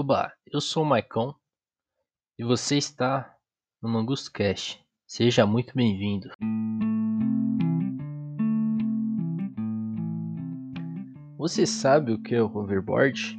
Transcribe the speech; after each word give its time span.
Oba, 0.00 0.32
eu 0.46 0.60
sou 0.60 0.84
o 0.84 0.86
Maicon 0.86 1.34
e 2.38 2.44
você 2.44 2.76
está 2.76 3.34
no 3.82 3.88
Mangusto 3.88 4.30
Cast. 4.30 4.80
Seja 5.04 5.44
muito 5.44 5.74
bem-vindo. 5.74 6.28
Você 11.36 11.66
sabe 11.66 12.12
o 12.12 12.22
que 12.22 12.36
é 12.36 12.40
o 12.40 12.46
hoverboard? 12.46 13.36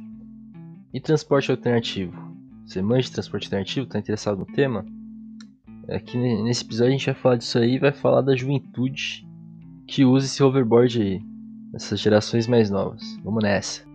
E 0.92 1.00
transporte 1.00 1.50
alternativo? 1.50 2.14
Você 2.66 2.82
manja 2.82 3.08
de 3.08 3.12
transporte 3.12 3.46
alternativo? 3.46 3.86
Está 3.86 3.98
interessado 3.98 4.40
no 4.40 4.44
tema? 4.44 4.84
Aqui 5.88 6.18
nesse 6.18 6.62
episódio 6.62 6.92
a 6.92 6.98
gente 6.98 7.06
vai 7.06 7.14
falar 7.14 7.36
disso 7.36 7.56
aí 7.56 7.76
e 7.76 7.78
vai 7.78 7.92
falar 7.92 8.20
da 8.20 8.36
juventude 8.36 9.26
que 9.88 10.04
usa 10.04 10.26
esse 10.26 10.42
hoverboard 10.42 11.00
aí, 11.00 11.22
essas 11.74 11.98
gerações 11.98 12.46
mais 12.46 12.68
novas. 12.68 13.16
Vamos 13.24 13.42
nessa. 13.42 13.89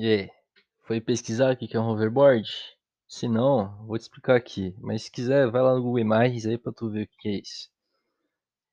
E 0.00 0.06
aí, 0.06 0.30
foi 0.86 0.98
pesquisar 0.98 1.52
o 1.52 1.56
que 1.58 1.76
é 1.76 1.78
um 1.78 1.86
hoverboard? 1.86 2.50
Se 3.06 3.28
não, 3.28 3.84
vou 3.86 3.98
te 3.98 4.00
explicar 4.00 4.34
aqui. 4.34 4.74
Mas 4.78 5.02
se 5.02 5.10
quiser, 5.10 5.50
vai 5.50 5.60
lá 5.60 5.74
no 5.74 5.82
Google 5.82 5.98
Imagens 5.98 6.46
aí 6.46 6.56
pra 6.56 6.72
tu 6.72 6.88
ver 6.88 7.02
o 7.02 7.08
que 7.18 7.28
é 7.28 7.32
isso. 7.32 7.68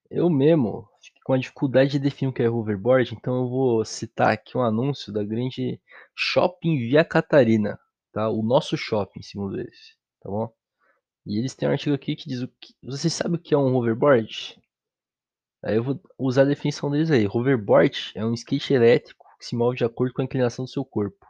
Eu 0.09 0.29
mesmo 0.29 0.87
fiquei 1.01 1.21
com 1.25 1.33
a 1.33 1.37
dificuldade 1.37 1.91
de 1.91 1.99
definir 1.99 2.29
o 2.29 2.33
que 2.33 2.41
é 2.41 2.49
hoverboard, 2.49 3.13
então 3.13 3.41
eu 3.41 3.49
vou 3.49 3.83
citar 3.83 4.31
aqui 4.31 4.57
um 4.57 4.61
anúncio 4.61 5.11
da 5.11 5.21
grande 5.21 5.81
Shopping 6.15 6.77
Via 6.77 7.03
Catarina, 7.03 7.77
tá? 8.13 8.29
O 8.29 8.41
nosso 8.41 8.77
shopping, 8.77 9.21
segundo 9.21 9.59
eles, 9.59 9.97
tá 10.21 10.29
bom? 10.29 10.49
E 11.25 11.39
eles 11.39 11.53
têm 11.53 11.67
um 11.67 11.73
artigo 11.73 11.93
aqui 11.93 12.15
que 12.15 12.29
diz 12.29 12.41
o 12.41 12.47
que... 12.47 12.73
Você 12.83 13.09
sabe 13.09 13.35
o 13.35 13.39
que 13.39 13.53
é 13.53 13.57
um 13.57 13.75
hoverboard? 13.75 14.57
Aí 15.61 15.75
eu 15.75 15.83
vou 15.83 15.99
usar 16.17 16.43
a 16.43 16.45
definição 16.45 16.89
deles 16.89 17.11
aí. 17.11 17.27
Hoverboard 17.27 18.13
é 18.15 18.25
um 18.25 18.33
skate 18.33 18.73
elétrico 18.73 19.26
que 19.37 19.45
se 19.45 19.55
move 19.55 19.77
de 19.77 19.85
acordo 19.85 20.13
com 20.13 20.21
a 20.21 20.25
inclinação 20.25 20.65
do 20.65 20.71
seu 20.71 20.83
corpo. 20.83 21.25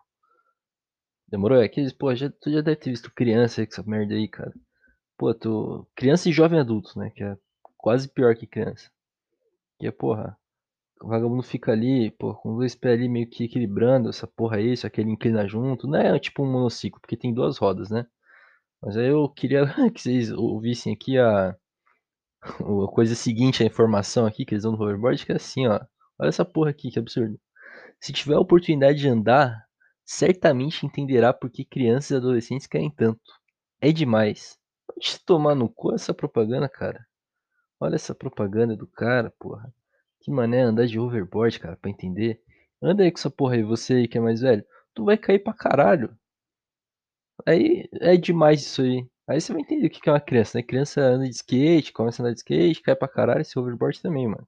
Demorou? 1.27 1.61
É 1.61 1.65
aqueles, 1.65 1.91
pô, 1.91 2.13
já, 2.15 2.29
tu 2.29 2.49
já 2.51 2.61
deve 2.61 2.77
ter 2.77 2.89
visto 2.89 3.11
criança 3.11 3.65
com 3.65 3.71
essa 3.73 3.83
merda 3.83 4.13
aí, 4.15 4.27
cara. 4.27 4.53
Pô, 5.17 5.33
tu. 5.33 5.87
Criança 5.95 6.29
e 6.29 6.31
jovem 6.31 6.59
adulto, 6.59 6.97
né? 6.97 7.09
Que 7.09 7.23
é 7.23 7.37
quase 7.77 8.07
pior 8.07 8.35
que 8.35 8.47
criança. 8.47 8.89
Que 9.79 9.87
é, 9.87 9.91
porra. 9.91 10.37
O 11.01 11.07
vagabundo 11.09 11.43
fica 11.43 11.71
ali, 11.71 12.11
pô, 12.11 12.33
com 12.35 12.55
dois 12.57 12.75
pés 12.75 12.93
ali 12.97 13.07
meio 13.09 13.29
que 13.29 13.43
equilibrando 13.43 14.09
essa 14.09 14.25
porra 14.25 14.57
aí, 14.57 14.75
só 14.75 14.89
que 14.89 14.99
ele 15.01 15.11
inclina 15.11 15.47
junto. 15.47 15.87
Não 15.87 15.99
é 15.99 16.19
tipo 16.19 16.43
um 16.43 16.51
monociclo, 16.51 16.99
porque 16.99 17.17
tem 17.17 17.33
duas 17.33 17.57
rodas, 17.57 17.89
né? 17.89 18.07
Mas 18.81 18.97
aí 18.97 19.07
eu 19.07 19.29
queria 19.29 19.65
que 19.93 20.01
vocês 20.01 20.31
ouvissem 20.31 20.93
aqui 20.93 21.17
a, 21.17 21.49
a 22.41 22.87
coisa 22.93 23.15
seguinte, 23.15 23.63
a 23.63 23.65
informação 23.65 24.25
aqui 24.25 24.45
que 24.45 24.53
eles 24.55 24.63
dão 24.63 24.71
no 24.71 24.81
hoverboard, 24.81 25.25
que 25.25 25.31
é 25.31 25.35
assim, 25.35 25.67
ó. 25.67 25.79
Olha 26.19 26.29
essa 26.29 26.45
porra 26.45 26.71
aqui, 26.71 26.91
que 26.91 26.99
absurdo. 26.99 27.39
Se 27.99 28.13
tiver 28.13 28.35
a 28.35 28.39
oportunidade 28.39 28.99
de 28.99 29.07
andar, 29.07 29.65
certamente 30.05 30.85
entenderá 30.85 31.33
por 31.33 31.49
que 31.49 31.65
crianças 31.65 32.11
e 32.11 32.15
adolescentes 32.15 32.67
querem 32.67 32.91
tanto. 32.91 33.21
É 33.81 33.91
demais. 33.91 34.57
Pode 34.87 35.19
tomar 35.25 35.55
no 35.55 35.69
cu 35.69 35.93
essa 35.93 36.13
propaganda, 36.13 36.69
cara. 36.69 37.05
Olha 37.79 37.95
essa 37.95 38.15
propaganda 38.15 38.75
do 38.75 38.87
cara, 38.87 39.33
porra. 39.39 39.73
Que 40.21 40.31
mané 40.31 40.61
andar 40.61 40.87
de 40.87 40.99
hoverboard, 40.99 41.59
cara, 41.59 41.77
pra 41.77 41.91
entender. 41.91 42.41
Anda 42.81 43.03
aí 43.03 43.11
com 43.11 43.19
essa 43.19 43.29
porra 43.29 43.55
aí, 43.55 43.63
você 43.63 43.93
aí 43.95 44.07
que 44.07 44.17
é 44.17 44.21
mais 44.21 44.41
velho. 44.41 44.65
Tu 44.93 45.03
vai 45.05 45.17
cair 45.17 45.39
pra 45.39 45.53
caralho. 45.53 46.17
Aí 47.45 47.87
é 47.93 48.17
demais 48.17 48.61
isso 48.61 48.81
aí. 48.81 49.07
Aí 49.27 49.41
você 49.41 49.51
vai 49.53 49.61
entender 49.61 49.87
o 49.87 49.89
que 49.89 50.09
é 50.09 50.11
uma 50.11 50.19
criança, 50.21 50.57
né? 50.57 50.63
Criança 50.63 51.01
anda 51.01 51.25
de 51.25 51.35
skate, 51.35 51.91
começa 51.91 52.21
a 52.21 52.25
andar 52.25 52.33
de 52.33 52.39
skate, 52.39 52.81
cai 52.81 52.95
pra 52.95 53.07
caralho, 53.07 53.41
esse 53.41 53.57
hoverboard 53.59 54.01
também, 54.01 54.27
mano. 54.27 54.47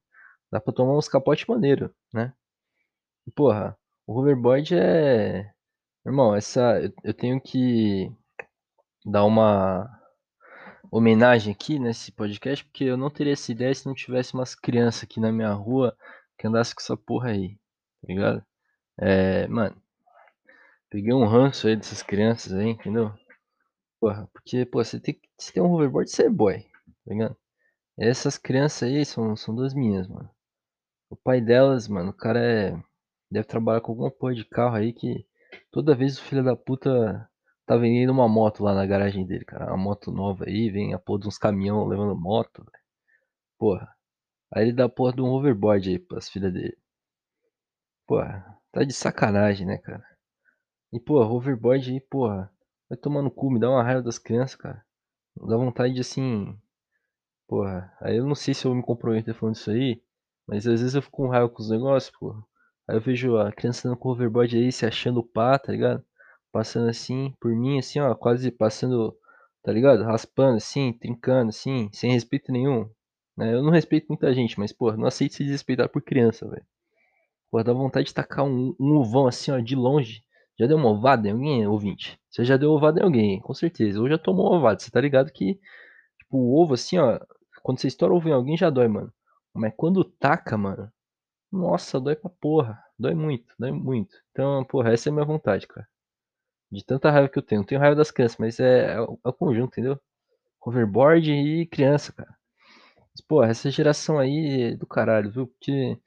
Dá 0.51 0.59
pra 0.59 0.73
tomar 0.73 0.97
uns 0.97 1.07
capotes 1.07 1.45
maneiro, 1.45 1.93
né? 2.13 2.33
Porra, 3.35 3.77
o 4.07 4.17
hoverboard 4.19 4.75
é. 4.75 5.51
Irmão, 6.05 6.35
essa. 6.35 6.79
Eu 7.03 7.13
tenho 7.13 7.39
que 7.41 8.11
dar 9.05 9.25
uma 9.25 9.87
homenagem 10.91 11.53
aqui 11.53 11.79
nesse 11.79 12.11
podcast, 12.11 12.65
porque 12.65 12.85
eu 12.85 12.97
não 12.97 13.09
teria 13.09 13.33
essa 13.33 13.51
ideia 13.51 13.73
se 13.73 13.85
não 13.85 13.93
tivesse 13.93 14.33
umas 14.33 14.55
crianças 14.55 15.03
aqui 15.03 15.19
na 15.19 15.31
minha 15.31 15.51
rua 15.53 15.95
que 16.37 16.47
andassem 16.47 16.75
com 16.75 16.81
essa 16.81 16.97
porra 16.97 17.29
aí, 17.29 17.55
tá 18.01 18.07
ligado? 18.07 18.45
É, 18.99 19.47
mano, 19.47 19.75
peguei 20.89 21.13
um 21.13 21.25
ranço 21.27 21.67
aí 21.67 21.75
dessas 21.75 22.01
crianças 22.01 22.53
aí, 22.53 22.69
entendeu? 22.69 23.13
Porra, 23.99 24.29
porque, 24.33 24.65
pô, 24.65 24.83
você 24.83 24.99
tem 24.99 25.15
que 25.15 25.53
ter 25.53 25.61
um 25.61 25.71
hoverboard, 25.73 26.09
você 26.09 26.23
é 26.25 26.29
boy, 26.29 26.59
tá 26.61 27.13
ligado? 27.13 27.37
Essas 27.97 28.37
crianças 28.37 28.83
aí 28.83 29.05
são, 29.05 29.35
são 29.35 29.53
duas 29.55 29.73
minhas, 29.73 30.07
mano. 30.07 30.29
O 31.09 31.15
pai 31.15 31.41
delas, 31.41 31.87
mano, 31.87 32.11
o 32.11 32.13
cara 32.13 32.39
é 32.39 32.83
Deve 33.31 33.47
trabalhar 33.47 33.81
com 33.81 33.91
alguma 33.91 34.11
porra 34.11 34.33
de 34.33 34.45
carro 34.45 34.75
aí 34.75 34.93
que 34.93 35.25
toda 35.71 35.95
vez 35.95 36.17
o 36.17 36.23
filho 36.23 36.43
da 36.43 36.55
puta 36.55 37.29
tá 37.65 37.77
vendendo 37.77 38.11
uma 38.11 38.27
moto 38.27 38.63
lá 38.63 38.73
na 38.73 38.85
garagem 38.85 39.25
dele, 39.25 39.45
cara. 39.45 39.67
Uma 39.67 39.77
moto 39.77 40.11
nova 40.11 40.45
aí, 40.45 40.69
vem 40.71 40.93
a 40.93 40.99
porra 40.99 41.21
de 41.21 41.27
uns 41.27 41.37
caminhão 41.37 41.85
levando 41.85 42.15
moto, 42.15 42.63
velho. 42.63 42.83
Porra. 43.57 43.95
Aí 44.53 44.63
ele 44.63 44.73
dá 44.73 44.85
a 44.85 44.89
porra 44.89 45.13
de 45.13 45.21
um 45.21 45.27
overboard 45.27 45.89
aí 45.89 45.99
pras 45.99 46.29
filhas 46.29 46.51
dele. 46.51 46.77
Porra, 48.07 48.57
tá 48.71 48.83
de 48.83 48.93
sacanagem, 48.93 49.67
né, 49.67 49.77
cara? 49.77 50.03
E, 50.91 50.99
porra, 50.99 51.29
overboard 51.29 51.91
aí, 51.91 52.01
porra, 52.01 52.51
vai 52.89 52.97
tomar 52.97 53.21
no 53.21 53.29
cu, 53.29 53.51
me 53.51 53.59
dá 53.59 53.69
uma 53.69 53.83
raiva 53.83 54.01
das 54.01 54.17
crianças, 54.17 54.55
cara. 54.55 54.83
Dá 55.35 55.55
vontade 55.55 55.93
de 55.93 56.01
assim. 56.01 56.57
Porra, 57.47 57.95
aí 58.01 58.17
eu 58.17 58.25
não 58.25 58.35
sei 58.35 58.53
se 58.55 58.65
eu 58.65 58.73
me 58.73 58.81
comprometo 58.81 59.33
falando 59.35 59.55
isso 59.55 59.69
aí, 59.69 60.01
mas 60.47 60.65
às 60.65 60.81
vezes 60.81 60.95
eu 60.95 61.01
fico 61.01 61.17
com 61.17 61.29
raiva 61.29 61.49
com 61.49 61.61
os 61.61 61.69
negócios, 61.69 62.15
porra. 62.17 62.43
Aí 62.89 62.95
eu 62.95 63.01
vejo 63.01 63.37
a 63.37 63.51
criança 63.51 63.87
andando 63.87 63.99
com 63.99 64.09
hoverboard 64.09 64.57
aí, 64.57 64.71
se 64.71 64.83
achando 64.83 65.21
pá, 65.23 65.59
tá 65.59 65.71
ligado? 65.71 66.03
Passando 66.51 66.89
assim, 66.89 67.31
por 67.39 67.55
mim, 67.55 67.77
assim, 67.77 67.99
ó, 67.99 68.15
quase 68.15 68.49
passando, 68.49 69.15
tá 69.63 69.71
ligado? 69.71 70.03
Raspando 70.03 70.57
assim, 70.57 70.91
trincando 70.93 71.49
assim, 71.49 71.87
sem 71.93 72.11
respeito 72.11 72.51
nenhum. 72.51 72.89
Né? 73.37 73.53
Eu 73.53 73.61
não 73.61 73.69
respeito 73.69 74.07
muita 74.09 74.33
gente, 74.33 74.57
mas, 74.59 74.73
pô, 74.73 74.91
não 74.93 75.05
aceito 75.05 75.35
se 75.35 75.43
desrespeitar 75.43 75.87
por 75.87 76.01
criança, 76.01 76.49
velho. 76.49 76.65
Pô, 77.51 77.61
dá 77.63 77.73
vontade 77.73 78.07
de 78.07 78.13
tacar 78.15 78.43
um, 78.43 78.75
um 78.79 78.95
ovão 78.97 79.27
assim, 79.27 79.51
ó, 79.51 79.59
de 79.59 79.75
longe. 79.75 80.23
Já 80.59 80.65
deu 80.65 80.77
uma 80.77 80.89
ovada 80.89 81.27
em 81.27 81.31
alguém, 81.31 81.67
ouvinte? 81.67 82.19
Você 82.31 82.43
já 82.43 82.57
deu 82.57 82.71
ovada 82.71 83.01
em 83.01 83.03
alguém, 83.03 83.39
com 83.39 83.53
certeza. 83.53 84.01
Ou 84.01 84.09
já 84.09 84.17
tomou 84.17 84.47
uma 84.47 84.57
ovada. 84.57 84.79
Você 84.79 84.89
tá 84.89 84.99
ligado 84.99 85.31
que, 85.31 85.59
tipo, 86.17 86.37
o 86.37 86.59
ovo 86.59 86.73
assim, 86.73 86.97
ó, 86.97 87.19
quando 87.61 87.79
você 87.79 87.87
estoura 87.87 88.15
o 88.15 88.17
ovo 88.17 88.29
em 88.29 88.33
alguém 88.33 88.57
já 88.57 88.71
dói, 88.71 88.87
mano. 88.87 89.13
Mas 89.53 89.73
quando 89.77 90.03
taca, 90.03 90.57
mano, 90.57 90.91
nossa, 91.51 91.99
dói 91.99 92.15
pra 92.15 92.29
porra. 92.29 92.83
Dói 92.97 93.13
muito, 93.15 93.53
dói 93.57 93.71
muito. 93.71 94.15
Então, 94.31 94.63
porra, 94.65 94.93
essa 94.93 95.09
é 95.09 95.11
a 95.11 95.13
minha 95.13 95.25
vontade, 95.25 95.67
cara. 95.67 95.87
De 96.71 96.83
tanta 96.85 97.11
raiva 97.11 97.29
que 97.29 97.37
eu 97.39 97.43
tenho. 97.43 97.61
Eu 97.61 97.65
tenho 97.65 97.81
raiva 97.81 97.95
das 97.95 98.11
crianças, 98.11 98.37
mas 98.37 98.59
é, 98.59 98.93
é, 98.93 99.01
o, 99.01 99.19
é 99.25 99.29
o 99.29 99.33
conjunto, 99.33 99.71
entendeu? 99.73 99.99
Hoverboard 100.61 101.31
e 101.31 101.65
criança, 101.67 102.13
cara. 102.13 102.37
Mas, 103.11 103.21
porra, 103.21 103.49
essa 103.49 103.71
geração 103.71 104.19
aí 104.19 104.73
é 104.73 104.75
do 104.75 104.87
caralho, 104.87 105.31
viu? 105.31 105.47
Porque, 105.47 105.97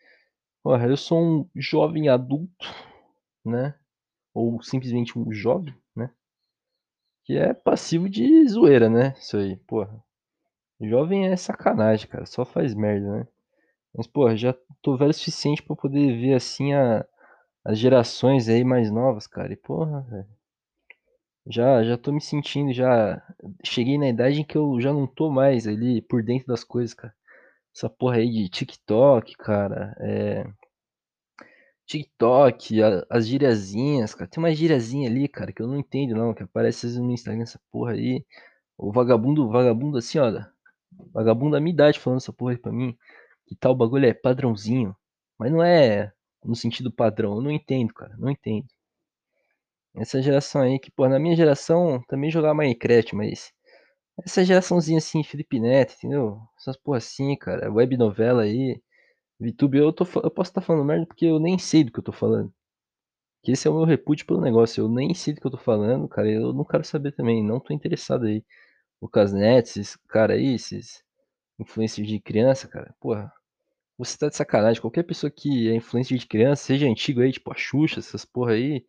porra, 0.63 0.87
eu 0.89 0.97
sou 0.97 1.21
um 1.21 1.51
jovem 1.57 2.09
adulto, 2.09 2.67
né? 3.45 3.75
Ou 4.35 4.63
simplesmente 4.63 5.19
um 5.19 5.33
jovem, 5.33 5.75
né? 5.97 6.11
Que 7.25 7.37
é 7.37 7.55
passivo 7.55 8.09
de 8.09 8.49
zoeira, 8.49 8.89
né? 8.89 9.15
Isso 9.19 9.37
aí, 9.37 9.57
porra. 9.57 10.03
Jovem 10.81 11.29
é 11.29 11.37
sacanagem, 11.37 12.09
cara. 12.09 12.27
Só 12.27 12.45
faz 12.45 12.75
merda, 12.75 13.19
né? 13.19 13.29
Mas, 13.95 14.07
pô, 14.07 14.35
já 14.35 14.55
tô 14.81 14.97
velho 14.97 15.11
o 15.11 15.15
suficiente 15.15 15.63
pra 15.63 15.77
poder 15.77 16.19
ver, 16.19 16.35
assim, 16.35 16.73
a, 16.73 17.05
as 17.65 17.79
gerações 17.79 18.49
aí 18.49 18.65
mais 18.65 18.91
novas, 18.91 19.27
cara. 19.27 19.53
E, 19.53 19.57
porra, 19.57 20.03
velho. 20.11 20.29
Já, 21.47 21.83
já 21.83 21.99
tô 21.99 22.13
me 22.13 22.21
sentindo, 22.21 22.73
já 22.73 23.21
cheguei 23.65 23.99
na 23.99 24.09
idade 24.09 24.41
em 24.41 24.45
que 24.45 24.57
eu 24.57 24.81
já 24.81 24.93
não 24.93 25.07
tô 25.07 25.31
mais 25.31 25.67
ali 25.67 26.01
por 26.03 26.23
dentro 26.23 26.47
das 26.47 26.65
coisas, 26.65 26.95
cara. 26.95 27.13
Essa 27.75 27.91
porra 27.91 28.17
aí 28.19 28.31
de 28.31 28.49
TikTok, 28.49 29.35
cara. 29.37 29.95
É. 30.01 30.47
TikTok, 31.87 32.83
a, 32.83 33.07
as 33.11 33.27
gíriazinhas, 33.27 34.15
cara. 34.15 34.31
Tem 34.31 34.43
uma 34.43 34.55
gíriazinha 34.55 35.09
ali, 35.09 35.29
cara, 35.29 35.53
que 35.53 35.63
eu 35.63 35.67
não 35.67 35.77
entendo 35.77 36.15
não, 36.15 36.35
que 36.35 36.43
aparece 36.43 36.87
no 36.99 37.13
Instagram 37.13 37.43
essa 37.43 37.61
porra 37.71 37.93
aí. 37.93 38.25
O 38.79 38.93
vagabundo, 38.93 39.49
vagabundo 39.51 39.99
assim, 39.99 40.19
ó. 40.19 40.31
Vagabundo 41.13 41.53
da 41.53 41.61
minha 41.61 41.73
idade 41.75 41.99
falando 41.99 42.19
essa 42.21 42.33
porra 42.33 42.53
aí 42.53 42.59
pra 42.59 42.73
mim 42.73 42.97
que 43.47 43.55
tal 43.57 43.75
bagulho 43.75 44.07
é 44.07 44.15
padrãozinho. 44.15 44.97
Mas 45.39 45.51
não 45.53 45.63
é 45.63 46.13
no 46.45 46.55
sentido 46.55 46.93
padrão. 46.93 47.37
Eu 47.37 47.43
não 47.43 47.51
entendo, 47.51 47.93
cara. 47.95 48.17
Não 48.19 48.31
entendo. 48.31 48.67
Essa 49.95 50.23
geração 50.23 50.63
aí, 50.63 50.79
que, 50.79 50.91
pô, 50.91 51.09
na 51.09 51.19
minha 51.19 51.37
geração 51.37 52.03
também 52.09 52.31
jogava 52.31 52.55
Minecraft, 52.55 53.15
mas. 53.15 53.53
Essa 54.25 54.45
geraçãozinha 54.45 54.99
assim, 54.99 55.25
Felipe 55.25 55.59
Neto, 55.61 55.95
entendeu? 55.97 56.41
Essas 56.59 56.77
porra 56.77 56.99
assim, 56.99 57.37
cara. 57.37 57.73
Web 57.73 57.97
novela 57.97 58.43
aí. 58.43 58.81
VTube, 59.41 59.79
eu, 59.79 59.93
tô, 59.93 60.05
eu 60.23 60.31
posso 60.31 60.51
estar 60.51 60.61
tá 60.61 60.67
falando 60.67 60.85
merda 60.85 61.07
porque 61.07 61.27
eu 61.27 61.41
nem 61.41 61.59
sei 61.59 61.85
do 61.85 61.93
que 61.93 61.99
eu 62.01 62.05
tô 62.05 62.13
falando. 62.13 62.53
Que 63.43 63.53
esse 63.53 63.67
é 63.69 63.71
o 63.71 63.75
meu 63.75 63.85
repúdio 63.85 64.27
pelo 64.27 64.41
negócio. 64.41 64.83
Eu 64.83 64.89
nem 64.89 65.15
sei 65.15 65.35
do 65.35 65.41
que 65.41 65.47
eu 65.47 65.51
tô 65.51 65.59
falando, 65.59 66.09
cara. 66.09 66.31
Eu 66.31 66.53
não 66.53 66.65
quero 66.65 66.85
saber 66.85 67.13
também. 67.13 67.45
Não 67.45 67.61
tô 67.61 67.75
interessado 67.75 68.27
aí. 68.27 68.45
Lucas 69.03 69.33
Neto, 69.33 69.67
esses 69.67 69.97
cara 70.09 70.35
aí, 70.35 70.55
esses 70.55 71.05
influencers 71.59 72.07
de 72.07 72.21
criança, 72.21 72.69
cara. 72.69 72.95
Porra. 73.01 73.33
Você 73.99 74.19
tá 74.19 74.29
de 74.29 74.37
sacanagem. 74.37 74.81
Qualquer 74.81 75.05
pessoa 75.05 75.31
que 75.31 75.69
é 75.71 75.75
influencer 75.77 76.19
de 76.19 76.27
criança, 76.27 76.65
seja 76.65 76.87
antigo 76.89 77.21
aí, 77.21 77.33
tipo 77.33 77.53
a 77.53 77.57
Xuxa, 77.57 78.01
essas 78.01 78.25
porra 78.25 78.53
aí, 78.53 78.85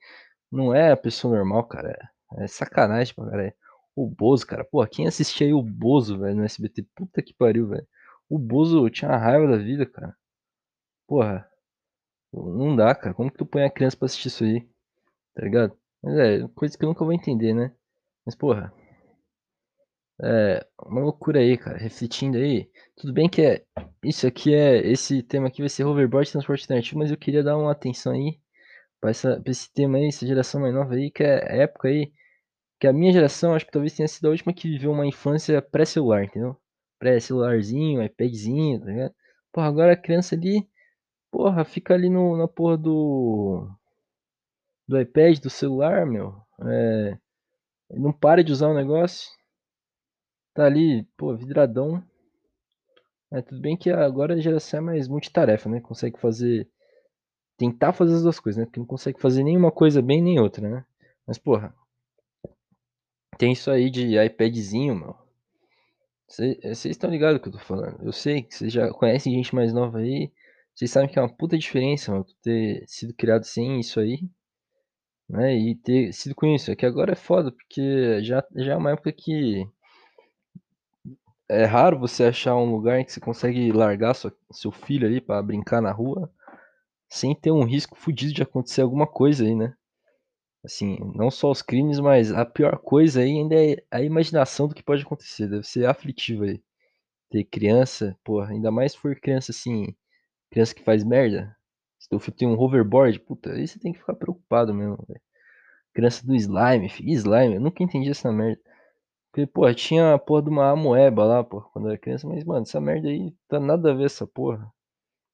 não 0.52 0.74
é 0.74 0.92
a 0.92 0.98
pessoa 0.98 1.36
normal, 1.36 1.66
cara. 1.68 1.98
É, 2.38 2.46
é 2.46 2.48
sacanagem 2.48 3.16
caralho. 3.16 3.54
O 3.96 4.08
Bozo, 4.08 4.48
cara. 4.48 4.64
Porra, 4.66 4.88
quem 4.88 5.08
assistia 5.08 5.48
aí 5.48 5.54
o 5.54 5.62
Bozo, 5.62 6.20
velho, 6.20 6.36
no 6.38 6.46
SBT? 6.46 6.84
Puta 6.96 7.22
que 7.22 7.34
pariu, 7.34 7.68
velho. 7.68 7.88
O 8.30 8.40
Bozo 8.40 8.90
tinha 8.90 9.12
uma 9.12 9.18
raiva 9.18 9.48
da 9.48 9.58
vida, 9.58 9.86
cara. 9.86 10.16
Porra. 11.08 11.48
Não 12.34 12.76
dá, 12.76 12.96
cara. 12.96 13.14
Como 13.16 13.32
que 13.32 13.38
tu 13.38 13.46
põe 13.46 13.64
a 13.64 13.70
criança 13.72 13.98
pra 13.98 14.08
assistir 14.08 14.28
isso 14.30 14.44
aí? 14.44 14.62
Tá 15.36 15.44
ligado? 15.44 15.78
Mas 16.02 16.18
é, 16.18 16.48
coisa 16.56 16.78
que 16.78 16.84
eu 16.84 16.90
nunca 16.90 17.06
vou 17.06 17.14
entender, 17.14 17.54
né? 17.54 17.72
Mas, 18.26 18.36
porra. 18.36 18.74
É, 20.22 20.66
uma 20.86 21.02
loucura 21.02 21.40
aí, 21.40 21.58
cara. 21.58 21.78
Refletindo 21.78 22.38
aí. 22.38 22.70
Tudo 22.96 23.14
bem 23.14 23.30
que 23.30 23.42
é. 23.42 23.66
Isso 24.04 24.28
aqui 24.28 24.54
é. 24.54 24.78
Esse 24.88 25.24
tema 25.24 25.48
aqui 25.48 25.62
vai 25.62 25.70
ser 25.70 25.84
hoverboard 25.86 26.32
transporte 26.32 26.64
alternativo, 26.64 27.00
mas 27.00 27.12
eu 27.12 27.18
queria 27.18 27.44
dar 27.44 27.58
uma 27.58 27.72
atenção 27.72 28.14
aí 28.14 28.40
pra, 29.02 29.10
essa, 29.12 29.42
pra 29.42 29.52
esse 29.52 29.72
tema 29.74 29.98
aí, 29.98 30.08
essa 30.08 30.26
geração 30.26 30.62
mais 30.62 30.74
nova 30.74 30.94
aí, 30.96 31.12
que 31.12 31.24
é 31.24 31.52
a 31.52 31.56
época 31.64 31.90
aí. 31.90 32.12
Que 32.80 32.88
a 32.88 32.94
minha 32.94 33.14
geração, 33.14 33.56
acho 33.56 33.66
que 33.66 33.72
talvez 33.72 33.96
tenha 33.96 34.08
sido 34.08 34.28
a 34.28 34.32
última 34.32 34.54
que 34.54 34.70
viveu 34.70 34.92
uma 34.92 35.06
infância 35.08 35.62
pré-celular, 35.62 36.26
entendeu? 36.26 36.58
Pré-celularzinho, 37.00 38.04
iPadzinho, 38.04 38.80
tá 38.80 38.86
ligado? 38.88 39.14
Porra, 39.52 39.68
agora 39.68 39.94
a 39.94 39.98
criança 39.98 40.36
ali. 40.36 40.68
Porra, 41.32 41.66
fica 41.66 41.94
ali 41.94 42.10
no, 42.10 42.38
na 42.38 42.48
porra 42.48 42.78
do. 42.78 43.68
Do 44.88 45.00
iPad, 45.00 45.40
do 45.40 45.50
celular, 45.50 46.06
meu. 46.06 46.36
É. 46.62 47.18
Não 47.92 48.12
para 48.14 48.44
de 48.44 48.52
usar 48.52 48.68
o 48.70 48.74
negócio. 48.74 49.30
Tá 50.54 50.66
ali, 50.66 51.04
pô, 51.18 51.36
vidradão. 51.36 52.04
É, 53.32 53.42
tudo 53.42 53.60
bem 53.60 53.76
que 53.76 53.90
agora 53.90 54.36
a 54.36 54.40
geração 54.40 54.80
é 54.80 54.82
mais 54.82 55.08
multitarefa, 55.08 55.68
né? 55.68 55.82
Consegue 55.82 56.20
fazer. 56.20 56.70
Tentar 57.58 57.94
fazer 57.94 58.16
as 58.16 58.24
duas 58.24 58.40
coisas, 58.40 58.60
né? 58.60 58.66
Porque 58.66 58.80
não 58.80 58.86
consegue 58.86 59.20
fazer 59.20 59.44
nenhuma 59.44 59.72
coisa 59.72 60.02
bem 60.02 60.22
nem 60.22 60.40
outra, 60.40 60.70
né? 60.70 60.86
Mas, 61.26 61.38
porra. 61.38 61.74
Tem 63.38 63.52
isso 63.54 63.72
aí 63.72 63.90
de 63.90 64.18
iPadzinho, 64.18 64.96
meu. 64.96 65.16
Vocês 66.28 66.86
estão 66.86 67.10
ligados 67.10 67.40
do 67.40 67.42
que 67.44 67.50
eu 67.50 67.54
tô 67.54 67.60
falando. 67.60 68.04
Eu 68.04 68.12
sei 68.12 68.44
que 68.44 68.56
vocês 68.56 68.72
já 68.72 68.90
conhecem 68.92 69.34
gente 69.34 69.54
mais 69.54 69.74
nova 69.74 70.00
aí. 70.00 70.32
Vocês 70.76 70.92
sabem 70.92 71.10
que 71.10 71.18
é 71.20 71.22
uma 71.22 71.34
puta 71.34 71.58
diferença, 71.58 72.12
mano, 72.12 72.26
ter 72.42 72.84
sido 72.88 73.14
criado 73.14 73.44
sem 73.44 73.80
isso 73.80 74.00
aí. 74.00 74.20
Né? 75.30 75.56
E 75.58 75.76
ter 75.76 76.14
sido 76.14 76.36
com 76.36 76.46
isso. 76.48 76.72
É 76.72 76.76
que 76.76 76.86
agora 76.86 77.14
é 77.14 77.16
foda, 77.16 77.52
porque 77.52 78.24
já, 78.24 78.44
já 78.56 78.74
é 78.74 78.76
uma 78.76 78.92
época 78.92 79.12
que 79.12 79.68
é 81.50 81.66
raro 81.66 82.00
você 82.00 82.26
achar 82.26 82.56
um 82.56 82.72
lugar 82.72 83.00
em 83.00 83.06
que 83.06 83.12
você 83.12 83.20
consegue 83.20 83.72
largar 83.72 84.14
sua, 84.14 84.36
seu 84.52 84.72
filho 84.72 85.08
ali 85.08 85.22
para 85.22 85.42
brincar 85.42 85.82
na 85.82 85.92
rua 85.92 86.32
sem 87.10 87.36
ter 87.36 87.52
um 87.52 87.64
risco 87.64 87.96
fudido 87.96 88.34
de 88.34 88.42
acontecer 88.42 88.82
alguma 88.82 89.06
coisa 89.06 89.44
aí, 89.44 89.56
né? 89.56 89.76
Assim, 90.66 90.98
não 91.16 91.30
só 91.30 91.52
os 91.52 91.62
crimes, 91.62 92.00
mas 92.00 92.32
a 92.32 92.46
pior 92.46 92.78
coisa 92.78 93.22
aí 93.22 93.32
ainda 93.32 93.56
é 93.56 93.84
a 93.92 94.02
imaginação 94.02 94.68
do 94.68 94.74
que 94.74 94.82
pode 94.82 95.04
acontecer. 95.04 95.48
Deve 95.48 95.64
ser 95.64 95.86
aflitivo 95.86 96.44
aí. 96.46 96.64
Ter 97.30 97.44
criança, 97.44 98.18
porra, 98.24 98.50
ainda 98.52 98.72
mais 98.72 98.94
se 98.94 98.98
for 98.98 99.16
criança 99.20 99.52
assim, 99.52 99.96
criança 100.50 100.74
que 100.74 100.84
faz 100.84 101.04
merda. 101.04 101.56
Se 102.00 102.10
teu 102.10 102.20
filho 102.20 102.38
tem 102.38 102.48
um 102.48 102.60
hoverboard, 102.60 103.20
puta, 103.20 103.52
aí 103.52 103.68
você 103.68 103.80
tem 103.80 103.94
que 103.94 104.00
ficar 104.00 104.16
preocupado 104.16 104.74
mesmo, 104.74 104.98
velho. 105.08 105.22
Criança 105.94 106.26
do 106.26 106.36
slime, 106.36 106.90
filho. 106.90 107.10
slime, 107.12 107.56
eu 107.56 107.62
nunca 107.62 107.84
entendi 107.84 108.10
essa 108.10 108.32
merda. 108.32 108.62
Porque, 109.34 109.48
pô, 109.48 109.74
tinha 109.74 110.14
a 110.14 110.20
porra 110.20 110.44
de 110.44 110.50
uma 110.50 110.70
amoeba 110.70 111.26
lá, 111.26 111.44
pô, 111.44 111.60
quando 111.72 111.86
eu 111.86 111.90
era 111.94 112.00
criança, 112.00 112.28
mas, 112.28 112.44
mano, 112.44 112.62
essa 112.62 112.80
merda 112.80 113.10
aí 113.10 113.36
tá 113.48 113.60
nada 113.60 113.92
a 113.92 113.96
ver 113.96 114.06
essa 114.06 114.28
porra. 114.28 114.72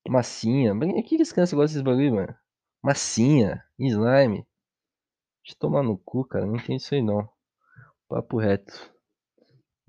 Massinha. 0.08 0.74
Mas 0.74 0.94
que 1.06 1.18
que 1.18 1.22
as 1.22 1.34
crianças 1.34 1.54
gostam 1.54 1.66
desses 1.66 1.82
bagulho, 1.82 2.16
mano? 2.16 2.34
Massinha, 2.82 3.62
slime. 3.78 4.48
De 5.44 5.54
tomar 5.58 5.84
no 5.84 5.98
cu, 5.98 6.24
cara, 6.24 6.46
não 6.46 6.58
tem 6.58 6.78
isso 6.78 6.96
aí 6.96 7.02
não. 7.02 7.30
Papo 8.08 8.38
reto. 8.38 8.90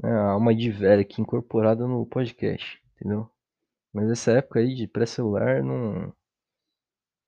É 0.03 0.09
a 0.09 0.31
alma 0.33 0.53
de 0.53 0.73
velho 0.73 1.03
aqui 1.03 1.23
incorporada 1.23 1.87
no 1.87 2.05
podcast, 2.05 2.83
entendeu? 2.97 3.31
Mas 3.93 4.11
essa 4.11 4.33
época 4.33 4.59
aí 4.59 4.75
de 4.75 4.89
pré-celular 4.89 5.63
não. 5.63 6.13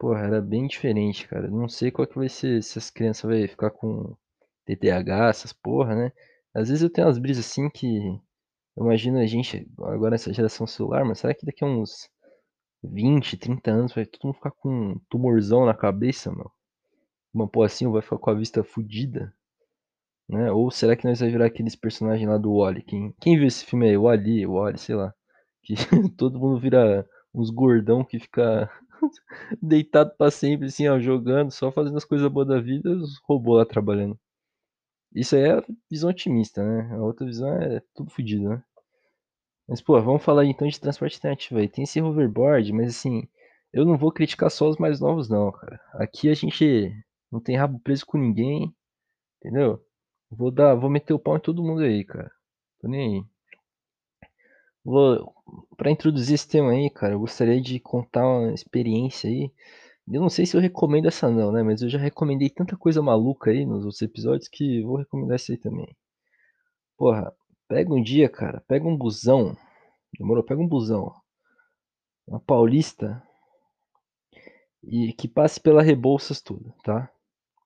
Porra, 0.01 0.23
era 0.25 0.41
bem 0.43 0.67
diferente, 0.67 1.29
cara. 1.29 1.49
Não 1.49 1.69
sei 1.69 1.93
qual 1.93 2.09
que 2.09 2.19
vai 2.19 2.29
ser 2.29 2.61
se 2.61 2.77
as 2.77 2.91
crianças 2.91 3.23
vão 3.23 3.49
ficar 3.49 3.71
com 3.71 4.17
TDAH, 4.65 5.29
essas 5.29 5.53
porra, 5.53 5.95
né? 5.95 6.13
Às 6.55 6.69
vezes 6.69 6.83
eu 6.83 6.91
tenho 6.91 7.07
umas 7.07 7.19
brisas 7.19 7.47
assim 7.47 7.69
que 7.71 7.87
eu 8.77 8.85
imagino 8.85 9.19
a 9.19 9.27
gente 9.27 9.69
agora 9.79 10.13
nessa 10.13 10.33
geração 10.33 10.67
celular, 10.67 11.05
mas 11.05 11.19
será 11.19 11.35
que 11.35 11.47
daqui 11.47 11.65
a 11.65 11.67
uns 11.67 12.09
20, 12.83 13.37
30 13.37 13.71
anos 13.71 13.95
vai 13.95 14.07
todo 14.07 14.25
mundo 14.25 14.35
ficar 14.35 14.51
com 14.53 14.69
um 14.71 15.01
tumorzão 15.09 15.67
na 15.67 15.75
cabeça, 15.75 16.33
meu? 16.33 16.51
Uma 17.33 17.49
porra 17.49 17.67
assim, 17.67 17.91
vai 17.91 18.03
ficar 18.03 18.19
com 18.19 18.31
a 18.31 18.35
vista 18.35 18.65
fodida? 18.65 19.35
Né? 20.29 20.51
Ou 20.51 20.71
será 20.71 20.97
que 20.97 21.07
nós 21.07 21.21
vai 21.21 21.31
virar 21.31 21.47
aqueles 21.47 21.77
personagens 21.77 22.29
lá 22.29 22.39
do 22.39 22.57
Wally? 22.57 22.83
Quem, 22.83 23.15
quem 23.21 23.37
viu 23.37 23.47
esse 23.47 23.65
filme 23.65 23.89
aí? 23.89 23.97
O 23.97 24.09
Ali, 24.09 24.47
o 24.47 24.55
Wally, 24.55 24.79
sei 24.79 24.95
lá. 24.95 25.15
Que 25.63 25.75
todo 26.17 26.39
mundo 26.39 26.59
vira 26.61 27.07
uns 27.35 27.51
gordão 27.51 28.05
que 28.05 28.19
fica 28.19 28.71
deitado 29.63 30.13
para 30.17 30.31
sempre, 30.31 30.67
assim, 30.67 30.89
ó, 30.89 30.99
jogando, 30.99 31.51
só 31.51 31.71
fazendo 31.73 31.97
as 31.97 32.05
coisas 32.05 32.31
boas 32.31 32.49
da 32.49 32.61
vida, 32.61 32.91
os 32.91 33.21
robôs 33.25 33.59
lá 33.59 33.67
trabalhando. 33.67 34.19
Isso 35.15 35.37
aí 35.37 35.43
é 35.43 35.53
a 35.53 35.65
visão 35.91 36.11
otimista, 36.11 36.65
né? 36.65 36.95
A 36.95 37.03
outra 37.03 37.27
visão 37.27 37.49
é 37.55 37.81
tudo 37.95 38.11
fodido, 38.11 38.49
né? 38.49 38.63
Mas, 39.69 39.81
pô, 39.81 40.01
vamos 40.01 40.23
falar 40.23 40.45
então 40.45 40.67
de 40.67 40.81
transporte 40.81 41.17
alternativo 41.17 41.61
aí. 41.61 41.69
Tem 41.69 41.85
esse 41.85 42.01
hoverboard, 42.01 42.73
mas 42.73 42.97
assim, 42.97 43.29
eu 43.73 43.85
não 43.85 43.97
vou 43.97 44.13
criticar 44.13 44.51
só 44.51 44.69
os 44.69 44.77
mais 44.77 45.01
novos, 45.01 45.29
não, 45.29 45.53
cara. 45.53 45.81
Aqui 45.95 46.29
a 46.29 46.35
gente 46.35 46.93
não 47.31 47.41
tem 47.41 47.57
rabo 47.57 47.79
preso 47.81 48.05
com 48.07 48.19
ninguém, 48.19 48.75
entendeu? 49.39 49.83
Vou 50.31 50.51
dar, 50.51 50.75
vou 50.75 50.91
meter 50.91 51.15
o 51.15 51.19
pau 51.19 51.37
em 51.37 51.41
todo 51.41 51.63
mundo 51.63 51.83
aí, 51.83 52.05
cara. 52.05 52.31
Tô 52.81 52.89
nem 52.89 53.19
aí. 53.19 53.25
Vou, 54.85 55.33
pra 55.77 55.91
introduzir 55.91 56.35
esse 56.35 56.49
tema 56.49 56.73
aí, 56.73 56.91
cara, 56.91 57.15
eu 57.15 57.21
gostaria 57.21 57.61
de 57.61 57.79
contar 57.79 58.27
uma 58.27 58.53
experiência 58.53 59.31
aí 59.31 59.53
eu 60.11 60.21
não 60.21 60.29
sei 60.29 60.47
se 60.47 60.57
eu 60.57 60.61
recomendo 60.61 61.07
essa 61.07 61.31
não, 61.31 61.53
né? 61.53 61.63
Mas 61.63 61.83
eu 61.83 61.89
já 61.89 61.99
recomendei 61.99 62.51
tanta 62.51 62.77
coisa 62.77 63.01
maluca 63.03 63.51
aí 63.51 63.65
nos 63.65 63.85
outros 63.85 64.03
episódios 64.03 64.49
que 64.49 64.83
vou 64.83 64.97
recomendar 64.97 65.37
isso 65.37 65.53
aí 65.53 65.59
também. 65.59 65.97
Porra, 66.97 67.33
pega 67.69 67.93
um 67.95 68.03
dia, 68.03 68.29
cara, 68.29 68.63
pega 68.67 68.87
um 68.87 68.97
busão. 68.97 69.57
Demorou? 70.19 70.45
Pega 70.45 70.61
um 70.61 70.69
busão. 70.69 71.15
Uma 72.27 72.41
paulista. 72.41 73.23
E 74.83 75.13
que 75.13 75.29
passe 75.29 75.61
pela 75.61 75.83
Rebouças 75.83 76.41
tudo, 76.41 76.75
tá? 76.83 77.11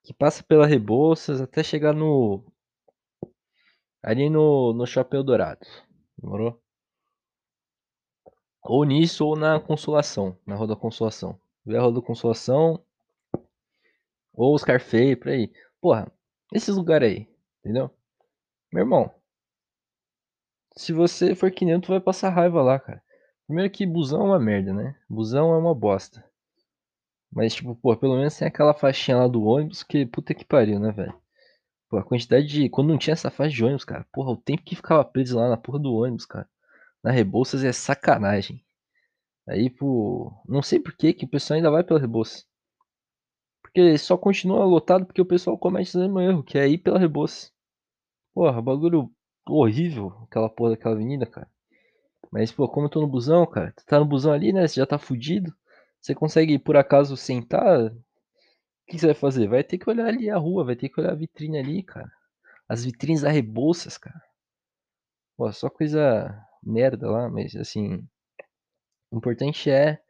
Que 0.05 0.13
passe 0.13 0.43
pela 0.45 0.67
Rebouças 0.67 1.41
até 1.41 1.63
chegar 1.63 1.95
no. 1.95 2.45
Ali 4.03 4.31
no, 4.31 4.73
no 4.75 4.87
Shopping 4.87 5.25
Dourado. 5.25 5.67
Demorou? 6.19 6.61
Ou 8.63 8.85
nisso 8.85 9.27
ou 9.27 9.37
na 9.37 9.59
Consolação, 9.59 10.37
na 10.47 10.55
Rua 10.55 10.69
da 10.69 10.77
Consolação. 10.77 11.41
Rua 11.67 11.93
da 11.93 12.01
Consolação. 12.01 12.83
Ou 14.33 14.55
os 14.55 14.65
Carfei, 14.65 15.17
por 15.17 15.29
aí. 15.29 15.53
Porra, 15.81 16.11
esses 16.53 16.77
lugares 16.77 17.11
aí, 17.11 17.29
entendeu? 17.61 17.91
Meu 18.73 18.83
irmão, 18.83 19.15
se 20.77 20.93
você 20.93 21.35
for 21.35 21.51
que 21.51 21.65
nem 21.65 21.81
tu 21.81 21.89
vai 21.89 22.01
passar 22.01 22.31
raiva 22.31 22.63
lá, 22.63 22.79
cara. 22.79 23.03
Primeiro 23.47 23.71
que 23.71 23.87
busão 23.87 24.23
é 24.23 24.25
uma 24.25 24.39
merda, 24.39 24.75
né? 24.75 24.97
Busão 25.09 25.55
é 25.55 25.59
uma 25.59 25.75
bosta. 25.75 26.25
Mas, 27.33 27.55
tipo, 27.55 27.75
pô, 27.77 27.97
pelo 27.97 28.17
menos 28.17 28.37
tem 28.37 28.49
aquela 28.49 28.75
faixinha 28.75 29.19
lá 29.19 29.29
do 29.29 29.45
ônibus 29.45 29.83
que 29.83 30.05
puta 30.05 30.35
que 30.35 30.45
pariu, 30.45 30.81
né, 30.81 30.91
velho? 30.93 31.15
Pô, 31.89 31.99
a 31.99 32.05
quantidade 32.05 32.47
de. 32.47 32.69
Quando 32.69 32.89
não 32.89 32.99
tinha 32.99 33.13
essa 33.15 33.31
faixa 33.31 33.55
de 33.55 33.65
ônibus, 33.65 33.85
cara, 33.85 34.05
porra, 34.13 34.33
o 34.33 34.37
tempo 34.37 34.65
que 34.65 34.77
ficava 34.77 35.05
preso 35.05 35.39
lá 35.39 35.49
na 35.49 35.57
porra 35.57 35.79
do 35.79 35.95
ônibus, 35.95 36.27
cara. 36.27 36.49
Na 37.03 37.13
Rebouças 37.13 37.63
é 37.65 37.73
sacanagem. 37.73 38.66
Aí, 39.49 39.71
pô, 39.71 40.33
não 40.49 40.63
sei 40.63 40.81
por 40.81 40.97
que, 40.97 41.13
que 41.13 41.25
o 41.25 41.29
pessoal 41.29 41.57
ainda 41.57 41.71
vai 41.71 41.85
pela 41.85 42.01
Rebouças. 42.01 42.47
Porque 43.63 43.99
só 43.99 44.17
continua 44.17 44.65
lotado 44.65 45.05
porque 45.05 45.21
o 45.21 45.27
pessoal 45.27 45.59
comete 45.59 45.97
o 45.97 46.01
mesmo 46.01 46.21
erro, 46.21 46.43
que 46.43 46.59
é 46.59 46.67
ir 46.69 46.79
pela 46.79 46.99
Rebouças. 46.99 47.53
Porra, 48.35 48.63
bagulho 48.63 49.11
horrível, 49.49 50.09
aquela 50.25 50.49
porra 50.49 50.71
daquela 50.71 50.95
avenida, 50.95 51.27
cara. 51.27 51.49
Mas, 52.31 52.53
pô, 52.53 52.69
como 52.69 52.87
eu 52.87 52.91
tô 52.91 53.01
no 53.01 53.09
busão, 53.09 53.47
cara, 53.47 53.73
tu 53.77 53.85
tá 53.87 53.99
no 53.99 54.07
busão 54.07 54.33
ali, 54.33 54.53
né? 54.53 54.67
Você 54.67 54.77
já 54.81 54.87
tá 54.87 54.99
fudido. 54.99 55.55
Você 56.01 56.15
consegue, 56.15 56.59
por 56.59 56.77
acaso, 56.77 57.17
sentar? 57.17 57.87
O 57.93 57.95
que 58.89 58.99
você 58.99 59.07
vai 59.07 59.15
fazer? 59.15 59.49
Vai 59.49 59.65
ter 59.65 59.79
que 59.79 59.89
olhar 59.91 60.07
ali 60.07 60.31
a 60.31 60.39
rua, 60.39 60.65
vai 60.65 60.77
ter 60.77 60.89
que 60.89 61.01
olhar 61.01 61.13
a 61.13 61.17
vitrine 61.17 61.59
ali, 61.59 61.83
cara. 61.83 62.11
As 62.69 62.85
vitrines 62.85 63.23
da 63.23 63.31
Rebouças, 63.31 63.99
cara. 63.99 64.21
Pô, 65.37 65.51
só 65.53 65.71
coisa 65.71 66.39
merda 66.63 67.11
lá, 67.11 67.29
mas 67.31 67.55
assim. 67.57 68.07
O 69.11 69.19
importante 69.19 69.71
é 69.71 70.03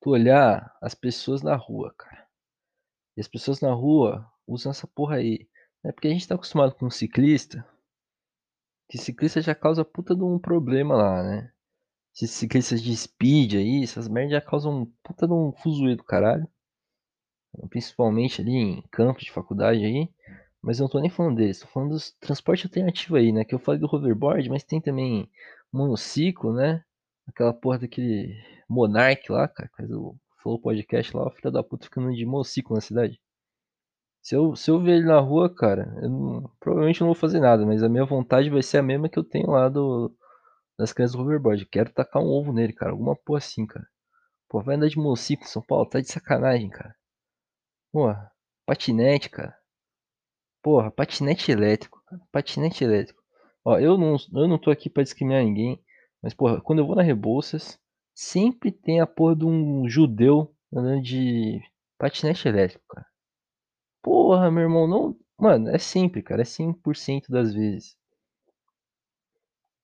tu 0.00 0.10
olhar 0.10 0.76
as 0.80 0.94
pessoas 0.94 1.42
na 1.42 1.56
rua, 1.56 1.94
cara. 1.96 2.26
E 3.16 3.20
as 3.20 3.28
pessoas 3.28 3.60
na 3.60 3.72
rua 3.72 4.26
usam 4.46 4.70
essa 4.70 4.86
porra 4.86 5.16
aí. 5.16 5.48
É 5.84 5.92
porque 5.92 6.08
a 6.08 6.10
gente 6.10 6.26
tá 6.26 6.34
acostumado 6.34 6.74
com 6.74 6.90
ciclista. 6.90 7.66
Que 8.88 8.98
ciclista 8.98 9.40
já 9.40 9.54
causa 9.54 9.84
puta 9.84 10.14
de 10.14 10.22
um 10.22 10.38
problema 10.38 10.96
lá, 10.96 11.22
né? 11.22 11.52
esses 12.24 12.32
ciclistas 12.32 12.82
de 12.82 12.96
speed 12.96 13.54
aí, 13.54 13.82
essas 13.84 14.08
merdas 14.08 14.32
já 14.32 14.40
causam 14.40 14.90
puta 15.04 15.26
de 15.26 15.32
um 15.32 15.52
fuzuê 15.52 15.94
do 15.94 16.02
caralho. 16.02 16.48
Principalmente 17.70 18.40
ali 18.40 18.50
em 18.50 18.82
campos 18.90 19.24
de 19.24 19.30
faculdade 19.30 19.84
aí. 19.84 20.08
Mas 20.60 20.78
eu 20.78 20.84
não 20.84 20.90
tô 20.90 20.98
nem 21.00 21.10
falando 21.10 21.36
deles, 21.36 21.60
tô 21.60 21.68
falando 21.68 21.90
dos 21.90 22.10
transporte 22.18 22.66
alternativo 22.66 23.16
aí, 23.16 23.32
né? 23.32 23.44
Que 23.44 23.54
eu 23.54 23.60
falei 23.60 23.80
do 23.80 23.86
hoverboard, 23.86 24.48
mas 24.48 24.64
tem 24.64 24.80
também 24.80 25.30
monociclo, 25.72 26.52
né? 26.52 26.84
Aquela 27.28 27.52
porra 27.52 27.78
daquele 27.80 28.34
Monark 28.68 29.30
lá, 29.30 29.46
cara, 29.46 29.68
que 29.68 29.76
faz 29.76 29.90
o 29.90 30.16
Flow 30.42 30.60
Podcast 30.60 31.16
lá, 31.16 31.26
o 31.26 31.30
filho 31.30 31.52
da 31.52 31.62
puta 31.62 31.84
ficando 31.84 32.12
de 32.12 32.24
monociclo 32.24 32.74
na 32.74 32.80
cidade. 32.80 33.20
Se 34.22 34.34
eu, 34.34 34.56
se 34.56 34.70
eu 34.70 34.80
ver 34.80 34.96
ele 34.96 35.06
na 35.06 35.20
rua, 35.20 35.54
cara, 35.54 35.94
eu 36.02 36.08
não, 36.08 36.50
provavelmente 36.60 37.00
não 37.00 37.08
vou 37.08 37.14
fazer 37.14 37.40
nada, 37.40 37.64
mas 37.64 37.82
a 37.82 37.88
minha 37.88 38.04
vontade 38.04 38.50
vai 38.50 38.62
ser 38.62 38.78
a 38.78 38.82
mesma 38.82 39.08
que 39.08 39.18
eu 39.18 39.24
tenho 39.24 39.50
lá 39.50 39.68
do, 39.68 40.14
das 40.78 40.92
crianças 40.92 41.16
do 41.16 41.22
hoverboard. 41.22 41.64
Quero 41.66 41.92
tacar 41.92 42.22
um 42.22 42.26
ovo 42.26 42.52
nele, 42.52 42.72
cara, 42.72 42.92
alguma 42.92 43.16
porra 43.16 43.38
assim, 43.38 43.66
cara. 43.66 43.86
Pô, 44.48 44.62
vai 44.62 44.76
andar 44.76 44.88
de 44.88 44.96
monociclo 44.96 45.44
em 45.44 45.48
São 45.48 45.62
Paulo, 45.62 45.88
tá 45.88 46.00
de 46.00 46.10
sacanagem, 46.10 46.70
cara. 46.70 46.94
Porra, 47.92 48.30
patinete, 48.66 49.30
cara. 49.30 49.56
Porra, 50.62 50.90
patinete 50.90 51.50
elétrico, 51.52 52.02
cara. 52.06 52.22
Patinete 52.32 52.84
elétrico. 52.84 53.22
Ó, 53.64 53.78
eu 53.78 53.98
não, 53.98 54.16
eu 54.34 54.48
não 54.48 54.58
tô 54.58 54.70
aqui 54.70 54.88
pra 54.90 55.02
discriminar 55.02 55.42
ninguém, 55.44 55.82
mas, 56.22 56.34
porra, 56.34 56.60
quando 56.60 56.80
eu 56.80 56.86
vou 56.86 56.96
na 56.96 57.02
Rebouças, 57.02 57.78
sempre 58.14 58.72
tem 58.72 59.00
a 59.00 59.06
porra 59.06 59.36
de 59.36 59.44
um 59.44 59.88
judeu 59.88 60.54
andando 60.72 61.02
de 61.02 61.60
patinete 61.98 62.48
elétrico, 62.48 62.84
cara. 62.88 63.06
Porra, 64.02 64.50
meu 64.50 64.64
irmão, 64.64 64.86
não. 64.88 65.16
Mano, 65.38 65.68
é 65.70 65.78
sempre, 65.78 66.22
cara. 66.22 66.42
É 66.42 66.44
100% 66.44 67.28
das 67.28 67.54
vezes. 67.54 67.96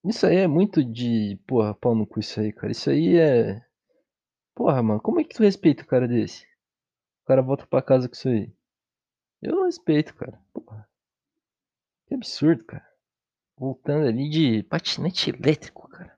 Isso 0.04 0.26
aí 0.26 0.36
é 0.36 0.46
muito 0.46 0.84
de. 0.84 1.38
Porra, 1.46 1.74
pau 1.74 1.94
no 1.94 2.06
cu 2.06 2.20
isso 2.20 2.40
aí, 2.40 2.52
cara. 2.52 2.72
Isso 2.72 2.90
aí 2.90 3.16
é. 3.16 3.64
Porra, 4.54 4.82
mano, 4.82 5.00
como 5.00 5.20
é 5.20 5.24
que 5.24 5.34
tu 5.34 5.42
respeita 5.42 5.82
o 5.82 5.86
cara 5.86 6.06
desse? 6.06 6.44
O 7.22 7.26
cara 7.26 7.42
volta 7.42 7.66
pra 7.66 7.82
casa 7.82 8.08
com 8.08 8.14
isso 8.14 8.28
aí. 8.28 8.52
Eu 9.42 9.56
não 9.56 9.64
respeito, 9.64 10.14
cara. 10.14 10.40
Porra. 10.52 10.88
Que 12.06 12.14
absurdo, 12.14 12.64
cara. 12.64 12.86
Voltando 13.56 14.06
ali 14.06 14.28
de 14.28 14.62
patinete 14.64 15.30
elétrico, 15.30 15.88
cara. 15.88 16.13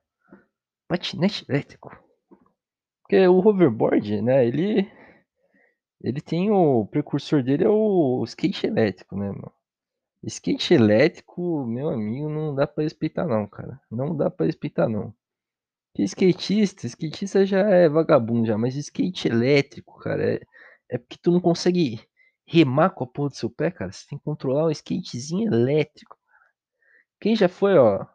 Patinete 0.88 1.44
elétrico. 1.48 1.90
Porque 3.02 3.26
o 3.26 3.38
hoverboard, 3.38 4.20
né, 4.22 4.46
ele. 4.46 4.90
Ele 6.00 6.20
tem 6.20 6.50
o 6.50 6.86
precursor 6.86 7.42
dele 7.42 7.64
é 7.64 7.68
o 7.68 8.22
skate 8.24 8.66
elétrico, 8.66 9.16
né, 9.16 9.28
mano? 9.28 9.52
Skate 10.22 10.74
elétrico, 10.74 11.64
meu 11.66 11.88
amigo, 11.88 12.28
não 12.28 12.54
dá 12.54 12.66
pra 12.66 12.84
respeitar 12.84 13.26
não, 13.26 13.46
cara. 13.46 13.80
Não 13.90 14.14
dá 14.16 14.30
pra 14.30 14.46
respeitar 14.46 14.88
não. 14.88 15.14
Que 15.94 16.02
skatista, 16.04 16.86
skatista 16.86 17.46
já 17.46 17.60
é 17.60 17.88
vagabundo 17.88 18.46
já, 18.46 18.58
mas 18.58 18.76
skate 18.76 19.28
elétrico, 19.28 19.98
cara, 19.98 20.34
é, 20.34 20.40
é 20.90 20.98
porque 20.98 21.16
tu 21.16 21.30
não 21.32 21.40
consegue 21.40 22.00
remar 22.46 22.90
com 22.90 23.04
a 23.04 23.06
porra 23.06 23.30
do 23.30 23.36
seu 23.36 23.50
pé, 23.50 23.70
cara. 23.70 23.92
Você 23.92 24.06
tem 24.08 24.18
que 24.18 24.24
controlar 24.24 24.66
um 24.66 24.70
skatezinho 24.70 25.52
elétrico. 25.52 26.16
Quem 27.20 27.34
já 27.34 27.48
foi, 27.48 27.76
ó. 27.78 28.06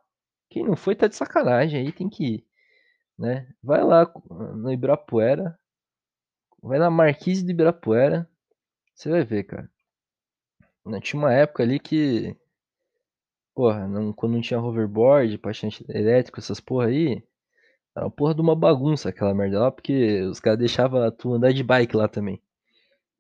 Quem 0.50 0.64
não 0.64 0.76
foi 0.76 0.96
tá 0.96 1.08
de 1.08 1.16
sacanagem 1.16 1.82
aí, 1.82 1.92
tem 1.92 2.10
que 2.10 2.46
né? 3.18 3.48
Vai 3.64 3.84
lá 3.84 4.12
no 4.30 4.72
Ibirapuera, 4.72 5.58
vai 6.62 6.80
na 6.80 6.90
Marquise 6.90 7.44
do 7.44 7.52
Ibirapuera, 7.52 8.30
você 8.94 9.10
vai 9.10 9.24
ver, 9.24 9.44
cara. 9.46 9.70
Tinha 11.02 11.20
uma 11.20 11.34
época 11.34 11.64
ali 11.64 11.80
que. 11.80 12.36
Porra, 13.54 13.88
não, 13.88 14.14
quando 14.14 14.34
não 14.34 14.42
tinha 14.42 14.60
hoverboard, 14.60 15.38
patinete 15.38 15.86
elétrico, 15.90 16.40
essas 16.40 16.60
porra 16.60 16.88
aí. 16.88 17.24
Era 17.96 18.06
uma 18.06 18.12
porra 18.12 18.34
de 18.34 18.42
uma 18.42 18.56
bagunça 18.56 19.10
aquela 19.10 19.34
merda 19.34 19.60
lá, 19.60 19.72
porque 19.72 20.22
os 20.22 20.40
caras 20.40 20.60
deixavam 20.60 21.12
tu 21.12 21.34
andar 21.34 21.52
de 21.52 21.64
bike 21.64 21.96
lá 21.96 22.08
também. 22.08 22.42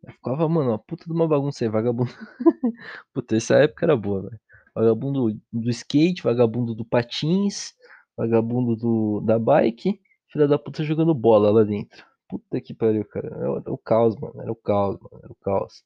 Eu 0.03 0.13
ficava, 0.13 0.47
mano, 0.49 0.69
uma 0.71 0.79
puta 0.79 1.05
de 1.05 1.11
uma 1.11 1.27
bagunça 1.27 1.63
aí, 1.63 1.69
vagabundo. 1.69 2.11
puta, 3.13 3.35
essa 3.35 3.55
época 3.55 3.85
era 3.85 3.95
boa, 3.95 4.23
velho. 4.23 4.39
Vagabundo 4.73 5.39
do 5.51 5.69
skate, 5.69 6.23
vagabundo 6.23 6.73
do 6.73 6.85
patins, 6.85 7.73
vagabundo 8.17 8.75
do, 8.75 9.21
da 9.21 9.39
bike, 9.39 9.99
filha 10.31 10.47
da 10.47 10.57
puta 10.59 10.83
jogando 10.83 11.13
bola 11.13 11.51
lá 11.51 11.63
dentro. 11.63 12.05
Puta 12.29 12.61
que 12.61 12.73
pariu, 12.73 13.05
cara. 13.05 13.27
Era 13.27 13.73
o 13.73 13.77
caos, 13.77 14.15
mano. 14.17 14.41
Era 14.41 14.51
o 14.51 14.55
caos, 14.55 14.97
mano. 14.99 15.19
Era 15.23 15.31
o 15.31 15.35
caos. 15.35 15.83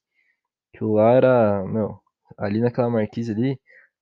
Aquilo 0.73 0.93
lá 0.93 1.13
era, 1.13 1.65
meu, 1.65 1.99
ali 2.37 2.59
naquela 2.61 2.89
marquise 2.89 3.31
ali, 3.31 3.59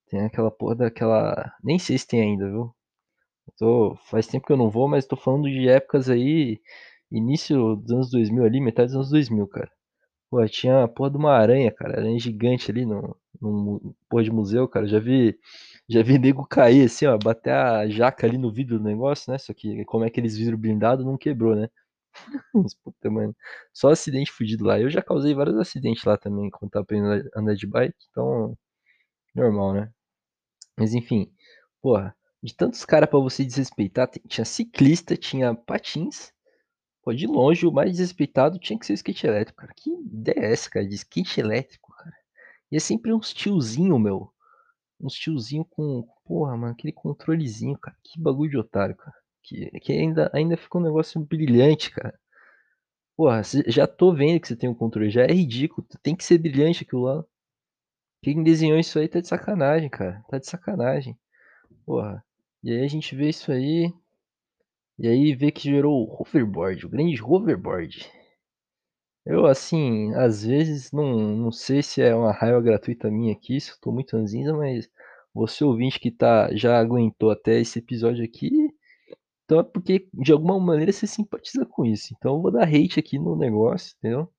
tem 0.09 0.21
aquela 0.21 0.51
porra 0.51 0.75
daquela. 0.75 1.53
Nem 1.63 1.79
sei 1.79 1.97
se 1.97 2.07
tem 2.07 2.21
ainda, 2.21 2.49
viu? 2.49 2.75
Tô, 3.57 3.95
faz 4.09 4.27
tempo 4.27 4.45
que 4.45 4.53
eu 4.53 4.57
não 4.57 4.69
vou, 4.69 4.87
mas 4.87 5.05
tô 5.05 5.15
falando 5.15 5.49
de 5.49 5.67
épocas 5.69 6.09
aí, 6.09 6.59
início 7.11 7.75
dos 7.77 7.91
anos 7.91 8.11
2000 8.11 8.43
ali, 8.45 8.59
metade 8.61 8.87
dos 8.87 8.95
anos 8.95 9.09
2000, 9.09 9.47
cara. 9.47 9.71
Pô, 10.29 10.45
tinha 10.47 10.83
a 10.83 10.87
porra 10.87 11.11
de 11.11 11.17
uma 11.17 11.33
aranha, 11.33 11.71
cara, 11.71 11.99
aranha 11.99 12.19
gigante 12.19 12.71
ali 12.71 12.85
no, 12.85 13.15
no 13.41 13.95
porra 14.09 14.23
de 14.23 14.31
museu, 14.31 14.67
cara. 14.67 14.87
Já 14.87 14.99
vi, 14.99 15.37
já 15.89 16.01
vi 16.03 16.17
nego 16.19 16.45
cair 16.47 16.85
assim, 16.85 17.05
ó, 17.05 17.17
bater 17.17 17.53
a 17.53 17.87
jaca 17.89 18.25
ali 18.27 18.37
no 18.37 18.51
vidro 18.51 18.77
do 18.79 18.83
negócio, 18.85 19.31
né? 19.31 19.37
Só 19.37 19.53
que 19.53 19.83
como 19.85 20.03
é 20.05 20.07
aqueles 20.07 20.37
vidros 20.37 20.59
blindados, 20.59 21.05
não 21.05 21.17
quebrou, 21.17 21.55
né? 21.55 21.69
Puta, 22.83 23.09
mano. 23.11 23.35
Só 23.73 23.89
acidente 23.91 24.31
fudido 24.31 24.65
lá. 24.65 24.79
Eu 24.79 24.89
já 24.89 25.01
causei 25.01 25.33
vários 25.33 25.57
acidentes 25.57 26.03
lá 26.05 26.17
também, 26.17 26.49
quando 26.49 26.71
tava 26.71 26.83
aprendendo 26.83 27.29
a 27.35 27.39
andar 27.39 27.55
de 27.55 27.67
bike, 27.67 27.95
então. 28.11 28.57
Normal, 29.35 29.73
né? 29.73 29.91
Mas 30.77 30.93
enfim, 30.93 31.31
porra, 31.81 32.15
de 32.41 32.55
tantos 32.55 32.85
caras 32.85 33.09
pra 33.09 33.19
você 33.19 33.45
desrespeitar, 33.45 34.09
tinha 34.27 34.45
ciclista, 34.45 35.17
tinha 35.17 35.55
patins. 35.55 36.31
Pô, 37.03 37.13
de 37.13 37.27
longe, 37.27 37.65
o 37.67 37.71
mais 37.71 37.91
desrespeitado 37.91 38.59
tinha 38.59 38.79
que 38.79 38.85
ser 38.85 38.93
o 38.93 38.95
skate 38.95 39.27
elétrico, 39.27 39.61
cara. 39.61 39.73
Que 39.75 39.91
ideia 39.91 40.39
é 40.47 40.53
essa, 40.53 40.69
cara, 40.69 40.87
de 40.87 40.95
skate 40.95 41.39
elétrico, 41.41 41.93
cara? 41.95 42.15
E 42.71 42.77
é 42.77 42.81
sempre 42.81 43.13
uns 43.13 43.33
tiozinho, 43.33 43.99
meu. 43.99 44.32
Uns 44.99 45.13
tiozinho 45.13 45.65
com, 45.65 46.07
porra, 46.25 46.55
mano, 46.55 46.73
aquele 46.73 46.93
controlezinho, 46.93 47.77
cara. 47.77 47.97
Que 48.03 48.19
bagulho 48.19 48.51
de 48.51 48.57
otário, 48.57 48.95
cara. 48.95 49.15
Que, 49.41 49.69
que 49.79 49.91
ainda, 49.91 50.31
ainda 50.33 50.55
fica 50.55 50.77
um 50.77 50.81
negócio 50.81 51.19
brilhante, 51.21 51.91
cara. 51.91 52.17
Porra, 53.15 53.41
já 53.67 53.85
tô 53.85 54.13
vendo 54.13 54.39
que 54.39 54.47
você 54.47 54.55
tem 54.55 54.69
um 54.69 54.73
controle, 54.73 55.09
já 55.09 55.23
é 55.23 55.31
ridículo. 55.31 55.85
Tem 56.01 56.15
que 56.15 56.23
ser 56.23 56.37
brilhante 56.37 56.83
aquilo 56.83 57.03
lá. 57.03 57.23
Quem 58.23 58.41
desenhou 58.41 58.79
isso 58.79 58.97
aí 58.97 59.07
tá 59.07 59.19
de 59.19 59.27
sacanagem, 59.27 59.89
cara. 59.89 60.23
Tá 60.29 60.39
de 60.39 60.47
sacanagem. 60.47 61.17
Porra. 61.85 62.23
E 62.63 62.71
aí 62.71 62.83
a 62.83 62.87
gente 62.87 63.15
vê 63.15 63.29
isso 63.29 63.51
aí. 63.51 63.93
E 64.97 65.07
aí 65.07 65.35
vê 65.35 65.51
que 65.51 65.69
gerou 65.69 66.07
o 66.07 66.21
hoverboard, 66.21 66.85
o 66.85 66.89
grande 66.89 67.21
hoverboard. 67.21 68.09
Eu, 69.25 69.45
assim, 69.45 70.13
às 70.15 70.43
vezes 70.45 70.91
não, 70.91 71.17
não 71.37 71.51
sei 71.51 71.81
se 71.81 72.01
é 72.01 72.13
uma 72.15 72.31
raiva 72.31 72.61
gratuita 72.61 73.09
minha 73.09 73.33
aqui, 73.33 73.59
se 73.59 73.71
eu 73.71 73.77
tô 73.81 73.91
muito 73.91 74.17
ranzinza, 74.17 74.53
mas 74.53 74.89
você 75.33 75.63
ouvinte 75.63 75.99
que 75.99 76.11
tá, 76.11 76.53
já 76.55 76.77
aguentou 76.79 77.31
até 77.31 77.59
esse 77.59 77.79
episódio 77.79 78.23
aqui, 78.23 78.51
então 79.45 79.59
é 79.59 79.63
porque 79.63 80.09
de 80.13 80.31
alguma 80.31 80.59
maneira 80.59 80.91
você 80.91 81.07
simpatiza 81.07 81.65
com 81.65 81.85
isso. 81.85 82.13
Então 82.17 82.35
eu 82.35 82.41
vou 82.41 82.51
dar 82.51 82.63
hate 82.67 82.99
aqui 82.99 83.19
no 83.19 83.35
negócio, 83.35 83.95
entendeu? 83.97 84.31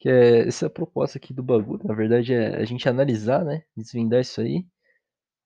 Que 0.00 0.08
é 0.10 0.48
essa 0.48 0.66
é 0.66 0.68
a 0.68 0.70
proposta 0.70 1.18
aqui 1.18 1.34
do 1.34 1.42
bagulho. 1.42 1.86
Na 1.86 1.94
verdade 1.94 2.34
é 2.34 2.56
a 2.56 2.64
gente 2.64 2.88
analisar, 2.88 3.44
né? 3.44 3.64
Desvendar 3.76 4.20
isso 4.20 4.40
aí. 4.40 4.66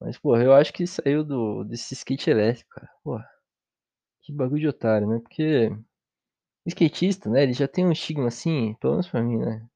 Mas, 0.01 0.19
porra, 0.19 0.43
eu 0.45 0.55
acho 0.55 0.73
que 0.73 0.87
saiu 0.87 1.25
do, 1.25 1.65
desse 1.65 1.95
skate 1.95 2.31
elétrico, 2.31 2.71
cara. 2.71 2.91
Porra, 3.03 3.27
que 4.23 4.33
bagulho 4.33 4.61
de 4.61 4.69
otário, 4.69 5.09
né? 5.09 5.21
Porque 5.21 5.71
skatista, 6.67 7.29
né? 7.31 7.43
Ele 7.43 7.53
já 7.53 7.69
tem 7.69 7.87
um 7.87 7.93
estigma 7.93 8.29
assim, 8.29 8.75
pelo 8.81 8.95
menos 8.95 9.09
pra 9.09 9.23
mim, 9.23 9.39
né? 9.39 9.67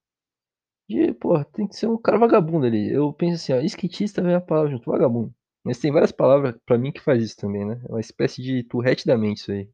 De, 0.89 1.13
porra, 1.15 1.45
tem 1.45 1.67
que 1.69 1.77
ser 1.77 1.87
um 1.87 1.99
cara 1.99 2.19
vagabundo 2.19 2.67
ali. 2.67 2.91
Eu 2.91 3.13
penso 3.13 3.37
assim, 3.37 3.53
ó, 3.53 3.61
skatista 3.61 4.23
vem 4.23 4.35
a 4.35 4.41
palavra 4.41 4.71
junto, 4.71 4.91
vagabundo. 4.91 5.35
Mas 5.65 5.79
tem 5.79 5.93
várias 5.93 6.13
palavras 6.13 6.57
para 6.65 6.79
mim 6.79 6.93
que 6.93 7.01
faz 7.01 7.23
isso 7.23 7.37
também, 7.37 7.67
né? 7.67 7.81
É 7.89 7.93
uma 7.93 8.01
espécie 8.01 8.43
de 8.43 8.63
turrete 8.65 9.07
da 9.07 9.19
mente 9.19 9.39
isso 9.39 9.53
aí. 9.53 9.71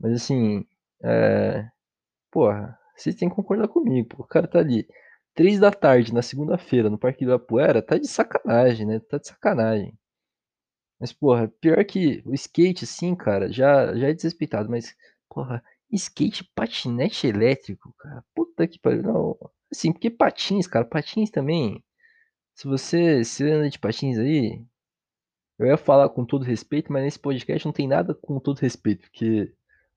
Mas 0.00 0.12
assim, 0.14 0.66
é... 1.04 1.68
Porra, 2.30 2.78
vocês 2.96 3.14
têm 3.16 3.28
que 3.28 3.34
concordar 3.36 3.68
comigo, 3.68 4.08
pô. 4.08 4.22
O 4.24 4.26
cara 4.26 4.48
tá 4.48 4.58
ali, 4.58 4.86
três 5.34 5.60
da 5.60 5.70
tarde, 5.70 6.12
na 6.14 6.22
segunda-feira, 6.22 6.90
no 6.90 6.98
Parque 6.98 7.24
do 7.24 7.34
Apuera, 7.34 7.82
tá 7.82 7.98
de 7.98 8.08
sacanagem, 8.08 8.86
né? 8.86 9.00
Tá 9.00 9.18
de 9.18 9.28
sacanagem. 9.28 9.96
Mas, 10.98 11.12
porra, 11.12 11.48
pior 11.60 11.84
que 11.84 12.22
o 12.26 12.34
skate, 12.34 12.84
assim, 12.84 13.14
cara, 13.14 13.52
já, 13.52 13.94
já 13.96 14.08
é 14.08 14.14
desrespeitado, 14.14 14.70
mas, 14.70 14.96
porra, 15.28 15.62
skate 15.94 16.44
patinete 16.54 17.26
elétrico, 17.26 17.94
cara, 17.98 18.24
puta 18.34 18.66
que 18.66 18.78
pariu. 18.78 19.02
Não, 19.02 19.38
assim, 19.72 19.92
porque 19.92 20.10
patins, 20.10 20.66
cara, 20.66 20.84
patins 20.84 21.30
também. 21.30 21.82
Se 22.54 22.66
você 22.68 23.24
se 23.24 23.44
anda 23.44 23.68
de 23.70 23.78
patins 23.78 24.18
aí, 24.18 24.64
eu 25.58 25.66
ia 25.66 25.76
falar 25.76 26.08
com 26.10 26.24
todo 26.24 26.44
respeito, 26.44 26.92
mas 26.92 27.04
nesse 27.04 27.18
podcast 27.18 27.66
não 27.66 27.72
tem 27.72 27.88
nada 27.88 28.14
com 28.14 28.40
todo 28.40 28.58
respeito, 28.58 29.02
porque 29.02 29.52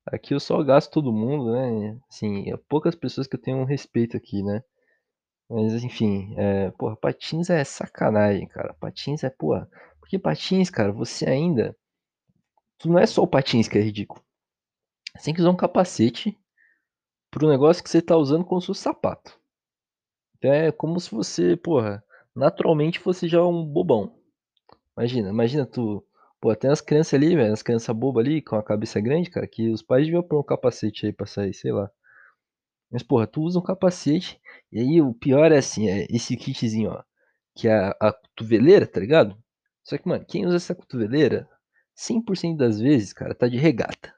aqui 0.05 0.33
eu 0.33 0.39
só 0.39 0.61
gasto 0.63 0.91
todo 0.91 1.13
mundo, 1.13 1.51
né? 1.53 1.99
Assim, 2.09 2.51
é 2.51 2.57
poucas 2.69 2.95
pessoas 2.95 3.27
que 3.27 3.35
eu 3.35 3.41
tenho 3.41 3.57
um 3.57 3.65
respeito 3.65 4.17
aqui, 4.17 4.43
né? 4.43 4.63
Mas 5.49 5.83
enfim, 5.83 6.35
é, 6.37 6.71
porra, 6.71 6.95
patins 6.97 7.49
é 7.49 7.63
sacanagem, 7.63 8.47
cara. 8.47 8.73
Patins 8.75 9.23
é, 9.23 9.29
porra. 9.29 9.69
Porque 9.99 10.19
patins, 10.19 10.69
cara, 10.69 10.91
você 10.91 11.25
ainda. 11.29 11.75
Tu 12.77 12.89
não 12.89 12.99
é 12.99 13.05
só 13.05 13.23
o 13.23 13.27
patins 13.27 13.67
que 13.67 13.77
é 13.77 13.81
ridículo. 13.81 14.21
Você 15.17 15.25
tem 15.25 15.33
que 15.33 15.41
usar 15.41 15.49
um 15.49 15.55
capacete 15.55 16.37
pro 17.31 17.49
negócio 17.49 17.83
que 17.83 17.89
você 17.89 18.01
tá 18.01 18.15
usando 18.15 18.45
como 18.45 18.61
se 18.61 18.67
fosse 18.67 18.81
sapato. 18.81 19.39
É 20.41 20.71
como 20.71 20.99
se 20.99 21.09
você, 21.09 21.57
porra, 21.57 22.03
naturalmente 22.35 22.99
fosse 22.99 23.27
já 23.27 23.43
um 23.43 23.65
bobão. 23.65 24.15
Imagina, 24.95 25.29
imagina 25.29 25.65
tu. 25.65 26.05
Pô, 26.39 26.55
tem 26.55 26.69
as 26.69 26.81
crianças 26.81 27.15
ali, 27.15 27.35
velho, 27.35 27.51
as 27.51 27.63
crianças 27.63 27.95
bobas 27.95 28.23
ali, 28.23 28.41
com 28.41 28.55
a 28.55 28.63
cabeça 28.63 29.01
grande, 29.01 29.29
cara, 29.29 29.47
que 29.47 29.71
os 29.71 29.81
pais 29.81 30.05
deviam 30.05 30.21
pôr 30.21 30.39
um 30.39 30.43
capacete 30.43 31.07
aí 31.07 31.11
pra 31.11 31.25
sair, 31.25 31.53
sei 31.53 31.71
lá. 31.71 31.89
Mas, 32.91 33.01
porra, 33.01 33.25
tu 33.25 33.41
usa 33.41 33.59
um 33.59 33.63
capacete, 33.63 34.39
e 34.71 34.79
aí 34.79 35.01
o 35.01 35.13
pior 35.13 35.51
é 35.51 35.57
assim, 35.57 35.89
é 35.89 36.05
esse 36.09 36.37
kitzinho, 36.37 36.91
ó, 36.91 37.03
que 37.55 37.67
é 37.67 37.73
a, 37.73 37.95
a 37.99 38.13
cotoveleira, 38.13 38.85
tá 38.85 38.99
ligado? 38.99 39.35
Só 39.83 39.97
que, 39.97 40.07
mano, 40.07 40.23
quem 40.25 40.45
usa 40.45 40.57
essa 40.57 40.75
cotoveleira, 40.75 41.49
100% 41.95 42.57
das 42.57 42.79
vezes, 42.79 43.13
cara, 43.13 43.33
tá 43.33 43.47
de 43.47 43.57
regata. 43.57 44.16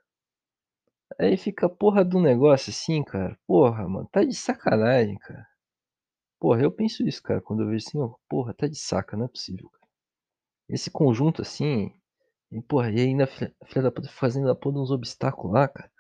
Aí 1.18 1.38
fica 1.38 1.66
a 1.66 1.70
porra 1.70 2.04
do 2.04 2.20
negócio 2.20 2.70
assim, 2.72 3.04
cara. 3.04 3.38
Porra, 3.48 3.88
mano, 3.88 4.08
tá 4.12 4.24
de 4.24 4.36
sacanagem, 4.36 5.18
cara. 5.18 5.48
Porra, 6.40 6.62
eu 6.62 6.72
penso 6.72 7.08
isso, 7.08 7.22
cara, 7.22 7.42
quando 7.42 7.64
eu 7.64 7.68
vejo 7.68 7.86
assim, 7.88 8.00
ó, 8.00 8.14
porra, 8.30 8.54
tá 8.54 8.68
de 8.68 8.78
saca, 8.78 9.18
não 9.18 9.26
é 9.26 9.28
possível, 9.28 9.70
cara. 9.70 9.88
Esse 10.70 10.92
conjunto 10.92 11.42
assim, 11.42 11.94
e 12.52 12.62
porra, 12.62 12.92
e 12.92 13.02
ainda 13.02 13.28
filha, 13.28 13.54
filha 13.66 13.84
da 13.84 13.92
puta 13.92 14.10
fazendo 14.10 14.50
a 14.50 14.56
porra 14.56 14.80
uns 14.80 14.92
obstáculos 14.92 15.54
lá, 15.54 15.68
cara. 15.68 15.92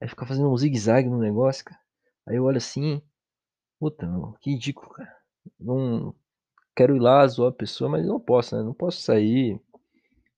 Aí 0.00 0.08
fica 0.08 0.26
fazendo 0.26 0.50
um 0.50 0.56
zigue-zague 0.56 1.08
no 1.08 1.18
negócio, 1.18 1.64
cara. 1.64 1.80
Aí 2.28 2.36
eu 2.36 2.44
olho 2.44 2.58
assim, 2.58 3.02
puta, 3.80 4.06
mano, 4.06 4.36
que 4.40 4.50
ridículo, 4.52 4.90
cara. 4.90 5.16
Não 5.60 6.14
quero 6.76 6.96
ir 6.96 7.00
lá 7.00 7.26
zoar 7.26 7.50
a 7.50 7.54
pessoa, 7.54 7.90
mas 7.90 8.06
não 8.06 8.20
posso, 8.20 8.56
né? 8.56 8.62
Não 8.62 8.74
posso 8.74 9.00
sair, 9.02 9.60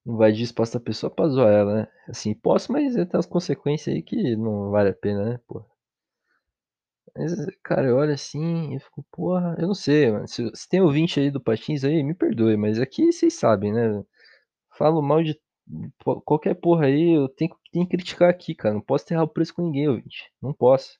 invadir 0.06 0.42
o 0.42 0.44
espaço 0.44 0.74
da 0.74 0.80
pessoa 0.80 1.10
pra 1.10 1.28
zoar 1.28 1.52
ela, 1.52 1.74
né? 1.82 1.88
Assim, 2.08 2.34
posso, 2.34 2.72
mas 2.72 2.94
tem 2.94 3.08
as 3.14 3.26
consequências 3.26 3.94
aí 3.94 4.02
que 4.02 4.36
não 4.36 4.70
vale 4.70 4.90
a 4.90 4.94
pena, 4.94 5.24
né, 5.32 5.40
porra. 5.46 5.66
Mas, 7.16 7.32
cara, 7.62 7.86
eu 7.88 7.96
olho 7.96 8.12
assim 8.12 8.74
e 8.74 8.80
fico, 8.80 9.04
porra, 9.10 9.56
eu 9.58 9.66
não 9.66 9.74
sei, 9.74 10.10
mano. 10.10 10.28
Se, 10.28 10.50
se 10.54 10.68
tem 10.68 10.80
ouvinte 10.80 11.18
aí 11.20 11.30
do 11.30 11.40
Patins 11.40 11.84
aí, 11.84 12.02
me 12.02 12.14
perdoe, 12.14 12.56
mas 12.56 12.78
aqui 12.78 13.10
vocês 13.12 13.34
sabem, 13.34 13.72
né? 13.72 14.02
Falo 14.78 15.02
mal 15.02 15.22
de 15.24 15.40
qualquer 16.24 16.54
porra 16.56 16.86
aí, 16.86 17.16
eu 17.16 17.28
tenho, 17.28 17.50
que- 17.52 17.72
tenho 17.72 17.86
que 17.88 17.96
criticar 17.96 18.30
aqui, 18.30 18.54
cara. 18.54 18.74
Não 18.74 18.82
posso 18.82 19.06
terrar 19.06 19.24
o 19.24 19.28
preço 19.28 19.54
com 19.54 19.62
ninguém, 19.62 19.88
ouvinte. 19.88 20.32
Não 20.42 20.52
posso. 20.54 20.98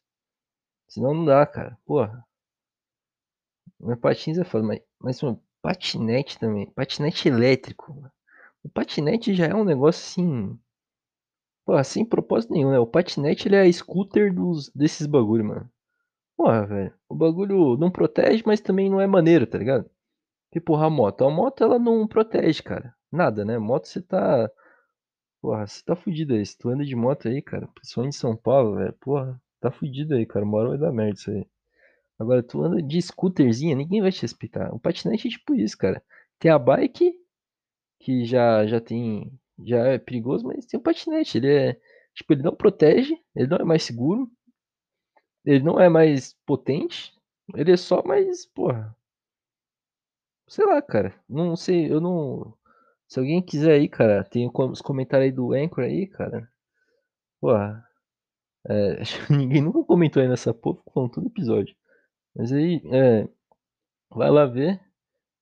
Senão 0.89 1.15
não 1.15 1.25
dá, 1.27 1.47
cara. 1.47 1.79
Porra. 1.87 2.25
Meu 3.81 3.97
patins 3.97 4.37
é 4.37 4.45
foda, 4.45 4.67
mas, 4.67 4.81
mas 5.01 5.23
mano, 5.23 5.43
patinete 5.63 6.39
também. 6.39 6.71
Patinete 6.73 7.27
elétrico. 7.27 7.95
mano. 7.95 8.13
O 8.67 8.69
patinete 8.69 9.33
já 9.33 9.47
é 9.47 9.55
um 9.55 9.65
negócio 9.65 10.03
assim. 10.21 10.59
Porra, 11.65 11.85
sem 11.85 12.05
propósito 12.05 12.53
nenhum, 12.53 12.73
né? 12.73 12.79
O 12.81 12.87
patinete 12.87 13.47
ele 13.47 13.55
é 13.55 13.71
scooter 13.71 14.35
dos, 14.35 14.71
desses 14.71 15.07
bagulho, 15.07 15.45
mano. 15.45 15.71
Porra, 16.37 16.67
velho. 16.67 16.95
O 17.09 17.15
bagulho 17.15 17.77
não 17.77 17.93
protege, 17.93 18.43
mas 18.45 18.61
também 18.61 18.91
não 18.91 19.01
é 19.01 19.07
maneiro, 19.07 19.47
tá 19.47 19.57
ligado? 19.57 19.89
Porra, 20.65 20.87
a 20.87 20.91
moto. 20.91 21.25
A 21.25 21.31
moto 21.31 21.63
ela 21.63 21.79
não 21.79 22.09
protege, 22.09 22.61
cara. 22.61 22.93
Nada, 23.13 23.45
né? 23.45 23.57
Moto 23.57 23.87
você 23.87 24.03
tá. 24.03 24.51
Porra, 25.41 25.65
você 25.65 25.85
tá 25.85 25.95
fudido 25.95 26.35
aí. 26.35 26.45
Se 26.45 26.59
tu 26.59 26.69
anda 26.69 26.85
de 26.85 26.97
moto 26.97 27.29
aí, 27.29 27.41
cara, 27.41 27.69
principalmente 27.69 28.17
em 28.17 28.19
São 28.19 28.35
Paulo, 28.37 28.77
velho, 28.77 28.93
porra, 28.95 29.41
tá 29.61 29.71
fudido 29.71 30.15
aí, 30.15 30.27
cara. 30.27 30.45
Uma 30.45 30.59
hora 30.59 30.71
vai 30.71 30.79
dar 30.79 30.93
merda 30.93 31.15
isso 31.15 31.31
aí. 31.31 31.47
Agora, 32.19 32.43
tu 32.43 32.65
anda 32.65 32.83
de 32.83 33.01
scooterzinha, 33.01 33.77
ninguém 33.77 34.03
vai 34.03 34.11
te 34.11 34.23
respeitar. 34.23 34.75
O 34.75 34.81
patinete 34.81 35.29
é 35.29 35.31
tipo 35.31 35.55
isso, 35.55 35.79
cara. 35.79 36.03
Tem 36.41 36.51
a 36.51 36.59
bike, 36.59 37.15
que 38.01 38.25
já, 38.25 38.67
já 38.67 38.81
tem. 38.81 39.33
Já 39.65 39.79
é 39.87 39.99
perigoso, 39.99 40.47
mas 40.47 40.67
tem 40.67 40.79
o 40.79 40.83
patinete. 40.83 41.39
Ele 41.39 41.53
é. 41.53 41.81
Tipo, 42.15 42.33
ele 42.35 42.43
não 42.43 42.55
protege, 42.55 43.19
ele 43.35 43.49
não 43.49 43.59
é 43.59 43.65
mais 43.65 43.83
seguro, 43.83 44.31
ele 45.45 45.63
não 45.63 45.79
é 45.81 45.89
mais 45.89 46.35
potente, 46.47 47.15
ele 47.55 47.73
é 47.73 47.77
só 47.77 48.03
mais, 48.03 48.47
porra. 48.47 48.97
Sei 50.49 50.65
lá, 50.65 50.81
cara. 50.83 51.15
Não 51.29 51.57
sei, 51.57 51.93
eu 51.93 52.01
não. 52.01 52.55
Se 53.09 53.19
alguém 53.19 53.43
quiser 53.43 53.75
aí, 53.75 53.89
cara, 53.89 54.25
tem 54.25 54.51
os 54.53 54.83
comentários 54.83 55.27
aí 55.27 55.33
do 55.33 55.53
Anchor 55.53 55.85
aí, 55.85 56.07
cara. 56.07 56.51
Porra, 57.41 57.87
é, 58.69 59.01
acho 59.03 59.27
que 59.27 59.33
ninguém 59.33 59.63
nunca 59.63 59.85
comentou 59.85 60.23
aí 60.23 60.29
nessa 60.29 60.55
porra, 60.55 60.83
falando 60.93 61.13
todo 61.13 61.27
episódio. 61.27 61.77
Mas 62.35 62.53
aí, 62.53 62.83
é, 62.93 63.29
vai 64.11 64.31
lá 64.31 64.47
ver. 64.47 64.81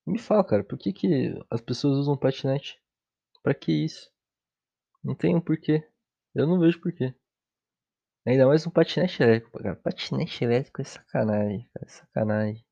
Me 0.05 0.19
fala, 0.19 0.43
cara, 0.43 0.63
por 0.63 0.77
que 0.77 0.93
que 0.93 1.33
as 1.49 1.61
pessoas 1.61 1.97
usam 1.97 2.15
patinete? 2.15 2.79
Pra 3.41 3.53
que 3.55 3.71
isso? 3.71 4.11
Não 5.03 5.15
tem 5.15 5.35
um 5.35 5.41
porquê. 5.41 5.83
Eu 6.33 6.45
não 6.45 6.59
vejo 6.59 6.79
porquê. 6.79 7.13
Ainda 8.25 8.47
mais 8.47 8.65
um 8.65 8.71
patinete 8.71 9.21
elétrico, 9.21 9.57
cara. 9.59 9.75
Patinete 9.75 10.43
elétrico 10.43 10.81
é 10.81 10.83
sacanagem, 10.83 11.69
cara, 11.73 11.85
é 11.85 11.89
sacanagem. 11.89 12.65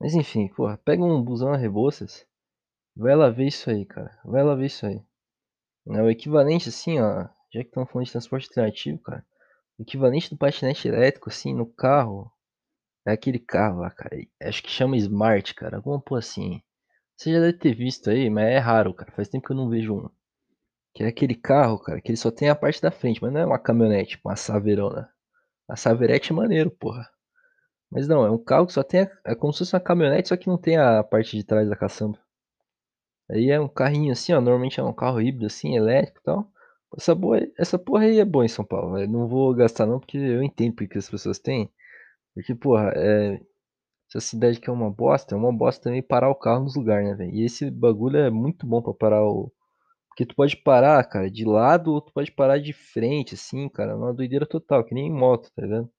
Mas 0.00 0.14
enfim, 0.14 0.48
porra, 0.48 0.76
pega 0.78 1.02
um 1.02 1.22
busão 1.22 1.52
a 1.52 1.56
Rebouças, 1.56 2.26
vai 2.94 3.14
lá 3.14 3.30
ver 3.30 3.46
isso 3.46 3.70
aí, 3.70 3.84
cara. 3.84 4.18
Vai 4.24 4.42
lá 4.44 4.54
ver 4.54 4.66
isso 4.66 4.86
aí. 4.86 5.02
É 5.88 6.02
o 6.02 6.10
equivalente, 6.10 6.68
assim, 6.68 7.00
ó, 7.00 7.28
já 7.52 7.62
que 7.62 7.68
estamos 7.68 7.90
falando 7.90 8.06
de 8.06 8.12
transporte 8.12 8.48
alternativo, 8.48 8.98
cara. 9.00 9.24
O 9.78 9.82
equivalente 9.82 10.30
do 10.30 10.36
patinete 10.36 10.88
elétrico, 10.88 11.28
assim, 11.28 11.54
no 11.54 11.66
carro, 11.66 12.30
é 13.06 13.12
aquele 13.12 13.38
carro 13.38 13.80
lá, 13.80 13.90
cara. 13.90 14.16
Acho 14.42 14.62
que 14.62 14.70
chama 14.70 14.96
Smart, 14.96 15.54
cara. 15.54 15.76
Alguma 15.76 16.00
porra 16.00 16.20
assim. 16.20 16.62
Você 17.16 17.32
já 17.32 17.40
deve 17.40 17.54
ter 17.54 17.74
visto 17.74 18.10
aí, 18.10 18.28
mas 18.28 18.46
é 18.46 18.58
raro, 18.58 18.92
cara. 18.94 19.12
Faz 19.12 19.28
tempo 19.28 19.46
que 19.46 19.52
eu 19.52 19.56
não 19.56 19.68
vejo 19.70 19.94
um. 19.94 20.10
Que 20.94 21.04
é 21.04 21.08
aquele 21.08 21.34
carro, 21.34 21.78
cara, 21.78 22.00
que 22.00 22.10
ele 22.10 22.16
só 22.16 22.30
tem 22.30 22.48
a 22.48 22.54
parte 22.54 22.80
da 22.82 22.90
frente, 22.90 23.22
mas 23.22 23.32
não 23.32 23.40
é 23.40 23.46
uma 23.46 23.58
caminhonete, 23.58 24.12
tipo 24.12 24.28
uma 24.28 24.36
saveirona. 24.36 25.08
A 25.68 25.76
saveirete 25.76 26.32
é 26.32 26.34
maneiro, 26.34 26.70
porra. 26.70 27.08
Mas 27.90 28.08
não, 28.08 28.24
é 28.24 28.30
um 28.30 28.38
carro 28.38 28.66
que 28.66 28.72
só 28.72 28.82
tem. 28.82 29.02
A, 29.02 29.10
é 29.26 29.34
como 29.34 29.52
se 29.52 29.60
fosse 29.60 29.74
uma 29.74 29.80
caminhonete, 29.80 30.28
só 30.28 30.36
que 30.36 30.48
não 30.48 30.58
tem 30.58 30.76
a 30.76 31.02
parte 31.04 31.36
de 31.36 31.44
trás 31.44 31.68
da 31.68 31.76
caçamba. 31.76 32.18
Aí 33.30 33.50
é 33.50 33.60
um 33.60 33.68
carrinho 33.68 34.12
assim, 34.12 34.32
ó. 34.32 34.40
Normalmente 34.40 34.80
é 34.80 34.82
um 34.82 34.92
carro 34.92 35.20
híbrido 35.20 35.46
assim, 35.46 35.76
elétrico 35.76 36.18
e 36.20 36.22
tal. 36.22 36.50
Essa, 36.96 37.14
boa, 37.14 37.40
essa 37.58 37.78
porra 37.78 38.04
aí 38.04 38.18
é 38.20 38.24
boa 38.24 38.44
em 38.44 38.48
São 38.48 38.64
Paulo, 38.64 38.94
velho. 38.94 39.10
Não 39.10 39.28
vou 39.28 39.54
gastar 39.54 39.86
não, 39.86 40.00
porque 40.00 40.16
eu 40.16 40.42
entendo 40.42 40.74
porque 40.74 40.98
as 40.98 41.08
pessoas 41.10 41.38
têm. 41.38 41.70
Porque, 42.36 42.54
porra, 42.54 42.92
é, 42.94 43.40
essa 44.10 44.20
cidade 44.20 44.60
que 44.60 44.70
é 44.70 44.72
uma 44.72 44.90
bosta, 44.90 45.34
é 45.34 45.38
uma 45.38 45.52
bosta 45.52 45.84
também 45.84 46.02
parar 46.02 46.30
o 46.30 46.34
carro 46.36 46.64
nos 46.64 46.76
lugares, 46.76 47.08
né, 47.08 47.14
velho? 47.16 47.34
E 47.34 47.44
esse 47.44 47.70
bagulho 47.70 48.18
é 48.18 48.30
muito 48.30 48.66
bom 48.66 48.82
pra 48.82 48.94
parar 48.94 49.24
o. 49.24 49.52
Porque 50.08 50.26
tu 50.26 50.34
pode 50.36 50.56
parar, 50.58 51.04
cara, 51.04 51.30
de 51.30 51.44
lado 51.44 51.92
ou 51.94 52.00
tu 52.02 52.12
pode 52.12 52.32
parar 52.32 52.58
de 52.58 52.72
frente, 52.74 53.34
assim, 53.34 53.68
cara. 53.70 53.92
É 53.92 53.94
uma 53.96 54.14
doideira 54.14 54.46
total, 54.46 54.84
que 54.84 54.94
nem 54.94 55.08
em 55.08 55.12
moto, 55.12 55.50
tá 55.56 55.62
ligado? 55.62 55.90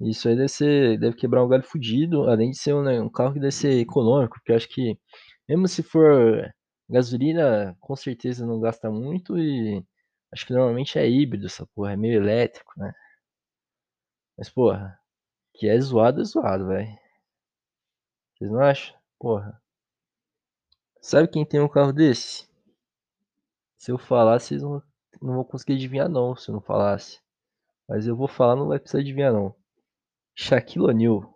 Isso 0.00 0.28
aí 0.28 0.36
deve 0.36 0.48
ser, 0.48 0.98
deve 0.98 1.16
quebrar 1.16 1.44
um 1.44 1.48
galho 1.48 1.62
fudido, 1.64 2.28
além 2.30 2.50
de 2.50 2.58
ser 2.58 2.74
um, 2.74 2.82
né, 2.82 3.00
um 3.00 3.08
carro 3.10 3.34
que 3.34 3.40
deve 3.40 3.52
ser 3.52 3.72
econômico, 3.80 4.34
porque 4.36 4.52
eu 4.52 4.56
acho 4.56 4.68
que, 4.68 4.98
mesmo 5.48 5.68
se 5.68 5.82
for 5.82 6.50
gasolina, 6.90 7.76
com 7.80 7.96
certeza 7.96 8.46
não 8.46 8.60
gasta 8.60 8.90
muito 8.90 9.38
e 9.38 9.84
acho 10.32 10.46
que 10.46 10.52
normalmente 10.54 10.98
é 10.98 11.08
híbrido 11.08 11.46
essa 11.46 11.66
porra, 11.74 11.92
é 11.92 11.96
meio 11.96 12.16
elétrico, 12.22 12.72
né? 12.78 12.92
Mas, 14.36 14.50
porra, 14.50 14.98
que 15.54 15.68
é 15.68 15.78
zoado, 15.80 16.20
é 16.20 16.24
zoado, 16.24 16.66
velho. 16.68 16.98
Vocês 18.34 18.50
não 18.50 18.60
acham? 18.60 18.96
Porra. 19.18 19.62
Sabe 21.00 21.28
quem 21.28 21.44
tem 21.44 21.60
um 21.60 21.68
carro 21.68 21.92
desse? 21.92 22.48
Se 23.76 23.90
eu 23.90 23.98
falar, 23.98 24.38
vocês 24.38 24.62
não, 24.62 24.82
não 25.20 25.34
vão 25.34 25.44
conseguir 25.44 25.74
adivinhar 25.74 26.08
não, 26.08 26.36
se 26.36 26.48
eu 26.48 26.54
não 26.54 26.60
falasse. 26.60 27.20
Mas 27.88 28.06
eu 28.06 28.16
vou 28.16 28.28
falar, 28.28 28.56
não 28.56 28.68
vai 28.68 28.78
precisar 28.78 29.00
adivinhar 29.00 29.32
não. 29.32 29.54
Shaquille 30.34 30.86
O'Neal. 30.86 31.32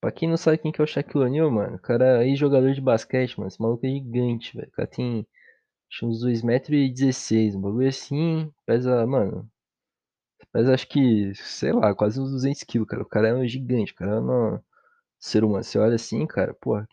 Pra 0.00 0.12
quem 0.12 0.28
não 0.28 0.36
sabe 0.36 0.58
quem 0.58 0.72
que 0.72 0.80
é 0.80 0.84
o 0.84 0.86
Shaquille 0.86 1.24
O'Neal, 1.24 1.50
mano, 1.50 1.76
o 1.76 1.80
cara 1.80 2.26
é 2.26 2.34
jogador 2.34 2.72
de 2.72 2.80
basquete, 2.80 3.38
mano. 3.38 3.48
Esse 3.48 3.60
maluco 3.60 3.86
é 3.86 3.90
gigante, 3.90 4.56
velho. 4.56 4.68
O 4.68 4.72
cara 4.72 4.88
tem 4.88 5.26
acho, 5.90 6.06
uns 6.06 6.24
2,16m, 6.24 7.56
um 7.56 7.60
bagulho 7.60 7.88
assim. 7.88 8.52
Pesa, 8.66 9.06
mano. 9.06 9.50
Pesa 10.52 10.74
acho 10.74 10.88
que, 10.88 11.34
sei 11.34 11.72
lá, 11.72 11.94
quase 11.94 12.20
uns 12.20 12.32
200kg, 12.44 12.86
cara. 12.86 13.02
O 13.02 13.06
cara 13.06 13.28
é 13.28 13.34
um 13.34 13.46
gigante, 13.46 13.94
cara 13.94 14.12
é 14.12 14.20
um 14.20 14.60
ser 15.18 15.44
humano. 15.44 15.64
Você 15.64 15.78
olha 15.78 15.94
assim, 15.94 16.26
cara, 16.26 16.54
porra. 16.54 16.88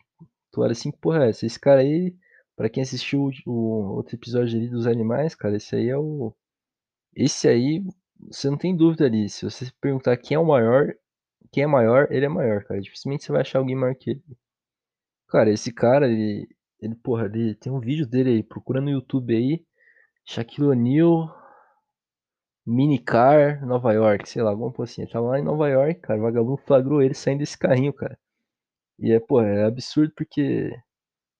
Tu 0.52 0.60
olha 0.60 0.72
assim, 0.72 0.90
porra 0.90 1.24
é 1.26 1.30
essa? 1.30 1.46
Esse 1.46 1.58
cara 1.58 1.80
aí, 1.80 2.14
pra 2.56 2.68
quem 2.68 2.82
assistiu 2.82 3.30
o, 3.46 3.52
outro 3.96 4.16
episódio 4.16 4.58
ali 4.58 4.68
dos 4.68 4.86
animais, 4.86 5.34
cara, 5.34 5.56
esse 5.56 5.74
aí 5.76 5.88
é 5.88 5.96
o. 5.96 6.34
Esse 7.14 7.48
aí, 7.48 7.82
você 8.30 8.50
não 8.50 8.58
tem 8.58 8.76
dúvida 8.76 9.06
ali. 9.06 9.28
Se 9.28 9.44
você 9.44 9.70
perguntar 9.80 10.16
quem 10.16 10.36
é 10.36 10.38
o 10.38 10.46
maior, 10.46 10.94
quem 11.52 11.64
é 11.64 11.66
maior, 11.66 12.08
ele 12.10 12.26
é 12.26 12.28
maior, 12.28 12.64
cara. 12.64 12.80
Dificilmente 12.80 13.24
você 13.24 13.32
vai 13.32 13.42
achar 13.42 13.58
alguém 13.58 13.76
maior 13.76 13.94
que 13.94 14.10
ele. 14.10 14.24
Cara, 15.28 15.50
esse 15.50 15.72
cara, 15.72 16.08
ele, 16.08 16.48
ele, 16.80 16.94
porra, 16.96 17.26
ele 17.26 17.54
tem 17.54 17.72
um 17.72 17.80
vídeo 17.80 18.06
dele 18.06 18.30
aí, 18.30 18.42
procura 18.42 18.80
no 18.80 18.90
YouTube 18.90 19.34
aí, 19.34 19.64
Shaquille 20.24 20.68
O'Neal, 20.68 21.39
Minicar, 22.70 23.66
Nova 23.66 23.92
York, 23.92 24.28
sei 24.28 24.42
lá, 24.42 24.50
alguma 24.50 24.72
coisa 24.72 24.92
assim. 24.92 25.02
Ele 25.02 25.10
tava 25.10 25.26
lá 25.28 25.38
em 25.38 25.42
Nova 25.44 25.68
York, 25.68 26.00
cara, 26.00 26.20
o 26.20 26.22
vagabundo 26.22 26.56
flagrou 26.58 27.02
ele 27.02 27.14
saindo 27.14 27.40
desse 27.40 27.58
carrinho, 27.58 27.92
cara. 27.92 28.18
E 28.98 29.12
é, 29.12 29.20
porra, 29.20 29.46
é 29.48 29.64
absurdo 29.66 30.12
porque, 30.16 30.72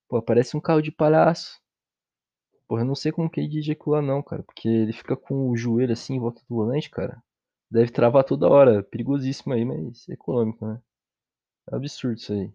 pô, 0.08 0.22
parece 0.22 0.56
um 0.56 0.60
carro 0.60 0.82
de 0.82 0.92
palhaço. 0.92 1.60
Porra, 2.66 2.82
eu 2.82 2.86
não 2.86 2.94
sei 2.94 3.12
como 3.12 3.28
que 3.28 3.38
ele 3.40 3.48
dirige 3.48 3.72
aquilo 3.72 3.96
lá 3.96 4.00
não, 4.02 4.22
cara. 4.22 4.42
Porque 4.42 4.66
ele 4.68 4.92
fica 4.94 5.14
com 5.16 5.50
o 5.50 5.56
joelho 5.56 5.92
assim 5.92 6.14
em 6.14 6.20
volta 6.20 6.40
do 6.48 6.54
volante, 6.56 6.88
cara. 6.90 7.22
Deve 7.70 7.90
travar 7.92 8.24
toda 8.24 8.48
hora. 8.48 8.82
Perigosíssimo 8.82 9.52
aí, 9.52 9.64
mas 9.64 10.08
é 10.08 10.14
econômico, 10.14 10.66
né? 10.66 10.80
É 11.72 11.76
absurdo 11.76 12.18
isso 12.18 12.32
aí. 12.32 12.52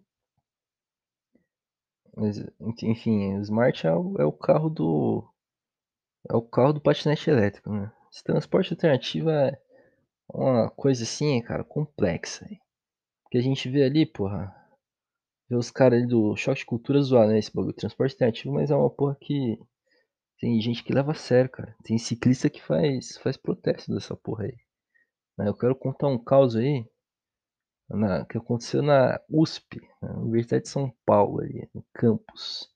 Mas, 2.16 2.42
enfim, 2.82 3.36
o 3.36 3.42
Smart 3.42 3.86
é 3.86 3.92
o, 3.94 4.16
é 4.18 4.24
o 4.24 4.32
carro 4.32 4.68
do. 4.68 5.24
É 6.30 6.36
o 6.36 6.42
carro 6.42 6.72
do 6.72 6.80
patinete 6.80 7.28
elétrico, 7.30 7.70
né? 7.70 7.92
Esse 8.16 8.24
transporte 8.24 8.72
alternativo 8.72 9.28
é 9.28 9.60
uma 10.32 10.70
coisa 10.70 11.02
assim, 11.02 11.42
cara, 11.42 11.62
complexa. 11.62 12.48
Porque 13.22 13.36
a 13.36 13.42
gente 13.42 13.68
vê 13.68 13.84
ali, 13.84 14.06
porra, 14.06 14.56
vê 15.50 15.54
os 15.54 15.70
caras 15.70 15.98
ali 15.98 16.08
do 16.08 16.34
choque 16.34 16.60
de 16.60 16.64
cultura 16.64 17.02
zoar, 17.02 17.28
né? 17.28 17.38
Esse 17.38 17.54
bagulho 17.54 17.74
transporte 17.74 18.12
alternativo, 18.12 18.54
mas 18.54 18.70
é 18.70 18.74
uma 18.74 18.88
porra 18.88 19.18
que 19.20 19.60
tem 20.40 20.58
gente 20.62 20.82
que 20.82 20.94
leva 20.94 21.12
a 21.12 21.14
sério, 21.14 21.50
cara. 21.50 21.76
Tem 21.84 21.98
ciclista 21.98 22.48
que 22.48 22.62
faz, 22.62 23.18
faz 23.18 23.36
protesto 23.36 23.92
dessa 23.92 24.16
porra 24.16 24.44
aí. 24.44 24.56
Eu 25.46 25.54
quero 25.54 25.76
contar 25.76 26.08
um 26.08 26.16
caos 26.16 26.56
aí 26.56 26.88
na, 27.90 28.24
que 28.24 28.38
aconteceu 28.38 28.80
na 28.80 29.20
USP, 29.28 29.78
na 30.00 30.20
Universidade 30.20 30.62
de 30.62 30.70
São 30.70 30.90
Paulo, 31.04 31.42
ali, 31.42 31.68
no 31.74 31.84
campus. 31.92 32.66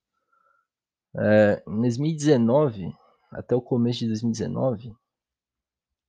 É, 1.17 1.63
em 1.67 1.81
2019, 1.81 2.93
até 3.33 3.57
o 3.57 3.63
começo 3.63 4.01
de 4.01 4.09
2019, 4.09 4.95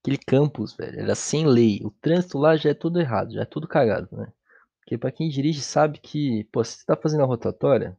aquele 0.01 0.17
campus, 0.17 0.73
velho, 0.75 0.99
era 0.99 1.15
sem 1.15 1.45
lei. 1.45 1.79
O 1.83 1.91
trânsito 1.91 2.37
lá 2.37 2.55
já 2.57 2.71
é 2.71 2.73
tudo 2.73 2.99
errado, 2.99 3.33
já 3.33 3.41
é 3.41 3.45
tudo 3.45 3.67
cagado, 3.67 4.09
né? 4.15 4.31
Porque 4.79 4.97
pra 4.97 5.11
quem 5.11 5.29
dirige 5.29 5.61
sabe 5.61 5.99
que, 5.99 6.43
pô, 6.51 6.63
se 6.63 6.79
você 6.79 6.85
tá 6.85 6.97
fazendo 6.97 7.23
a 7.23 7.27
rotatória, 7.27 7.97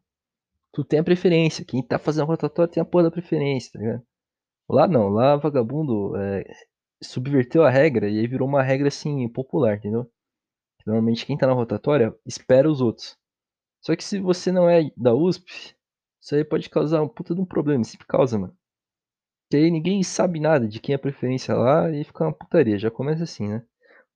tu 0.73 0.85
tem 0.85 1.01
a 1.01 1.05
preferência. 1.05 1.65
Quem 1.65 1.83
tá 1.83 1.99
fazendo 1.99 2.25
a 2.25 2.27
rotatória 2.27 2.73
tem 2.73 2.83
a 2.83 2.87
porra 2.87 3.05
da 3.05 3.11
preferência, 3.11 3.73
tá 3.73 3.79
ligado? 3.79 4.03
Lá 4.69 4.89
não, 4.89 5.09
lá 5.11 5.37
vagabundo 5.37 6.17
é, 6.17 6.45
subverteu 7.03 7.65
a 7.65 7.71
regra 7.71 8.09
e 8.09 8.19
aí 8.21 8.27
virou 8.27 8.49
uma 8.49 8.63
regra 8.63 8.89
assim 8.89 9.29
popular, 9.29 9.77
entendeu? 9.77 10.11
Normalmente 10.87 11.27
quem 11.27 11.39
tá 11.39 11.47
na 11.47 11.53
rotatória 11.53 12.15
espera 12.27 12.71
os 12.71 12.81
outros. 12.81 13.17
Só 13.83 13.97
que 13.97 14.05
se 14.05 14.21
você 14.21 14.53
não 14.53 14.69
é 14.69 14.91
da 14.97 15.15
USP, 15.15 15.77
isso 16.21 16.35
aí 16.35 16.45
pode 16.45 16.71
causar 16.71 17.03
um 17.03 17.09
puta 17.09 17.35
de 17.35 17.41
um 17.41 17.47
problema, 17.47 17.85
sempre 17.85 18.07
causa, 18.07 18.39
mano. 18.39 18.57
Que 19.53 19.57
aí 19.59 19.71
ninguém 19.71 20.03
sabe 20.03 20.41
nada 20.41 20.67
de 20.67 20.81
quem 20.81 20.95
é 20.95 20.97
a 20.97 20.99
preferência 20.99 21.55
lá 21.55 21.91
e 21.91 22.05
fica 22.05 22.25
uma 22.25 22.33
putaria, 22.33 22.79
já 22.79 22.91
começa 22.91 23.25
assim, 23.25 23.47
né? 23.47 23.63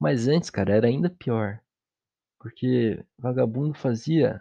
Mas 0.01 0.29
antes, 0.29 0.49
cara, 0.49 0.75
era 0.75 0.87
ainda 0.87 1.11
pior. 1.11 1.61
Porque 2.39 3.05
vagabundo 3.19 3.75
fazia 3.75 4.41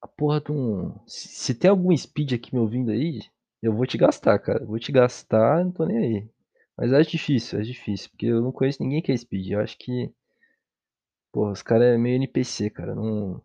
a 0.00 0.08
porra 0.08 0.40
de 0.40 0.50
um. 0.50 0.98
Se, 1.06 1.54
tem 1.54 1.68
algum 1.68 1.94
speed 1.94 2.32
aqui 2.32 2.54
me 2.54 2.60
ouvindo 2.60 2.90
aí, 2.90 3.20
eu 3.60 3.74
vou 3.74 3.86
te 3.86 3.98
gastar, 3.98 4.38
cara. 4.38 4.64
Vou 4.64 4.78
te 4.78 4.90
gastar, 4.90 5.62
não 5.62 5.72
tô 5.72 5.84
nem 5.84 5.98
aí. 5.98 6.30
Mas 6.74 6.90
é 6.94 7.02
difícil, 7.02 7.60
é 7.60 7.62
difícil, 7.62 8.08
porque 8.12 8.24
eu 8.24 8.40
não 8.40 8.50
conheço 8.50 8.82
ninguém 8.82 9.02
que 9.02 9.12
é 9.12 9.16
speed. 9.16 9.50
Eu 9.50 9.60
acho 9.60 9.76
que. 9.76 10.10
Porra, 11.30 11.52
os 11.52 11.60
caras 11.60 11.88
é 11.94 11.98
meio 11.98 12.16
NPC, 12.16 12.70
cara. 12.70 12.94
Não. 12.94 13.42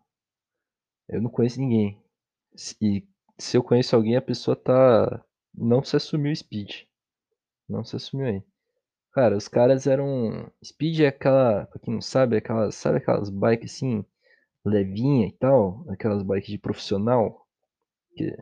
Eu 1.06 1.20
não 1.20 1.28
conheço 1.28 1.60
ninguém. 1.60 2.02
E 2.80 3.06
se 3.38 3.54
eu 3.58 3.62
conheço 3.62 3.94
alguém, 3.94 4.16
a 4.16 4.22
pessoa 4.22 4.56
tá. 4.56 5.22
Não 5.54 5.82
se 5.82 5.96
assumiu 5.96 6.34
speed. 6.34 6.84
Não 7.68 7.84
se 7.84 7.96
assumiu 7.96 8.26
aí. 8.26 8.42
Cara, 9.12 9.36
os 9.36 9.48
caras 9.48 9.86
eram. 9.86 10.50
Speed 10.64 11.00
é 11.00 11.08
aquela. 11.08 11.66
Pra 11.66 11.80
quem 11.80 11.94
não 11.94 12.00
sabe, 12.00 12.36
é 12.36 12.38
aquelas. 12.38 12.74
Sabe 12.74 12.98
aquelas 12.98 13.30
bikes 13.30 13.74
assim, 13.74 14.04
levinha 14.64 15.28
e 15.28 15.32
tal? 15.32 15.84
Aquelas 15.88 16.22
bikes 16.22 16.50
de 16.50 16.58
profissional. 16.58 17.46
Que 18.16 18.36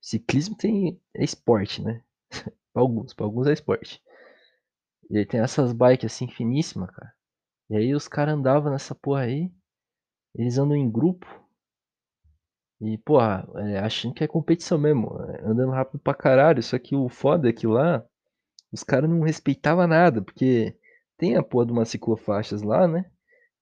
ciclismo 0.00 0.56
tem. 0.56 1.00
É 1.14 1.24
esporte, 1.24 1.82
né? 1.82 2.02
pra 2.72 2.82
alguns, 2.82 3.12
pra 3.14 3.24
alguns 3.26 3.46
é 3.46 3.52
esporte. 3.52 4.02
E 5.10 5.18
aí 5.18 5.26
tem 5.26 5.40
essas 5.40 5.72
bikes 5.72 6.12
assim 6.12 6.28
finíssimas, 6.28 6.90
cara. 6.90 7.12
E 7.70 7.76
aí 7.76 7.94
os 7.94 8.08
caras 8.08 8.34
andavam 8.34 8.72
nessa 8.72 8.94
porra 8.94 9.22
aí. 9.22 9.50
Eles 10.34 10.58
andam 10.58 10.76
em 10.76 10.90
grupo. 10.90 11.43
E, 12.80 12.98
porra, 12.98 13.48
é, 13.56 13.78
achando 13.78 14.14
que 14.14 14.24
é 14.24 14.28
competição 14.28 14.78
mesmo. 14.78 15.08
É, 15.30 15.42
andando 15.44 15.72
rápido 15.72 15.98
pra 16.00 16.14
caralho. 16.14 16.62
Só 16.62 16.78
que 16.78 16.94
o 16.96 17.08
foda 17.08 17.48
é 17.48 17.52
que 17.52 17.66
lá 17.66 18.04
os 18.72 18.82
caras 18.82 19.08
não 19.10 19.20
respeitavam 19.20 19.86
nada. 19.86 20.22
Porque 20.22 20.76
tem 21.18 21.36
a 21.36 21.42
porra 21.42 21.66
de 21.66 21.72
umas 21.72 21.88
ciclofaixas 21.88 22.62
lá, 22.62 22.88
né? 22.88 23.06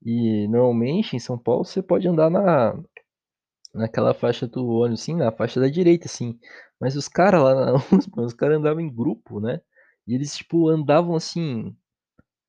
E 0.05 0.49
normalmente 0.49 1.17
em 1.17 1.21
São 1.21 1.39
Paulo 1.39 1.65
você 1.65 1.83
pode 1.83 2.09
andar 2.09 2.31
na 2.31 2.75
naquela 3.75 4.15
faixa 4.15 4.47
do 4.47 4.67
ônibus, 4.67 5.03
assim, 5.03 5.17
na 5.17 5.33
faixa 5.33 5.61
da 5.61 5.69
direita, 5.69 6.07
assim. 6.07 6.39
Mas 6.81 6.97
os 6.97 7.09
caras 7.09 7.43
lá 7.43 7.55
na 7.55 7.73
os 8.23 8.35
caras 8.35 8.59
andavam 8.59 8.81
em 8.81 8.93
grupo, 8.95 9.41
né? 9.41 9.61
E 10.07 10.15
eles, 10.15 10.37
tipo, 10.37 10.69
andavam 10.69 11.15
assim, 11.15 11.75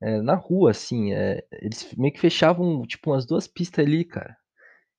é, 0.02 0.20
na 0.22 0.34
rua, 0.36 0.70
assim. 0.72 1.12
É, 1.14 1.46
eles 1.52 1.94
meio 1.96 2.12
que 2.14 2.20
fechavam, 2.20 2.82
tipo, 2.82 3.10
umas 3.12 3.26
duas 3.26 3.46
pistas 3.48 3.84
ali, 3.86 4.04
cara. 4.04 4.36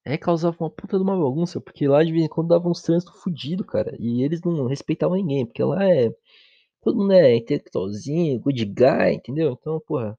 Aí 0.05 0.17
causava 0.17 0.55
uma 0.59 0.69
puta 0.69 0.97
de 0.97 1.03
uma 1.03 1.17
bagunça, 1.17 1.59
porque 1.59 1.87
lá 1.87 2.03
de 2.03 2.11
vez 2.11 2.25
em 2.25 2.27
quando 2.29 2.49
dava 2.49 2.69
uns 2.69 2.81
trânsito 2.81 3.13
fudido, 3.13 3.63
cara. 3.65 3.95
E 3.99 4.23
eles 4.23 4.41
não 4.41 4.67
respeitavam 4.67 5.17
ninguém, 5.17 5.45
porque 5.45 5.63
lá 5.63 5.83
é. 5.85 6.11
Todo 6.81 6.97
mundo 6.99 7.13
é 7.13 7.35
intelectualzinho, 7.37 8.39
good 8.41 8.65
guy, 8.65 9.13
entendeu? 9.15 9.57
Então, 9.59 9.81
porra. 9.87 10.17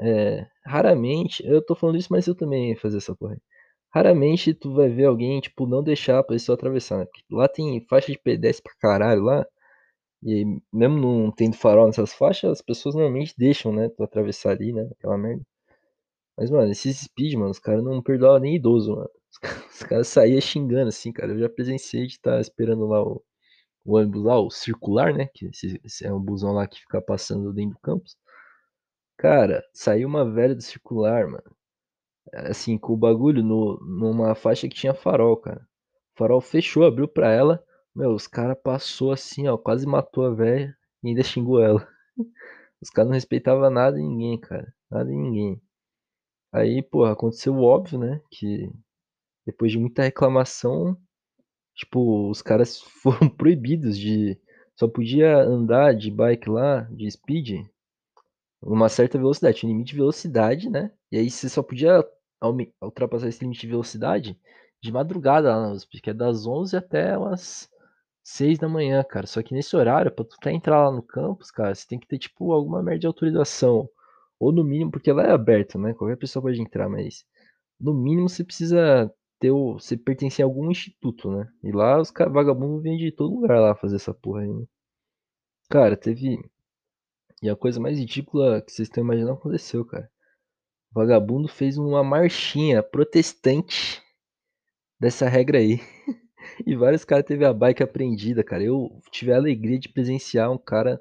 É, 0.00 0.46
raramente, 0.66 1.44
eu 1.46 1.64
tô 1.64 1.74
falando 1.76 1.98
isso, 1.98 2.08
mas 2.12 2.26
eu 2.26 2.34
também 2.36 2.70
ia 2.70 2.76
fazer 2.78 2.98
essa 2.98 3.14
porra. 3.16 3.38
Raramente 3.94 4.54
tu 4.54 4.74
vai 4.74 4.88
ver 4.90 5.06
alguém, 5.06 5.40
tipo, 5.40 5.66
não 5.66 5.82
deixar 5.82 6.18
a 6.20 6.24
pessoa 6.24 6.56
atravessar, 6.56 6.98
né? 6.98 7.06
Porque 7.06 7.22
lá 7.32 7.48
tem 7.48 7.80
faixa 7.88 8.12
de 8.12 8.18
pedestre 8.18 8.64
pra 8.64 8.90
caralho 8.90 9.22
lá. 9.24 9.46
E 10.22 10.44
mesmo 10.72 10.98
não 10.98 11.32
tendo 11.32 11.56
farol 11.56 11.86
nessas 11.86 12.12
faixas, 12.14 12.52
as 12.52 12.62
pessoas 12.62 12.94
normalmente 12.94 13.34
deixam, 13.38 13.72
né? 13.72 13.88
Tu 13.90 14.02
atravessar 14.02 14.52
ali, 14.52 14.72
né? 14.72 14.88
Aquela 14.98 15.18
merda. 15.18 15.42
Mas, 16.38 16.50
mano, 16.50 16.70
esses 16.72 17.00
speed, 17.00 17.34
mano, 17.34 17.50
os 17.50 17.58
caras 17.58 17.84
não 17.84 18.02
perdoavam 18.02 18.40
nem 18.40 18.56
idoso, 18.56 18.94
mano. 18.96 19.10
Os 19.70 19.82
caras, 19.82 20.08
saíam 20.08 20.40
xingando, 20.40 20.88
assim, 20.88 21.12
cara. 21.12 21.32
Eu 21.32 21.38
já 21.38 21.48
presenciei 21.48 22.06
de 22.06 22.14
estar 22.14 22.32
tá 22.32 22.40
esperando 22.40 22.86
lá 22.86 23.02
o, 23.02 23.22
o 23.84 23.96
ônibus 23.96 24.24
lá, 24.24 24.38
o 24.40 24.50
circular, 24.50 25.14
né? 25.14 25.28
Que 25.34 25.46
esse, 25.46 25.80
esse 25.84 26.06
é 26.06 26.12
um 26.12 26.20
busão 26.20 26.52
lá 26.52 26.66
que 26.66 26.80
fica 26.80 27.00
passando 27.00 27.52
dentro 27.52 27.74
do 27.74 27.80
campus. 27.80 28.16
Cara, 29.16 29.64
saiu 29.72 30.08
uma 30.08 30.24
velha 30.30 30.54
do 30.54 30.62
circular, 30.62 31.26
mano. 31.26 31.56
Assim, 32.32 32.78
com 32.78 32.92
o 32.92 32.96
bagulho 32.96 33.42
no, 33.42 33.78
numa 33.80 34.34
faixa 34.34 34.68
que 34.68 34.76
tinha 34.76 34.94
farol, 34.94 35.36
cara. 35.36 35.60
O 36.14 36.18
farol 36.18 36.40
fechou, 36.40 36.84
abriu 36.84 37.08
pra 37.08 37.30
ela. 37.32 37.62
Meu, 37.94 38.14
os 38.14 38.26
caras 38.26 38.56
passou 38.62 39.12
assim, 39.12 39.48
ó, 39.48 39.56
quase 39.58 39.86
matou 39.86 40.26
a 40.26 40.34
velha 40.34 40.76
e 41.02 41.08
ainda 41.08 41.22
xingou 41.22 41.60
ela. 41.62 41.86
Os 42.80 42.90
caras 42.90 43.08
não 43.08 43.14
respeitavam 43.14 43.68
nada 43.70 43.98
em 43.98 44.08
ninguém, 44.08 44.38
cara. 44.38 44.72
Nada 44.88 45.12
em 45.12 45.16
ninguém. 45.20 45.62
Aí, 46.52 46.82
pô, 46.82 47.04
aconteceu 47.04 47.54
o 47.54 47.62
óbvio, 47.62 47.98
né? 47.98 48.20
Que 48.30 48.70
depois 49.48 49.72
de 49.72 49.78
muita 49.78 50.02
reclamação, 50.02 50.94
tipo, 51.74 52.28
os 52.30 52.42
caras 52.42 52.80
foram 53.02 53.30
proibidos 53.30 53.98
de. 53.98 54.38
Só 54.76 54.86
podia 54.86 55.38
andar 55.38 55.94
de 55.94 56.10
bike 56.10 56.50
lá, 56.50 56.82
de 56.82 57.10
speed, 57.10 57.66
uma 58.62 58.88
certa 58.88 59.18
velocidade, 59.18 59.64
um 59.64 59.70
limite 59.70 59.92
de 59.92 59.96
velocidade, 59.96 60.68
né? 60.68 60.92
E 61.10 61.16
aí 61.16 61.30
você 61.30 61.48
só 61.48 61.62
podia 61.62 62.04
ultrapassar 62.80 63.28
esse 63.28 63.40
limite 63.40 63.62
de 63.62 63.68
velocidade 63.68 64.38
de 64.80 64.92
madrugada 64.92 65.48
lá 65.56 65.62
na 65.62 65.72
USP, 65.72 66.00
que 66.00 66.10
é 66.10 66.14
das 66.14 66.46
11 66.46 66.76
até 66.76 67.16
umas 67.16 67.68
6 68.22 68.58
da 68.58 68.68
manhã, 68.68 69.02
cara. 69.02 69.26
Só 69.26 69.42
que 69.42 69.54
nesse 69.54 69.74
horário, 69.74 70.12
pra 70.12 70.24
tu 70.24 70.36
até 70.38 70.52
entrar 70.52 70.84
lá 70.84 70.94
no 70.94 71.02
campus, 71.02 71.50
cara, 71.50 71.74
você 71.74 71.86
tem 71.88 71.98
que 71.98 72.06
ter, 72.06 72.18
tipo, 72.18 72.52
alguma 72.52 72.82
merda 72.82 73.00
de 73.00 73.06
autorização. 73.06 73.88
Ou 74.38 74.52
no 74.52 74.62
mínimo, 74.62 74.90
porque 74.92 75.10
lá 75.10 75.24
é 75.24 75.32
aberto, 75.32 75.78
né? 75.78 75.94
Qualquer 75.94 76.16
pessoa 76.16 76.42
pode 76.42 76.60
entrar, 76.60 76.88
mas 76.88 77.24
no 77.80 77.94
mínimo 77.94 78.28
você 78.28 78.44
precisa 78.44 79.12
ter 79.38 79.50
o. 79.50 79.74
Você 79.74 79.96
pertencer 79.96 80.44
a 80.44 80.46
algum 80.46 80.70
instituto, 80.70 81.30
né? 81.30 81.48
E 81.62 81.72
lá 81.72 82.00
os 82.00 82.10
vagabundos 82.10 82.82
vêm 82.82 82.96
de 82.96 83.12
todo 83.12 83.34
lugar 83.34 83.60
lá 83.60 83.74
fazer 83.74 83.96
essa 83.96 84.14
porra 84.14 84.42
aí. 84.42 84.48
Né? 84.48 84.64
Cara, 85.70 85.96
teve. 85.96 86.38
E 87.42 87.48
a 87.48 87.56
coisa 87.56 87.80
mais 87.80 87.98
ridícula 87.98 88.60
que 88.62 88.72
vocês 88.72 88.88
estão 88.88 89.02
imaginando 89.04 89.32
aconteceu, 89.32 89.84
cara. 89.84 90.10
O 90.90 90.94
vagabundo 90.94 91.48
fez 91.48 91.78
uma 91.78 92.02
marchinha 92.02 92.82
protestante 92.82 94.02
dessa 95.00 95.28
regra 95.28 95.58
aí. 95.58 95.80
E 96.66 96.74
vários 96.76 97.04
caras 97.04 97.24
teve 97.26 97.44
a 97.44 97.52
bike 97.52 97.82
apreendida, 97.82 98.42
cara. 98.42 98.62
Eu 98.62 99.00
tive 99.10 99.32
a 99.32 99.36
alegria 99.36 99.78
de 99.78 99.88
presenciar 99.88 100.50
um 100.50 100.58
cara, 100.58 101.00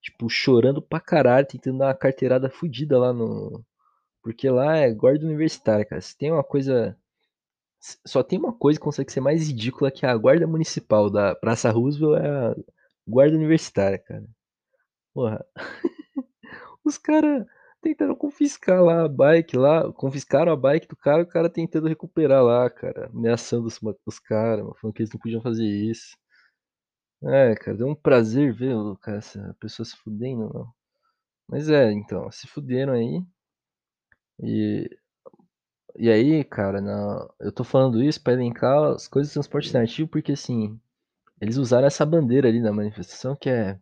tipo, 0.00 0.28
chorando 0.28 0.82
pra 0.82 1.00
caralho, 1.00 1.46
tentando 1.46 1.78
dar 1.78 1.86
uma 1.86 1.94
carteirada 1.94 2.50
fodida 2.50 2.98
lá 2.98 3.12
no. 3.12 3.64
Porque 4.22 4.50
lá 4.50 4.76
é 4.76 4.92
guarda 4.92 5.24
universitária, 5.26 5.84
cara. 5.84 6.00
Se 6.00 6.16
tem 6.16 6.32
uma 6.32 6.44
coisa. 6.44 6.96
Só 8.06 8.22
tem 8.22 8.38
uma 8.38 8.52
coisa 8.52 8.78
que 8.78 8.84
consegue 8.84 9.12
ser 9.12 9.20
mais 9.20 9.46
ridícula 9.48 9.90
que 9.90 10.04
a 10.04 10.16
guarda 10.16 10.46
municipal 10.46 11.08
da 11.10 11.34
Praça 11.34 11.70
Roosevelt 11.70 12.22
é 12.22 12.28
a 12.28 12.56
guarda 13.06 13.36
universitária, 13.36 13.98
cara. 13.98 14.24
Porra. 15.14 15.44
Os 16.84 16.98
caras 16.98 17.46
tentaram 17.80 18.14
confiscar 18.16 18.82
lá 18.82 19.04
a 19.04 19.08
bike 19.08 19.56
lá, 19.56 19.92
confiscaram 19.92 20.52
a 20.52 20.56
bike 20.56 20.88
do 20.88 20.96
cara, 20.96 21.22
o 21.22 21.26
cara 21.26 21.50
tentando 21.50 21.88
recuperar 21.88 22.42
lá, 22.42 22.68
cara, 22.70 23.06
ameaçando 23.08 23.66
os, 23.66 23.80
os 24.06 24.18
caras, 24.18 24.64
falando 24.80 24.94
que 24.94 25.02
eles 25.02 25.12
não 25.12 25.20
podiam 25.20 25.42
fazer 25.42 25.64
isso. 25.64 26.16
É, 27.22 27.54
cara, 27.56 27.76
deu 27.76 27.88
um 27.88 27.94
prazer 27.94 28.52
ver 28.52 28.74
o 28.74 28.96
cara, 28.96 29.18
essa 29.18 29.56
pessoa 29.60 29.84
se 29.86 29.96
fudendo, 29.96 30.50
não. 30.52 30.72
Mas 31.48 31.68
é, 31.70 31.92
então, 31.92 32.30
se 32.30 32.46
fuderam 32.46 32.92
aí. 32.94 33.22
E 34.40 34.88
e 35.98 36.10
aí, 36.10 36.44
cara, 36.44 36.80
na 36.80 37.28
eu 37.40 37.52
tô 37.52 37.64
falando 37.64 38.02
isso 38.02 38.22
pra 38.22 38.32
elencar 38.34 38.92
as 38.94 39.08
coisas 39.08 39.30
de 39.30 39.34
transporte 39.34 39.66
alternativo, 39.68 40.08
porque, 40.08 40.32
assim, 40.32 40.78
eles 41.40 41.56
usaram 41.58 41.86
essa 41.88 42.06
bandeira 42.06 42.48
ali 42.48 42.60
na 42.60 42.72
manifestação 42.72 43.36
que 43.36 43.50
é 43.50 43.78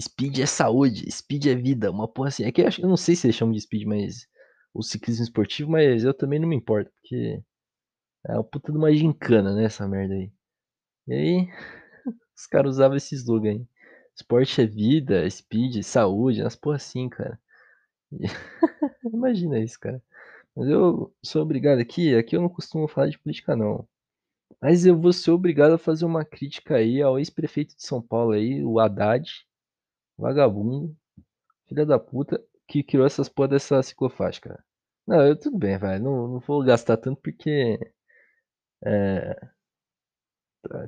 "Speed 0.00 0.38
é 0.40 0.46
saúde, 0.46 1.10
speed 1.12 1.46
é 1.46 1.54
vida", 1.56 1.90
uma 1.90 2.08
porra 2.08 2.28
assim. 2.30 2.44
É 2.44 2.52
que 2.52 2.62
eu 2.62 2.68
acho 2.68 2.82
eu 2.82 2.88
não 2.88 2.96
sei 2.98 3.16
se 3.16 3.26
eles 3.26 3.36
chamam 3.36 3.54
de 3.54 3.60
speed, 3.62 3.84
mas 3.86 4.28
o 4.74 4.82
ciclismo 4.82 5.24
esportivo, 5.24 5.70
mas 5.72 6.04
eu 6.04 6.14
também 6.14 6.38
não 6.40 6.48
me 6.48 6.56
importo, 6.56 6.90
porque 6.92 7.42
é 8.26 8.32
uma 8.34 8.44
puta 8.44 8.72
de 8.72 8.78
uma 8.78 8.92
gincana, 8.94 9.54
né, 9.54 9.64
essa 9.64 9.86
merda 9.88 10.14
aí. 10.14 10.30
E 11.08 11.14
aí, 11.14 11.48
os 12.36 12.46
caras 12.46 12.72
usavam 12.76 12.96
esse 12.98 13.14
slogan 13.16 13.50
aí. 13.52 13.66
Esporte 14.16 14.60
é 14.62 14.66
vida, 14.66 15.28
speed, 15.30 15.82
saúde, 15.84 16.42
umas 16.42 16.56
porra 16.56 16.76
assim, 16.76 17.08
cara. 17.08 17.38
E 18.12 18.26
imagina 19.14 19.58
isso, 19.60 19.78
cara. 19.80 20.02
Mas 20.58 20.68
eu 20.68 21.14
sou 21.24 21.42
obrigado 21.42 21.78
aqui 21.80 22.16
aqui 22.16 22.36
eu 22.36 22.42
não 22.42 22.48
costumo 22.48 22.88
falar 22.88 23.08
de 23.08 23.18
política 23.18 23.54
não. 23.56 23.88
Mas 24.62 24.86
eu 24.86 24.98
vou 25.00 25.12
ser 25.12 25.30
obrigado 25.32 25.72
a 25.74 25.78
fazer 25.78 26.04
uma 26.06 26.24
crítica 26.24 26.76
aí 26.76 27.02
ao 27.02 27.18
ex-prefeito 27.18 27.76
de 27.76 27.84
São 27.84 28.02
Paulo 28.02 28.32
aí, 28.32 28.64
o 28.64 28.80
Haddad, 28.80 29.30
vagabundo, 30.18 30.96
filho 31.68 31.86
da 31.86 31.98
puta, 31.98 32.42
que 32.68 32.82
criou 32.84 33.06
essas 33.06 33.28
porra 33.28 33.48
dessa 33.48 33.82
ciclofaixa, 33.82 34.40
cara. 34.42 34.64
Não, 35.06 35.26
eu 35.26 35.38
tudo 35.38 35.58
bem, 35.58 35.78
vai, 35.78 35.98
não 36.00 36.28
não 36.28 36.40
vou 36.40 36.64
gastar 36.64 36.96
tanto 36.98 37.20
porque, 37.22 37.78
eh 38.84 39.48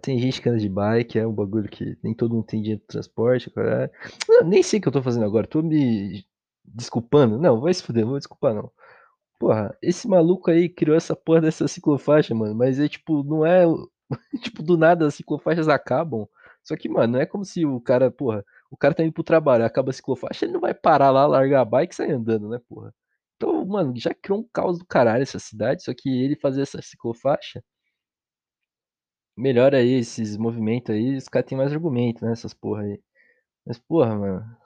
tem 0.02 0.18
gente 0.18 0.40
que 0.40 0.48
anda 0.48 0.58
de 0.58 0.68
bike, 0.68 1.18
é 1.18 1.26
um 1.26 1.32
bagulho 1.32 1.68
que 1.68 1.96
nem 2.02 2.14
todo 2.14 2.34
mundo 2.34 2.44
tem 2.46 2.60
dinheiro 2.60 2.82
para 2.86 2.92
transporte, 2.94 3.50
caralho. 3.50 3.90
Nem 4.44 4.62
sei 4.62 4.78
o 4.78 4.82
que 4.82 4.88
eu 4.88 4.92
tô 4.92 5.02
fazendo 5.02 5.24
agora, 5.24 5.46
tô 5.46 5.62
me 5.62 6.24
desculpando. 6.64 7.38
Não, 7.38 7.60
vai 7.60 7.72
se 7.72 7.82
fuder, 7.82 8.02
não 8.04 8.10
vou 8.10 8.18
desculpar 8.18 8.54
não. 8.54 8.70
Porra, 9.40 9.74
esse 9.82 10.06
maluco 10.06 10.50
aí 10.50 10.68
criou 10.68 10.96
essa 10.96 11.16
porra 11.16 11.40
dessa 11.40 11.66
ciclofaixa, 11.66 12.34
mano, 12.34 12.54
mas 12.54 12.78
é 12.78 12.86
tipo, 12.88 13.24
não 13.24 13.44
é 13.46 13.64
tipo, 14.42 14.62
do 14.62 14.76
nada 14.76 15.06
as 15.06 15.14
ciclofaixas 15.14 15.66
acabam, 15.68 16.28
só 16.62 16.76
que, 16.76 16.88
mano, 16.90 17.14
não 17.14 17.20
é 17.20 17.26
como 17.26 17.42
se 17.44 17.64
o 17.64 17.80
cara, 17.80 18.10
porra, 18.10 18.44
o 18.70 18.76
cara 18.76 18.94
tá 18.94 19.02
indo 19.02 19.12
para 19.14 19.22
o 19.22 19.24
trabalho, 19.24 19.64
acaba 19.64 19.90
a 19.90 19.92
ciclofaixa, 19.94 20.44
ele 20.44 20.52
não 20.52 20.60
vai 20.60 20.74
parar 20.74 21.10
lá, 21.10 21.26
largar 21.26 21.62
a 21.62 21.64
bike 21.64 21.94
e 21.94 21.96
sair 21.96 22.12
andando, 22.12 22.50
né, 22.50 22.60
porra. 22.68 22.94
Então, 23.36 23.64
mano, 23.66 23.94
já 23.96 24.12
criou 24.14 24.40
um 24.40 24.48
caos 24.52 24.78
do 24.78 24.84
caralho 24.86 25.22
essa 25.22 25.38
cidade, 25.38 25.82
só 25.84 25.92
que 25.96 26.10
ele 26.22 26.36
fazer 26.36 26.60
essa 26.62 26.82
ciclofaixa 26.82 27.62
melhora 29.36 29.78
aí 29.78 29.92
esses 29.94 30.36
movimento 30.36 30.92
aí, 30.92 31.16
os 31.16 31.28
cara 31.28 31.44
tem 31.44 31.56
mais 31.58 31.72
argumento, 31.72 32.24
né, 32.24 32.32
essas 32.32 32.54
porra 32.54 32.82
aí. 32.82 33.00
Mas 33.66 33.78
porra, 33.78 34.16
mano, 34.16 34.58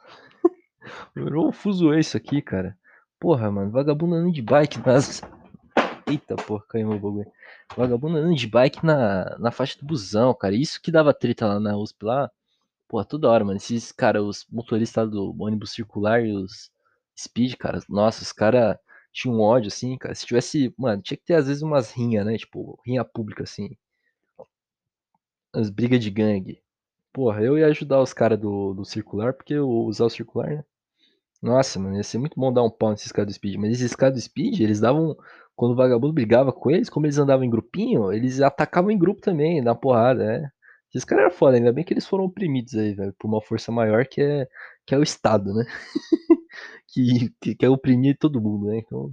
um 1.17 1.53
fuzuê 1.53 2.01
isso 2.01 2.17
aqui, 2.17 2.43
cara. 2.43 2.77
Porra, 3.25 3.51
mano, 3.51 3.71
vagabundo 3.71 4.17
andando 4.17 4.35
de 4.35 4.43
bike 4.43 4.79
nas 4.87 5.23
eita 6.07 6.37
porra, 6.37 6.63
caiu 6.69 6.89
meu 6.89 6.99
bagulho. 7.01 7.33
Vagabundo 7.75 8.19
andando 8.19 8.37
de 8.37 8.47
bike 8.47 8.85
na 8.85 9.39
na 9.39 9.51
faixa 9.51 9.79
do 9.79 9.87
busão, 9.87 10.35
cara, 10.35 10.55
isso 10.55 10.79
que 10.79 10.93
dava 10.93 11.15
treta 11.15 11.47
lá 11.47 11.59
na 11.59 11.75
USP 11.75 12.05
lá, 12.05 12.31
porra, 12.87 13.03
toda 13.07 13.31
hora, 13.31 13.43
mano, 13.43 13.57
esses 13.57 13.93
cara, 13.93 14.23
os 14.23 14.47
motorista 14.53 15.07
do 15.07 15.35
ônibus 15.43 15.73
circular 15.73 16.23
e 16.23 16.33
os 16.33 16.71
speed, 17.19 17.57
cara, 17.57 17.81
nossa, 17.89 18.23
os 18.23 18.31
cara 18.31 18.79
tinha 19.11 19.33
um 19.33 19.41
ódio, 19.41 19.69
assim, 19.69 19.97
cara, 19.97 20.15
se 20.15 20.27
tivesse 20.27 20.75
mano, 20.77 21.01
tinha 21.01 21.17
que 21.17 21.25
ter 21.25 21.35
às 21.35 21.47
vezes 21.47 21.63
umas 21.63 21.93
rinha, 21.93 22.25
né, 22.25 22.37
tipo, 22.37 22.79
rinha 22.85 23.03
pública, 23.07 23.45
assim. 23.45 23.75
As 25.55 25.71
briga 25.71 25.99
de 25.99 26.11
gangue. 26.11 26.63
Porra, 27.13 27.43
eu 27.43 27.57
ia 27.59 27.69
ajudar 27.69 28.03
os 28.03 28.13
cara 28.13 28.37
do 28.37 28.75
do 28.75 28.85
circular, 28.85 29.33
porque 29.33 29.55
eu 29.55 29.67
usar 29.71 30.05
o 30.05 30.11
circular, 30.11 30.51
né. 30.51 30.65
Nossa, 31.45 31.79
mano, 31.79 31.97
ia 31.97 32.03
ser 32.03 32.17
muito 32.17 32.41
bom 32.41 32.51
dar 32.51 32.63
um 32.63 32.71
pau 32.71 32.91
nesses 32.91 33.13
cara 33.13 33.27
do 33.27 33.33
speed, 33.33 33.57
mas 33.59 33.71
esses 33.73 33.95
cara 33.95 34.11
do 34.11 34.19
speed, 34.21 34.61
eles 34.61 34.81
davam 34.81 35.15
quando 35.55 35.73
o 35.73 35.77
vagabundo 35.77 36.11
brigava 36.15 36.51
com 36.51 36.71
eles, 36.71 36.89
como 36.89 37.05
eles 37.05 37.19
andavam 37.19 37.45
em 37.45 37.51
grupinho, 37.51 38.11
eles 38.11 38.41
atacavam 38.41 38.91
em 38.91 38.97
grupo 38.99 39.21
também, 39.21 39.61
na 39.61 39.75
porrada, 39.75 40.25
é. 40.25 40.49
Esses 40.89 41.05
cara 41.05 41.23
era 41.23 41.31
foda, 41.31 41.59
ainda 41.59 41.71
bem 41.73 41.85
que 41.85 41.93
eles 41.93 42.07
foram 42.07 42.25
oprimidos 42.25 42.75
aí, 42.75 42.95
velho, 42.95 43.15
por 43.19 43.29
uma 43.29 43.43
força 43.43 43.71
maior 43.71 44.07
que 44.07 44.23
é 44.23 44.49
que 44.87 44.95
é 44.95 44.99
o 44.99 45.03
estado, 45.03 45.53
né. 45.55 45.65
Que 46.89 47.31
que 47.41 47.55
quer 47.57 47.69
oprimir 47.71 48.17
todo 48.19 48.41
mundo, 48.43 48.69
né, 48.69 48.79
então, 48.79 49.13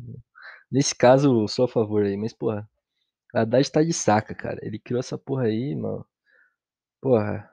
nesse 0.72 0.96
caso, 0.96 1.48
sou 1.50 1.66
a 1.66 1.70
favor 1.70 2.04
aí, 2.06 2.18
mas 2.18 2.34
porra, 2.34 2.70
Haddad 3.36 3.72
tá 3.72 3.84
de 3.84 3.94
saca, 3.94 4.36
cara, 4.36 4.60
ele 4.64 4.80
criou 4.80 5.00
essa 5.02 5.18
porra 5.18 5.46
aí, 5.46 5.76
mano. 5.76 6.06
Porra. 7.02 7.50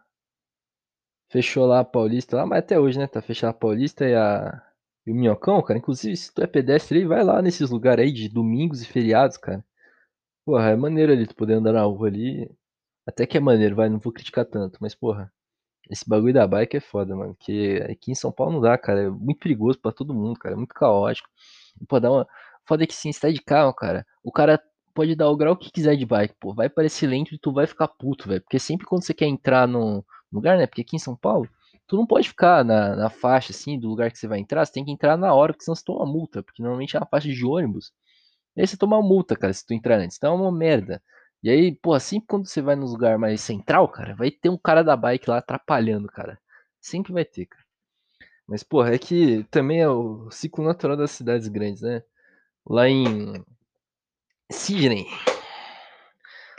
Fechou 1.30 1.66
lá 1.66 1.80
a 1.80 1.84
Paulista 1.84 2.36
lá, 2.36 2.46
mas 2.46 2.60
até 2.60 2.78
hoje, 2.80 2.98
né, 2.98 3.06
tá 3.06 3.20
fechada 3.20 3.50
a 3.50 3.54
Paulista 3.54 4.06
e 4.06 4.14
a 4.14 4.62
e 5.08 5.12
o 5.12 5.14
Minhocão, 5.14 5.62
cara, 5.62 5.78
inclusive 5.78 6.14
se 6.16 6.32
tu 6.34 6.42
é 6.42 6.46
pedestre 6.46 6.98
aí, 6.98 7.06
vai 7.06 7.24
lá 7.24 7.40
nesses 7.40 7.70
lugar 7.70 7.98
aí 7.98 8.12
de 8.12 8.28
domingos 8.28 8.82
e 8.82 8.86
feriados, 8.86 9.38
cara. 9.38 9.64
Porra, 10.44 10.70
é 10.70 10.76
maneiro 10.76 11.12
ali 11.12 11.26
tu 11.26 11.34
poder 11.34 11.54
andar 11.54 11.72
na 11.72 11.82
rua 11.82 12.08
ali, 12.08 12.50
até 13.06 13.26
que 13.26 13.38
é 13.38 13.40
maneiro, 13.40 13.76
vai, 13.76 13.88
não 13.88 13.98
vou 13.98 14.12
criticar 14.12 14.44
tanto, 14.44 14.78
mas 14.82 14.94
porra, 14.94 15.32
esse 15.90 16.08
bagulho 16.08 16.34
da 16.34 16.46
bike 16.46 16.76
é 16.76 16.80
foda, 16.80 17.16
mano, 17.16 17.34
porque 17.34 17.82
aqui 17.90 18.12
em 18.12 18.14
São 18.14 18.30
Paulo 18.30 18.52
não 18.54 18.60
dá, 18.60 18.76
cara, 18.78 19.04
é 19.04 19.10
muito 19.10 19.38
perigoso 19.40 19.78
pra 19.80 19.92
todo 19.92 20.14
mundo, 20.14 20.38
cara, 20.38 20.54
é 20.54 20.58
muito 20.58 20.74
caótico. 20.74 21.28
Pô, 21.88 22.00
dá 22.00 22.10
uma 22.12 22.28
foda 22.66 22.84
é 22.84 22.86
que 22.86 22.92
assim, 22.94 23.10
você 23.12 23.20
tá 23.20 23.30
de 23.30 23.40
carro, 23.42 23.72
cara, 23.74 24.06
o 24.22 24.30
cara 24.30 24.62
pode 24.94 25.14
dar 25.16 25.30
o 25.30 25.36
grau 25.36 25.56
que 25.56 25.70
quiser 25.72 25.96
de 25.96 26.04
bike, 26.04 26.34
pô, 26.38 26.54
vai 26.54 26.68
parecer 26.68 27.06
lento 27.06 27.34
e 27.34 27.38
tu 27.38 27.52
vai 27.52 27.66
ficar 27.66 27.88
puto, 27.88 28.28
velho, 28.28 28.42
porque 28.42 28.58
sempre 28.58 28.86
quando 28.86 29.04
você 29.04 29.14
quer 29.14 29.26
entrar 29.26 29.66
num 29.66 30.02
lugar, 30.30 30.58
né, 30.58 30.66
porque 30.66 30.82
aqui 30.82 30.96
em 30.96 30.98
São 30.98 31.16
Paulo, 31.16 31.48
tu 31.88 31.96
não 31.96 32.06
pode 32.06 32.28
ficar 32.28 32.64
na 32.64 32.94
na 32.96 33.10
faixa, 33.10 33.52
assim, 33.52 33.78
do 33.80 33.88
lugar 33.88 34.10
que 34.12 34.18
você 34.18 34.28
vai 34.28 34.38
entrar, 34.38 34.64
você 34.66 34.72
tem 34.72 34.84
que 34.84 34.92
entrar 34.92 35.16
na 35.16 35.34
hora, 35.34 35.52
porque 35.52 35.64
senão 35.64 35.74
você 35.76 35.84
toma 35.84 36.06
multa, 36.06 36.42
porque 36.42 36.62
normalmente 36.62 36.96
é 36.96 37.00
uma 37.00 37.06
faixa 37.06 37.28
de 37.28 37.44
ônibus, 37.46 37.92
e 38.56 38.60
aí 38.60 38.66
você 38.66 38.76
toma 38.76 39.00
multa, 39.02 39.36
cara, 39.36 39.52
se 39.52 39.66
tu 39.66 39.74
entrar 39.74 39.98
antes, 39.98 40.16
então 40.16 40.34
é 40.34 40.36
uma 40.36 40.52
merda. 40.52 41.02
E 41.42 41.50
aí, 41.50 41.74
porra, 41.76 42.00
sempre 42.00 42.26
quando 42.28 42.46
você 42.48 42.60
vai 42.62 42.76
nos 42.76 42.92
lugar 42.92 43.18
mais 43.18 43.40
central, 43.40 43.88
cara, 43.88 44.14
vai 44.16 44.30
ter 44.30 44.48
um 44.50 44.58
cara 44.58 44.82
da 44.84 44.96
bike 44.96 45.30
lá 45.30 45.38
atrapalhando, 45.38 46.08
cara, 46.08 46.38
sempre 46.80 47.12
vai 47.12 47.24
ter, 47.24 47.46
cara. 47.46 47.64
Mas 48.48 48.62
porra, 48.62 48.94
é 48.94 48.98
que 48.98 49.44
também 49.50 49.80
é 49.80 49.88
o 49.88 50.30
ciclo 50.30 50.64
natural 50.64 50.96
das 50.96 51.12
cidades 51.12 51.48
grandes, 51.48 51.82
né. 51.82 52.02
Lá 52.66 52.88
em 52.88 53.44
Sydney 54.50 55.06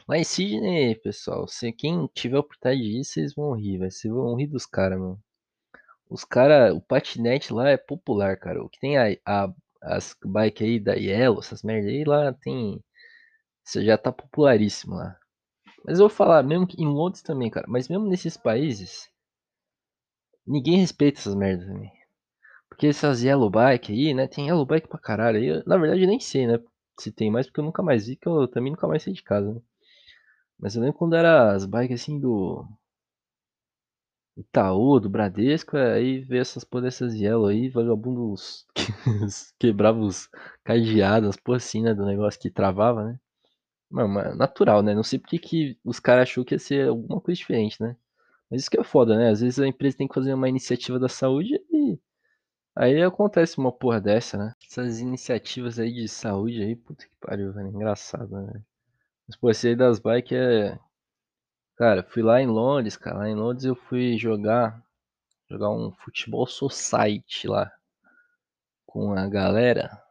lá 0.09 0.17
em 0.17 0.23
Sydney, 0.23 0.95
pessoal, 0.95 1.47
se 1.47 1.71
quem 1.71 2.07
tiver 2.15 2.37
a 2.37 2.39
oportunidade 2.39 2.81
de 2.81 2.97
ir, 2.99 3.03
vocês 3.05 3.35
vão 3.35 3.53
rir, 3.53 3.77
velho, 3.77 3.91
vocês 3.91 4.11
vão 4.11 4.35
rir 4.35 4.47
dos 4.47 4.65
cara, 4.65 4.97
mano. 4.97 5.21
Os 6.09 6.25
cara 6.25 6.73
o 6.73 6.81
patinete 6.81 7.53
lá 7.53 7.69
é 7.69 7.77
popular, 7.77 8.37
cara, 8.37 8.63
o 8.63 8.69
que 8.69 8.79
tem 8.79 8.97
a 8.97 9.15
a 9.25 9.53
as 9.81 10.15
bike 10.25 10.63
aí 10.63 10.79
da 10.79 10.93
Yellow, 10.95 11.39
essas 11.39 11.63
merda 11.63 11.89
aí, 11.89 12.03
lá 12.03 12.33
tem 12.33 12.83
isso 13.65 13.83
já 13.85 13.97
tá 13.97 14.11
popularíssimo 14.11 14.95
lá. 14.95 15.17
Mas 15.85 15.99
eu 15.99 16.07
vou 16.09 16.15
falar, 16.17 16.43
mesmo 16.43 16.67
que 16.67 16.81
em 16.81 16.87
Londres 16.87 17.21
também, 17.23 17.49
cara, 17.51 17.67
mas 17.69 17.89
mesmo 17.89 18.07
nesses 18.07 18.37
países 18.37 19.09
ninguém 20.47 20.77
respeita 20.79 21.19
essas 21.19 21.35
merda 21.35 21.65
também. 21.67 21.91
Porque 22.69 22.87
essas 22.87 23.23
Yellow 23.23 23.49
bike 23.51 23.91
aí, 23.93 24.13
né, 24.15 24.27
tem 24.27 24.47
Yellow 24.47 24.65
bike 24.65 24.87
pra 24.87 24.99
caralho 24.99 25.39
aí, 25.39 25.63
na 25.67 25.77
verdade 25.77 26.03
eu 26.03 26.07
nem 26.07 26.19
sei, 26.19 26.47
né, 26.47 26.59
se 26.99 27.11
tem 27.11 27.31
mais, 27.31 27.47
porque 27.47 27.59
eu 27.61 27.65
nunca 27.65 27.83
mais 27.83 28.07
vi, 28.07 28.15
que 28.15 28.27
eu 28.27 28.47
também 28.47 28.71
nunca 28.71 28.87
mais 28.87 29.03
saí 29.03 29.13
de 29.13 29.23
casa, 29.23 29.53
né. 29.53 29.61
Mas 30.59 30.75
eu 30.75 30.81
lembro 30.81 30.97
quando 30.97 31.15
era 31.15 31.53
as 31.53 31.65
bike, 31.65 31.93
assim, 31.93 32.19
do 32.19 32.67
Itaú, 34.37 34.99
do 34.99 35.09
Bradesco, 35.09 35.75
aí 35.77 36.19
veio 36.21 36.41
essas 36.41 36.63
porra 36.63 36.83
dessas 36.83 37.13
Yellow 37.13 37.47
aí, 37.47 37.69
vagabundos 37.69 38.65
quebrava 39.59 39.99
os 39.99 40.29
cadeado, 40.63 41.27
as 41.27 41.35
porra 41.35 41.57
assim, 41.57 41.81
né, 41.83 41.93
do 41.93 42.05
negócio 42.05 42.39
que 42.39 42.49
travava, 42.49 43.03
né. 43.05 43.19
Mano, 43.89 44.09
mas 44.09 44.37
natural, 44.37 44.83
né, 44.83 44.95
não 44.95 45.03
sei 45.03 45.19
porque 45.19 45.39
que 45.39 45.79
os 45.85 45.99
cara 45.99 46.23
achou 46.23 46.45
que 46.45 46.55
ia 46.55 46.59
ser 46.59 46.89
alguma 46.89 47.21
coisa 47.21 47.37
diferente, 47.39 47.81
né. 47.81 47.95
Mas 48.51 48.61
isso 48.63 48.71
que 48.71 48.79
é 48.79 48.83
foda, 48.83 49.17
né, 49.17 49.29
às 49.31 49.41
vezes 49.41 49.59
a 49.59 49.67
empresa 49.67 49.97
tem 49.97 50.07
que 50.07 50.15
fazer 50.15 50.33
uma 50.33 50.49
iniciativa 50.49 50.99
da 50.99 51.09
saúde 51.09 51.55
e 51.71 51.99
aí 52.75 53.01
acontece 53.03 53.57
uma 53.59 53.71
porra 53.71 54.01
dessa, 54.01 54.37
né. 54.37 54.55
Essas 54.69 54.99
iniciativas 55.01 55.79
aí 55.79 55.93
de 55.93 56.07
saúde 56.09 56.63
aí, 56.63 56.75
puta 56.75 57.05
que 57.05 57.11
pariu, 57.21 57.53
velho, 57.53 57.69
engraçado, 57.69 58.29
né, 58.41 58.63
pô, 59.37 59.49
esse 59.49 59.69
aí 59.69 59.75
das 59.75 59.99
bike 59.99 60.35
é 60.35 60.79
cara, 61.75 62.03
fui 62.03 62.21
lá 62.21 62.41
em 62.41 62.47
Londres, 62.47 62.95
cara, 62.97 63.19
lá 63.19 63.29
em 63.29 63.35
Londres 63.35 63.65
eu 63.65 63.75
fui 63.75 64.17
jogar 64.17 64.83
jogar 65.49 65.71
um 65.71 65.91
futebol 65.91 66.47
society 66.47 67.47
lá 67.47 67.71
com 68.85 69.13
a 69.13 69.27
galera, 69.27 70.01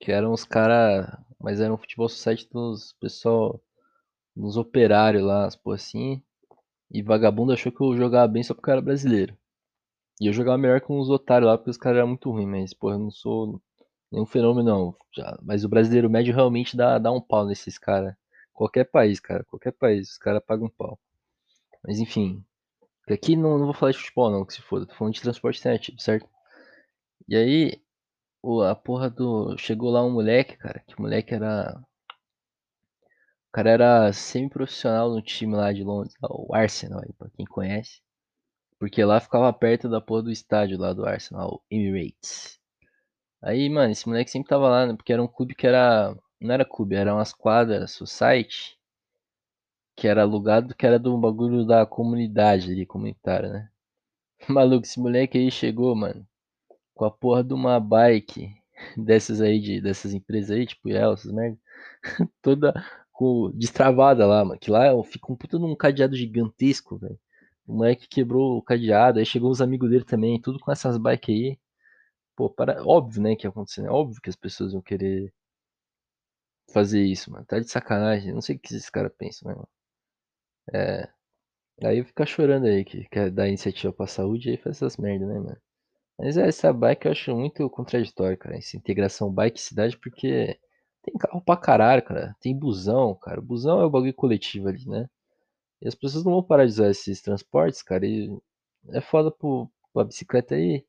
que 0.00 0.12
eram 0.12 0.32
os 0.32 0.44
cara 0.44 1.18
mas 1.40 1.60
era 1.60 1.72
um 1.72 1.76
futebol 1.76 2.08
society 2.08 2.48
dos 2.52 2.92
pessoal 3.00 3.60
uns 4.36 4.56
operário 4.56 5.24
lá, 5.24 5.48
porra 5.62 5.76
assim, 5.76 6.22
e 6.90 7.02
vagabundo 7.02 7.52
achou 7.52 7.72
que 7.72 7.82
eu 7.82 7.96
jogava 7.96 8.28
bem 8.32 8.42
só 8.42 8.54
porque 8.54 8.70
eu 8.70 8.74
era 8.74 8.82
brasileiro. 8.82 9.36
E 10.20 10.26
eu 10.28 10.32
jogava 10.32 10.58
melhor 10.58 10.80
que 10.80 10.92
uns 10.92 11.10
otário 11.10 11.46
lá, 11.48 11.58
porque 11.58 11.70
os 11.70 11.78
cara 11.78 11.98
era 11.98 12.06
muito 12.06 12.30
ruim, 12.30 12.46
mas 12.46 12.74
porra, 12.74 12.94
eu 12.94 13.00
não 13.00 13.10
sou 13.10 13.60
nenhum 14.12 14.26
fenômeno 14.26 14.64
não, 14.70 14.96
já 15.12 15.38
mas 15.42 15.64
o 15.64 15.68
brasileiro 15.68 16.10
médio 16.10 16.34
realmente 16.34 16.76
dá 16.76 16.98
dá 16.98 17.10
um 17.12 17.20
pau 17.20 17.46
nesses 17.46 17.78
cara. 17.78 18.16
Qualquer 18.52 18.84
país, 18.84 19.18
cara, 19.20 19.44
qualquer 19.44 19.72
país, 19.72 20.10
os 20.12 20.18
cara 20.18 20.40
paga 20.40 20.64
um 20.64 20.68
pau. 20.68 20.98
Mas 21.84 21.98
enfim, 21.98 22.44
aqui 23.10 23.36
não, 23.36 23.58
não 23.58 23.66
vou 23.66 23.74
falar 23.74 23.92
de 23.92 23.98
futebol 23.98 24.30
não, 24.30 24.44
que 24.44 24.54
se 24.54 24.62
foda. 24.62 24.86
Tô 24.86 24.94
falando 24.94 25.14
de 25.14 25.22
transporte 25.22 25.58
alternativo, 25.58 26.00
certo? 26.00 26.28
E 27.28 27.36
aí, 27.36 27.82
o, 28.42 28.62
a 28.62 28.74
porra 28.74 29.10
do... 29.10 29.56
Chegou 29.58 29.90
lá 29.90 30.04
um 30.04 30.12
moleque, 30.12 30.56
cara. 30.56 30.80
Que 30.86 31.00
moleque 31.00 31.34
era... 31.34 31.80
O 33.48 33.52
cara 33.52 33.70
era 33.70 34.12
semi-profissional 34.12 35.10
no 35.10 35.22
time 35.22 35.54
lá 35.54 35.72
de 35.72 35.84
Londres, 35.84 36.16
o 36.22 36.54
Arsenal 36.54 37.00
aí, 37.00 37.12
pra 37.12 37.28
quem 37.30 37.44
conhece. 37.44 38.00
Porque 38.78 39.04
lá 39.04 39.20
ficava 39.20 39.52
perto 39.52 39.88
da 39.88 40.00
porra 40.00 40.22
do 40.24 40.30
estádio 40.32 40.78
lá 40.78 40.92
do 40.94 41.04
Arsenal, 41.06 41.56
o 41.56 41.62
Emirates. 41.70 42.58
Aí, 43.42 43.68
mano, 43.68 43.92
esse 43.92 44.08
moleque 44.08 44.30
sempre 44.30 44.48
tava 44.48 44.68
lá, 44.70 44.86
né? 44.86 44.94
Porque 44.96 45.12
era 45.12 45.22
um 45.22 45.28
clube 45.28 45.54
que 45.54 45.66
era. 45.66 46.16
Não 46.40 46.54
era 46.54 46.64
clube, 46.64 46.94
era 46.96 47.14
umas 47.14 47.32
quadras, 47.32 47.90
society. 47.92 48.78
Que 49.96 50.08
era 50.08 50.22
alugado, 50.22 50.74
que 50.74 50.86
era 50.86 50.98
do 50.98 51.16
bagulho 51.18 51.64
da 51.66 51.86
comunidade 51.86 52.70
ali, 52.72 52.84
comunitária, 52.86 53.48
né? 53.50 53.70
Maluco, 54.48 54.84
esse 54.86 55.00
moleque 55.00 55.38
aí 55.38 55.50
chegou, 55.50 55.94
mano, 55.96 56.26
com 56.94 57.04
a 57.04 57.10
porra 57.12 57.44
de 57.44 57.54
uma 57.54 57.80
bike 57.80 58.50
dessas 58.96 59.40
aí, 59.42 59.60
de, 59.60 59.80
dessas 59.80 60.14
empresas 60.14 60.52
aí, 60.52 60.66
tipo 60.66 60.88
El, 60.90 61.14
essas 61.14 61.32
merda, 61.32 61.58
toda 62.42 62.74
com, 63.12 63.50
destravada 63.54 64.26
lá, 64.26 64.44
mano. 64.44 64.60
Que 64.60 64.70
lá 64.70 64.90
fica 65.04 65.32
um 65.32 65.36
puta 65.36 65.58
num 65.58 65.76
cadeado 65.76 66.16
gigantesco, 66.16 66.98
velho. 66.98 67.18
O 67.66 67.74
moleque 67.76 68.08
quebrou 68.08 68.58
o 68.58 68.62
cadeado, 68.62 69.18
aí 69.20 69.26
chegou 69.26 69.50
os 69.50 69.62
amigos 69.62 69.90
dele 69.90 70.04
também, 70.04 70.40
tudo 70.40 70.58
com 70.60 70.72
essas 70.72 70.98
bikes 70.98 71.34
aí. 71.34 71.58
Pô, 72.42 72.50
para... 72.50 72.84
óbvio, 72.84 73.22
né, 73.22 73.36
que 73.36 73.46
ia 73.46 73.50
acontecer, 73.50 73.82
né? 73.82 73.88
Óbvio 73.88 74.20
que 74.20 74.28
as 74.28 74.34
pessoas 74.34 74.72
vão 74.72 74.82
querer 74.82 75.32
fazer 76.72 77.00
isso, 77.04 77.30
mano. 77.30 77.46
Tá 77.46 77.60
de 77.60 77.68
sacanagem. 77.70 78.32
Não 78.32 78.40
sei 78.40 78.56
o 78.56 78.58
que 78.58 78.74
esses 78.74 78.90
caras 78.90 79.12
pensam, 79.16 79.48
né, 79.48 79.54
mano. 79.54 79.68
É. 80.72 81.08
Aí 81.84 82.04
fica 82.04 82.26
chorando 82.26 82.66
aí 82.66 82.84
que 82.84 83.04
quer 83.10 83.30
dar 83.30 83.48
iniciativa 83.48 83.92
pra 83.92 84.06
saúde 84.06 84.48
e 84.48 84.52
aí 84.52 84.58
faz 84.58 84.76
essas 84.76 84.96
merda, 84.96 85.26
né, 85.26 85.34
mano? 85.40 85.58
Mas 86.18 86.36
é, 86.38 86.48
essa 86.48 86.72
bike 86.72 87.06
eu 87.06 87.12
acho 87.12 87.36
muito 87.36 87.68
contraditório, 87.70 88.38
cara. 88.38 88.56
Essa 88.58 88.76
integração 88.76 89.32
bike-cidade, 89.32 89.98
porque 89.98 90.58
tem 91.02 91.14
carro 91.18 91.42
pra 91.42 91.56
caralho, 91.58 92.02
cara. 92.04 92.36
Tem 92.40 92.58
busão, 92.58 93.14
cara. 93.16 93.40
O 93.40 93.44
busão 93.44 93.80
é 93.82 93.86
o 93.86 93.90
bagulho 93.90 94.14
coletivo 94.14 94.68
ali, 94.68 94.86
né? 94.88 95.08
E 95.82 95.88
as 95.88 95.94
pessoas 95.94 96.24
não 96.24 96.32
vão 96.34 96.42
parar 96.44 96.66
de 96.66 96.72
usar 96.72 96.90
esses 96.90 97.22
transportes, 97.22 97.82
cara. 97.82 98.06
E 98.06 98.30
é 98.90 99.00
foda 99.00 99.30
pro, 99.32 99.70
pra 99.94 100.04
bicicleta 100.04 100.54
aí. 100.56 100.84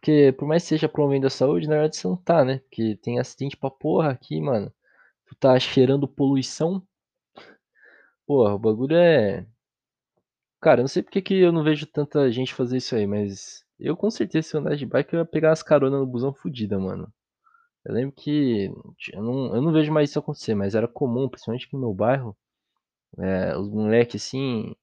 Porque 0.00 0.32
por 0.32 0.48
mais 0.48 0.62
que 0.62 0.70
seja 0.70 0.88
promovendo 0.88 1.26
a 1.26 1.30
saúde, 1.30 1.68
na 1.68 1.74
verdade 1.76 1.96
você 1.96 2.08
não 2.08 2.16
tá, 2.16 2.44
né? 2.44 2.58
Porque 2.60 2.96
tem 2.96 3.18
acidente 3.20 3.56
pra 3.56 3.70
porra 3.70 4.10
aqui, 4.10 4.40
mano. 4.40 4.72
Tu 5.26 5.34
tá 5.36 5.58
cheirando 5.60 6.08
poluição. 6.08 6.82
Porra, 8.26 8.54
o 8.54 8.58
bagulho 8.58 8.96
é. 8.96 9.46
Cara, 10.60 10.80
eu 10.80 10.82
não 10.84 10.88
sei 10.88 11.02
porque 11.02 11.22
que 11.22 11.34
eu 11.34 11.52
não 11.52 11.62
vejo 11.64 11.86
tanta 11.86 12.30
gente 12.30 12.54
fazer 12.54 12.76
isso 12.78 12.94
aí, 12.94 13.06
mas 13.06 13.64
eu 13.78 13.96
com 13.96 14.10
certeza 14.10 14.48
se 14.48 14.56
eu 14.56 14.60
andar 14.60 14.76
de 14.76 14.84
bike 14.86 15.14
eu 15.14 15.20
ia 15.20 15.24
pegar 15.24 15.52
as 15.52 15.62
caronas 15.62 16.00
no 16.00 16.06
busão 16.06 16.34
fodida, 16.34 16.78
mano. 16.78 17.10
Eu 17.84 17.94
lembro 17.94 18.14
que 18.16 18.70
eu 19.12 19.22
não, 19.22 19.56
eu 19.56 19.62
não 19.62 19.72
vejo 19.72 19.92
mais 19.92 20.10
isso 20.10 20.18
acontecer, 20.20 20.54
mas 20.54 20.74
era 20.74 20.88
comum, 20.88 21.28
principalmente 21.28 21.68
no 21.72 21.80
meu 21.80 21.94
bairro, 21.94 22.36
é, 23.18 23.56
os 23.58 23.68
moleques 23.70 24.24
assim, 24.24 24.74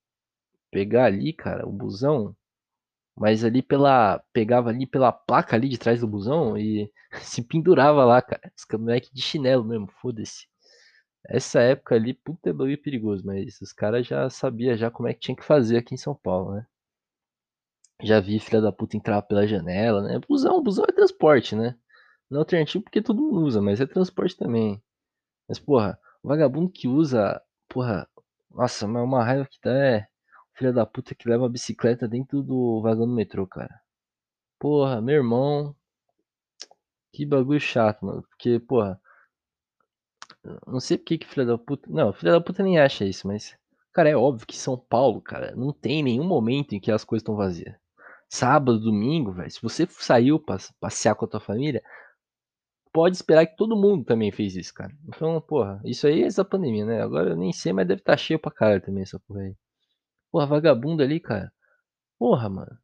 pegar 0.72 1.06
ali, 1.06 1.34
cara, 1.34 1.68
o 1.68 1.72
busão, 1.72 2.36
mas 3.18 3.44
ali 3.44 3.62
pela. 3.62 4.24
Pegava 4.32 4.70
ali 4.70 4.86
pela 4.86 5.12
placa 5.12 5.56
ali 5.56 5.68
de 5.70 5.78
trás 5.78 6.02
do 6.02 6.08
busão 6.08 6.58
e 6.58 6.92
se 7.22 7.42
pendurava 7.42 8.06
lá, 8.06 8.22
cara. 8.22 8.52
Os 8.56 8.80
moleque 8.80 9.10
de 9.14 9.22
chinelo 9.22 9.64
mesmo, 9.66 9.88
foda-se. 10.02 10.48
Essa 11.28 11.60
época 11.62 11.96
ali, 11.96 12.14
puta 12.14 12.54
bagulho 12.54 12.82
perigoso, 12.82 13.26
mas 13.26 13.60
os 13.62 13.74
caras 13.74 14.08
já 14.08 14.30
sabia 14.30 14.78
já 14.78 14.92
como 14.92 15.10
é 15.10 15.14
que 15.14 15.20
tinha 15.20 15.36
que 15.36 15.44
fazer 15.44 15.78
aqui 15.78 15.94
em 15.96 15.98
São 15.98 16.16
Paulo, 16.16 16.56
né? 16.56 16.66
Já 18.04 18.20
vi 18.20 18.40
filha 18.40 18.62
da 18.62 18.72
puta 18.72 18.96
entrar 18.96 19.22
pela 19.24 19.48
janela, 19.48 20.02
né? 20.04 20.20
Busão, 20.28 20.62
busão 20.64 20.86
é 20.88 20.92
transporte, 20.92 21.56
né? 21.56 21.76
Não 22.30 22.40
é 22.40 22.42
alternativo 22.42 22.84
porque 22.84 23.02
todo 23.02 23.22
mundo 23.22 23.42
usa, 23.42 23.62
mas 23.62 23.82
é 23.82 23.86
transporte 23.88 24.38
também. 24.38 24.82
Mas, 25.48 25.60
porra, 25.60 26.00
o 26.24 26.28
vagabundo 26.30 26.72
que 26.72 26.88
usa, 26.88 27.42
porra, 27.70 28.08
nossa, 28.52 28.88
mas 28.88 29.04
uma 29.04 29.24
raiva 29.24 29.48
que 29.50 29.60
dá 29.64 29.72
é 29.72 30.08
filha 30.58 30.74
da 30.74 30.86
puta 30.86 31.14
que 31.16 31.30
leva 31.30 31.46
a 31.46 31.50
bicicleta 31.50 32.08
dentro 32.08 32.42
do 32.42 32.82
vagão 32.82 33.08
do 33.08 33.14
metrô, 33.14 33.46
cara. 33.48 33.80
Porra, 34.60 35.02
meu 35.02 35.16
irmão. 35.16 35.76
Que 37.14 37.26
bagulho 37.26 37.60
chato, 37.60 38.06
mano. 38.06 38.24
Porque, 38.24 38.60
porra. 38.60 39.00
Não 40.66 40.80
sei 40.80 40.98
porque 40.98 41.18
que 41.20 41.28
filha 41.28 41.46
da 41.46 41.58
puta. 41.58 41.90
Não, 41.90 42.14
filha 42.14 42.32
da 42.34 42.42
puta 42.42 42.64
nem 42.64 42.80
acha 42.80 43.06
isso, 43.06 43.28
mas. 43.28 43.56
Cara, 43.94 44.10
é 44.10 44.16
óbvio 44.16 44.48
que 44.48 44.56
São 44.58 44.78
Paulo, 44.78 45.20
cara, 45.22 45.56
não 45.56 45.74
tem 45.74 46.04
nenhum 46.04 46.24
momento 46.26 46.74
em 46.74 46.80
que 46.80 46.92
as 46.92 47.04
coisas 47.04 47.24
estão 47.24 47.36
vazias. 47.36 47.76
Sábado, 48.30 48.80
domingo, 48.80 49.32
velho. 49.32 49.50
Se 49.50 49.62
você 49.62 49.88
saiu 49.90 50.40
pra 50.40 50.58
passear 50.80 51.16
com 51.16 51.26
a 51.26 51.28
tua 51.28 51.40
família, 51.40 51.82
pode 52.94 53.16
esperar 53.16 53.48
que 53.48 53.56
todo 53.58 53.76
mundo 53.76 54.06
também 54.06 54.32
fez 54.32 54.56
isso, 54.56 54.74
cara. 54.74 54.94
Então, 55.08 55.42
porra, 55.42 55.82
isso 55.86 56.08
aí 56.08 56.24
é 56.24 56.28
essa 56.28 56.46
pandemia, 56.46 56.86
né? 56.86 57.02
Agora 57.02 57.32
eu 57.32 57.38
nem 57.38 57.52
sei, 57.54 57.74
mas 57.74 57.88
deve 57.88 58.02
estar 58.02 58.14
tá 58.14 58.18
cheio 58.18 58.40
pra 58.40 58.52
caralho 58.52 58.82
também 58.82 59.04
essa 59.04 59.20
porra 59.20 59.42
aí. 59.42 59.56
Porra, 60.38 60.46
vagabundo 60.46 61.02
ali, 61.02 61.20
cara. 61.20 61.52
Porra, 62.20 62.50
mano. 62.50 62.78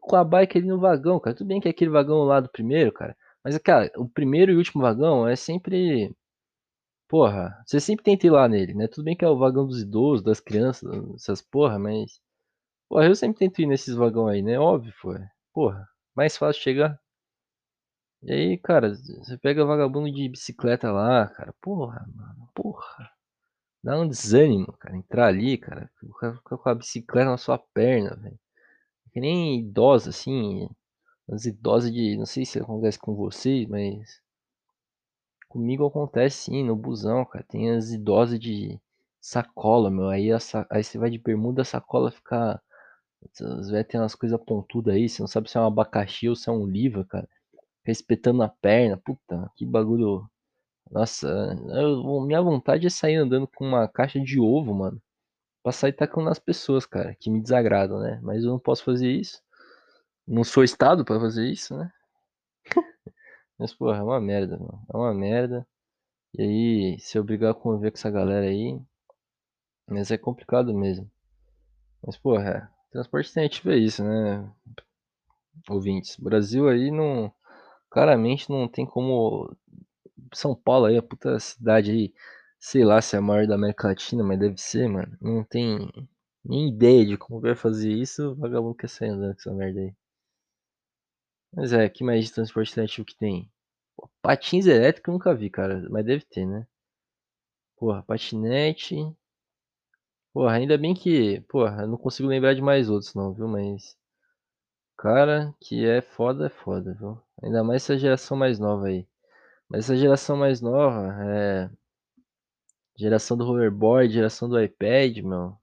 Com 0.00 0.16
a 0.16 0.24
bike 0.24 0.58
ali 0.58 0.68
no 0.68 0.80
vagão, 0.80 1.20
cara. 1.20 1.36
Tudo 1.36 1.48
bem 1.48 1.60
que 1.60 1.68
é 1.68 1.70
aquele 1.72 1.90
vagão 1.90 2.24
lá 2.24 2.40
do 2.40 2.48
primeiro, 2.50 2.92
cara. 2.92 3.16
Mas, 3.44 3.58
cara, 3.58 3.92
o 3.96 4.08
primeiro 4.08 4.52
e 4.52 4.56
último 4.56 4.82
vagão 4.82 5.28
é 5.28 5.36
sempre. 5.36 6.14
Porra, 7.08 7.62
você 7.66 7.80
sempre 7.80 8.04
tenta 8.04 8.26
ir 8.26 8.30
lá 8.30 8.48
nele, 8.48 8.74
né? 8.74 8.88
Tudo 8.88 9.04
bem 9.04 9.16
que 9.16 9.24
é 9.24 9.28
o 9.28 9.38
vagão 9.38 9.66
dos 9.66 9.82
idosos, 9.82 10.24
das 10.24 10.40
crianças, 10.40 10.90
essas 11.14 11.42
porra, 11.42 11.78
mas. 11.78 12.20
Porra, 12.88 13.06
eu 13.06 13.16
sempre 13.16 13.38
tento 13.40 13.60
ir 13.62 13.66
nesses 13.66 13.94
vagão 13.96 14.28
aí, 14.28 14.42
né? 14.42 14.58
Óbvio, 14.58 14.92
foi. 15.00 15.20
Porra, 15.54 15.88
mais 16.16 16.36
fácil 16.38 16.62
chegar. 16.62 17.00
E 18.22 18.32
aí, 18.32 18.58
cara, 18.58 18.94
você 18.94 19.38
pega 19.38 19.64
vagabundo 19.64 20.10
de 20.10 20.28
bicicleta 20.28 20.90
lá, 20.90 21.28
cara. 21.28 21.54
Porra, 21.60 22.04
mano, 22.14 22.48
porra. 22.54 23.10
Dá 23.84 24.00
um 24.00 24.08
desânimo, 24.08 24.72
cara, 24.78 24.96
entrar 24.96 25.26
ali, 25.26 25.58
cara. 25.58 25.90
Com 26.42 26.68
a 26.70 26.74
bicicleta 26.74 27.30
na 27.30 27.36
sua 27.36 27.58
perna, 27.58 28.16
velho. 28.16 28.38
Que 29.12 29.20
nem 29.20 29.60
idosa, 29.60 30.08
assim. 30.08 30.70
As 31.30 31.44
idosas 31.44 31.92
de. 31.92 32.16
Não 32.16 32.24
sei 32.26 32.46
se 32.46 32.58
acontece 32.58 32.98
com 32.98 33.14
vocês, 33.14 33.68
mas. 33.68 34.22
Comigo 35.50 35.86
acontece 35.86 36.44
sim, 36.44 36.64
no 36.64 36.74
busão, 36.74 37.26
cara. 37.26 37.44
Tem 37.46 37.72
as 37.72 37.90
idosas 37.92 38.40
de 38.40 38.80
sacola, 39.20 39.90
meu. 39.90 40.08
Aí, 40.08 40.32
a, 40.32 40.38
aí 40.70 40.82
você 40.82 40.96
vai 40.96 41.10
de 41.10 41.18
bermuda, 41.18 41.60
a 41.60 41.66
sacola 41.66 42.10
fica. 42.10 42.62
Às 43.38 43.68
vezes 43.68 43.86
tem 43.88 44.00
umas 44.00 44.14
coisas 44.14 44.40
pontudas 44.46 44.94
aí. 44.94 45.10
Você 45.10 45.20
não 45.20 45.28
sabe 45.28 45.50
se 45.50 45.58
é 45.58 45.60
um 45.60 45.66
abacaxi 45.66 46.26
ou 46.26 46.36
se 46.36 46.48
é 46.48 46.52
um 46.52 46.66
livro, 46.66 47.04
cara. 47.04 47.28
Respetando 47.84 48.42
a 48.42 48.48
perna. 48.48 48.96
Puta, 48.96 49.50
que 49.56 49.66
bagulho 49.66 50.26
nossa, 50.90 51.28
eu, 51.70 52.20
minha 52.22 52.42
vontade 52.42 52.86
é 52.86 52.90
sair 52.90 53.16
andando 53.16 53.48
com 53.48 53.66
uma 53.66 53.88
caixa 53.88 54.20
de 54.20 54.38
ovo, 54.40 54.74
mano. 54.74 55.02
Pra 55.62 55.72
sair 55.72 55.92
tacando 55.92 56.26
nas 56.26 56.38
pessoas, 56.38 56.86
cara, 56.86 57.14
que 57.16 57.30
me 57.30 57.40
desagradam, 57.40 57.98
né? 58.00 58.20
Mas 58.22 58.44
eu 58.44 58.50
não 58.50 58.58
posso 58.58 58.84
fazer 58.84 59.10
isso. 59.10 59.42
Não 60.26 60.44
sou 60.44 60.64
estado 60.64 61.04
para 61.04 61.20
fazer 61.20 61.46
isso, 61.50 61.76
né? 61.76 61.92
Mas, 63.58 63.74
porra, 63.74 63.98
é 63.98 64.02
uma 64.02 64.20
merda, 64.20 64.58
mano. 64.58 64.84
É 64.92 64.96
uma 64.96 65.14
merda. 65.14 65.66
E 66.34 66.42
aí, 66.42 66.98
se 67.00 67.18
obrigar 67.18 67.52
a 67.52 67.54
conviver 67.54 67.90
com 67.90 67.98
essa 67.98 68.10
galera 68.10 68.46
aí. 68.46 68.80
Mas 69.88 70.10
é 70.10 70.18
complicado 70.18 70.74
mesmo. 70.74 71.10
Mas, 72.02 72.16
porra, 72.18 72.50
é. 72.50 72.92
transporte 72.92 73.28
alternativo 73.28 73.70
é 73.72 73.76
isso, 73.76 74.04
né? 74.04 74.50
Ouvintes. 75.68 76.16
Brasil 76.16 76.68
aí 76.68 76.90
não. 76.90 77.32
Claramente 77.90 78.50
não 78.50 78.68
tem 78.68 78.84
como 78.84 79.56
são 80.38 80.54
Paulo 80.54 80.86
aí, 80.86 80.96
a 80.96 81.02
puta 81.02 81.38
cidade 81.40 81.90
aí, 81.90 82.14
sei 82.58 82.84
lá 82.84 83.00
se 83.02 83.16
é 83.16 83.18
a 83.18 83.22
maior 83.22 83.46
da 83.46 83.54
América 83.56 83.88
Latina, 83.88 84.22
mas 84.24 84.38
deve 84.38 84.58
ser, 84.58 84.88
mano. 84.88 85.16
Não 85.20 85.44
tem 85.44 85.90
nem 86.44 86.68
ideia 86.68 87.06
de 87.06 87.16
como 87.18 87.40
vai 87.40 87.54
fazer 87.54 87.90
isso, 87.92 88.32
o 88.32 88.34
vagabundo 88.36 88.74
quer 88.76 88.88
sair 88.88 89.10
andando 89.10 89.34
com 89.34 89.40
essa 89.40 89.52
merda 89.54 89.80
aí. 89.80 89.94
Mas 91.52 91.72
é, 91.72 91.88
que 91.88 92.04
mais 92.04 92.26
de 92.26 92.32
transporte 92.32 92.68
alternativo 92.70 93.04
que 93.06 93.16
tem? 93.16 93.50
Pô, 93.96 94.08
patins 94.22 94.66
elétricos 94.66 95.08
eu 95.08 95.14
nunca 95.14 95.34
vi, 95.34 95.50
cara, 95.50 95.84
mas 95.90 96.04
deve 96.04 96.24
ter, 96.24 96.46
né? 96.46 96.66
Porra, 97.76 98.02
patinete. 98.02 98.96
Porra, 100.34 100.52
ainda 100.56 100.76
bem 100.76 100.94
que. 100.94 101.40
Porra, 101.48 101.82
eu 101.82 101.88
não 101.88 101.96
consigo 101.96 102.28
lembrar 102.28 102.54
de 102.54 102.60
mais 102.60 102.90
outros 102.90 103.14
não, 103.14 103.32
viu? 103.32 103.48
Mas. 103.48 103.96
Cara, 104.98 105.54
que 105.60 105.86
é 105.86 106.00
foda, 106.02 106.46
é 106.46 106.48
foda, 106.50 106.94
viu? 106.94 107.16
Ainda 107.42 107.62
mais 107.62 107.82
essa 107.84 107.96
geração 107.96 108.36
mais 108.36 108.58
nova 108.58 108.86
aí. 108.88 109.06
Mas 109.74 109.86
essa 109.86 109.96
geração 109.96 110.36
mais 110.36 110.60
nova, 110.60 111.12
é. 111.24 111.68
Geração 112.96 113.36
do 113.36 113.44
hoverboard, 113.44 114.14
geração 114.14 114.48
do 114.48 114.62
iPad, 114.62 115.18
meu. 115.18 115.58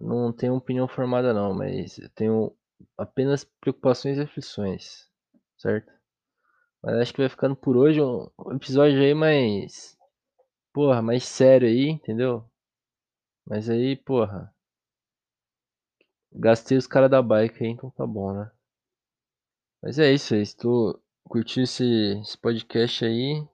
Não 0.00 0.32
tenho 0.32 0.54
opinião 0.54 0.88
formada 0.88 1.34
não, 1.34 1.52
mas 1.52 1.98
eu 1.98 2.08
tenho 2.08 2.56
apenas 2.96 3.44
preocupações 3.60 4.16
e 4.16 4.22
aflições, 4.22 5.10
certo? 5.58 5.92
Mas 6.82 6.94
acho 6.94 7.12
que 7.12 7.20
vai 7.20 7.28
ficando 7.28 7.54
por 7.54 7.76
hoje 7.76 8.00
um 8.00 8.30
episódio 8.54 8.98
aí 8.98 9.12
mais. 9.12 9.94
Porra, 10.72 11.02
mais 11.02 11.22
sério 11.22 11.68
aí, 11.68 11.90
entendeu? 11.90 12.50
Mas 13.44 13.68
aí, 13.68 13.94
porra. 13.94 14.50
Gastei 16.32 16.78
os 16.78 16.86
caras 16.86 17.10
da 17.10 17.20
bike 17.20 17.62
aí, 17.62 17.70
então 17.72 17.90
tá 17.90 18.06
bom, 18.06 18.32
né? 18.32 18.50
Mas 19.82 19.98
é 19.98 20.10
isso 20.14 20.34
aí. 20.34 20.42
Tu 20.54 20.98
curtiu 21.28 21.64
esse, 21.64 21.84
esse 22.20 22.38
podcast 22.38 23.04
aí, 23.04 23.46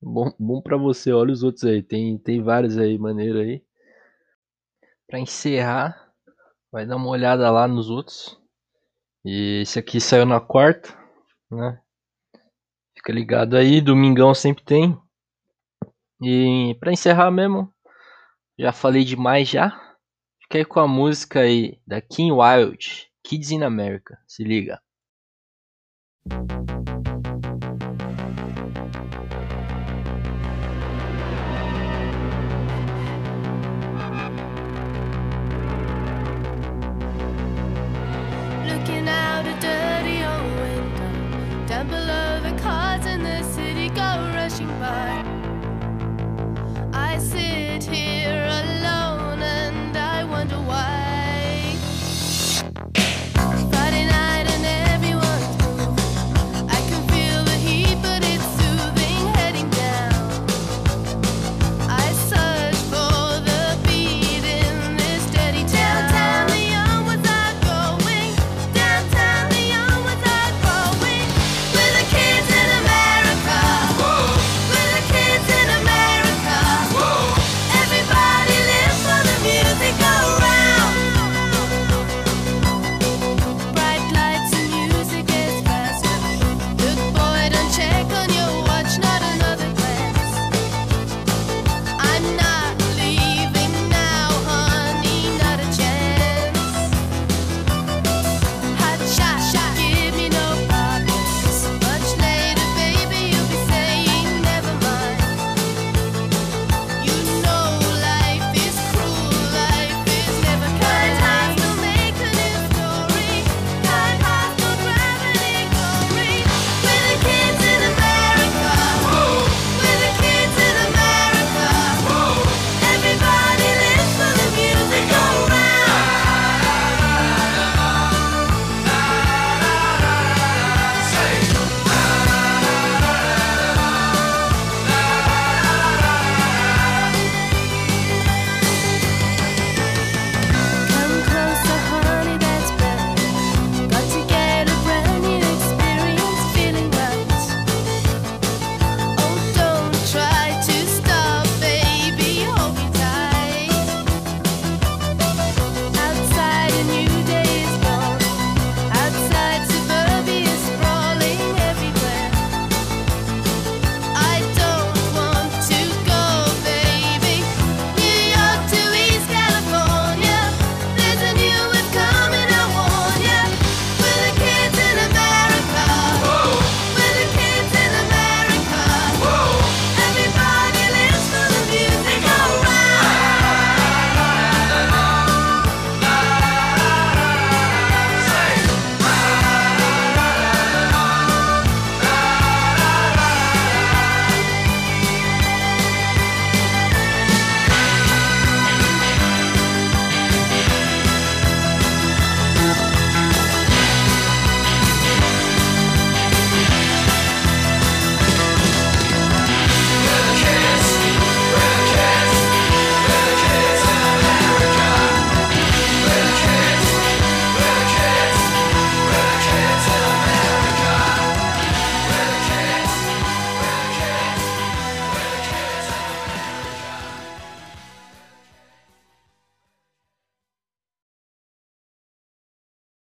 bom, 0.00 0.32
bom 0.38 0.60
pra 0.60 0.76
você. 0.76 1.12
Olha 1.12 1.32
os 1.32 1.42
outros 1.42 1.64
aí. 1.64 1.82
Tem, 1.82 2.16
tem 2.18 2.42
vários 2.42 2.76
aí, 2.78 2.98
maneiro 2.98 3.38
aí. 3.38 3.64
Pra 5.06 5.18
encerrar, 5.18 6.12
vai 6.70 6.86
dar 6.86 6.96
uma 6.96 7.10
olhada 7.10 7.50
lá 7.50 7.66
nos 7.66 7.90
outros. 7.90 8.38
E 9.24 9.62
esse 9.62 9.78
aqui 9.78 10.00
saiu 10.00 10.24
na 10.24 10.40
quarta, 10.40 10.96
né? 11.50 11.80
Fica 12.96 13.12
ligado 13.12 13.56
aí, 13.56 13.80
domingão 13.80 14.34
sempre 14.34 14.64
tem. 14.64 14.96
E 16.22 16.76
pra 16.78 16.92
encerrar 16.92 17.30
mesmo, 17.30 17.72
já 18.58 18.72
falei 18.72 19.04
demais 19.04 19.48
já. 19.48 19.70
Fica 20.42 20.58
aí 20.58 20.64
com 20.64 20.80
a 20.80 20.88
música 20.88 21.40
aí 21.40 21.80
da 21.86 22.00
King 22.00 22.32
Wild, 22.32 23.10
Kids 23.24 23.50
in 23.50 23.62
America. 23.62 24.18
Se 24.26 24.44
liga. 24.44 24.80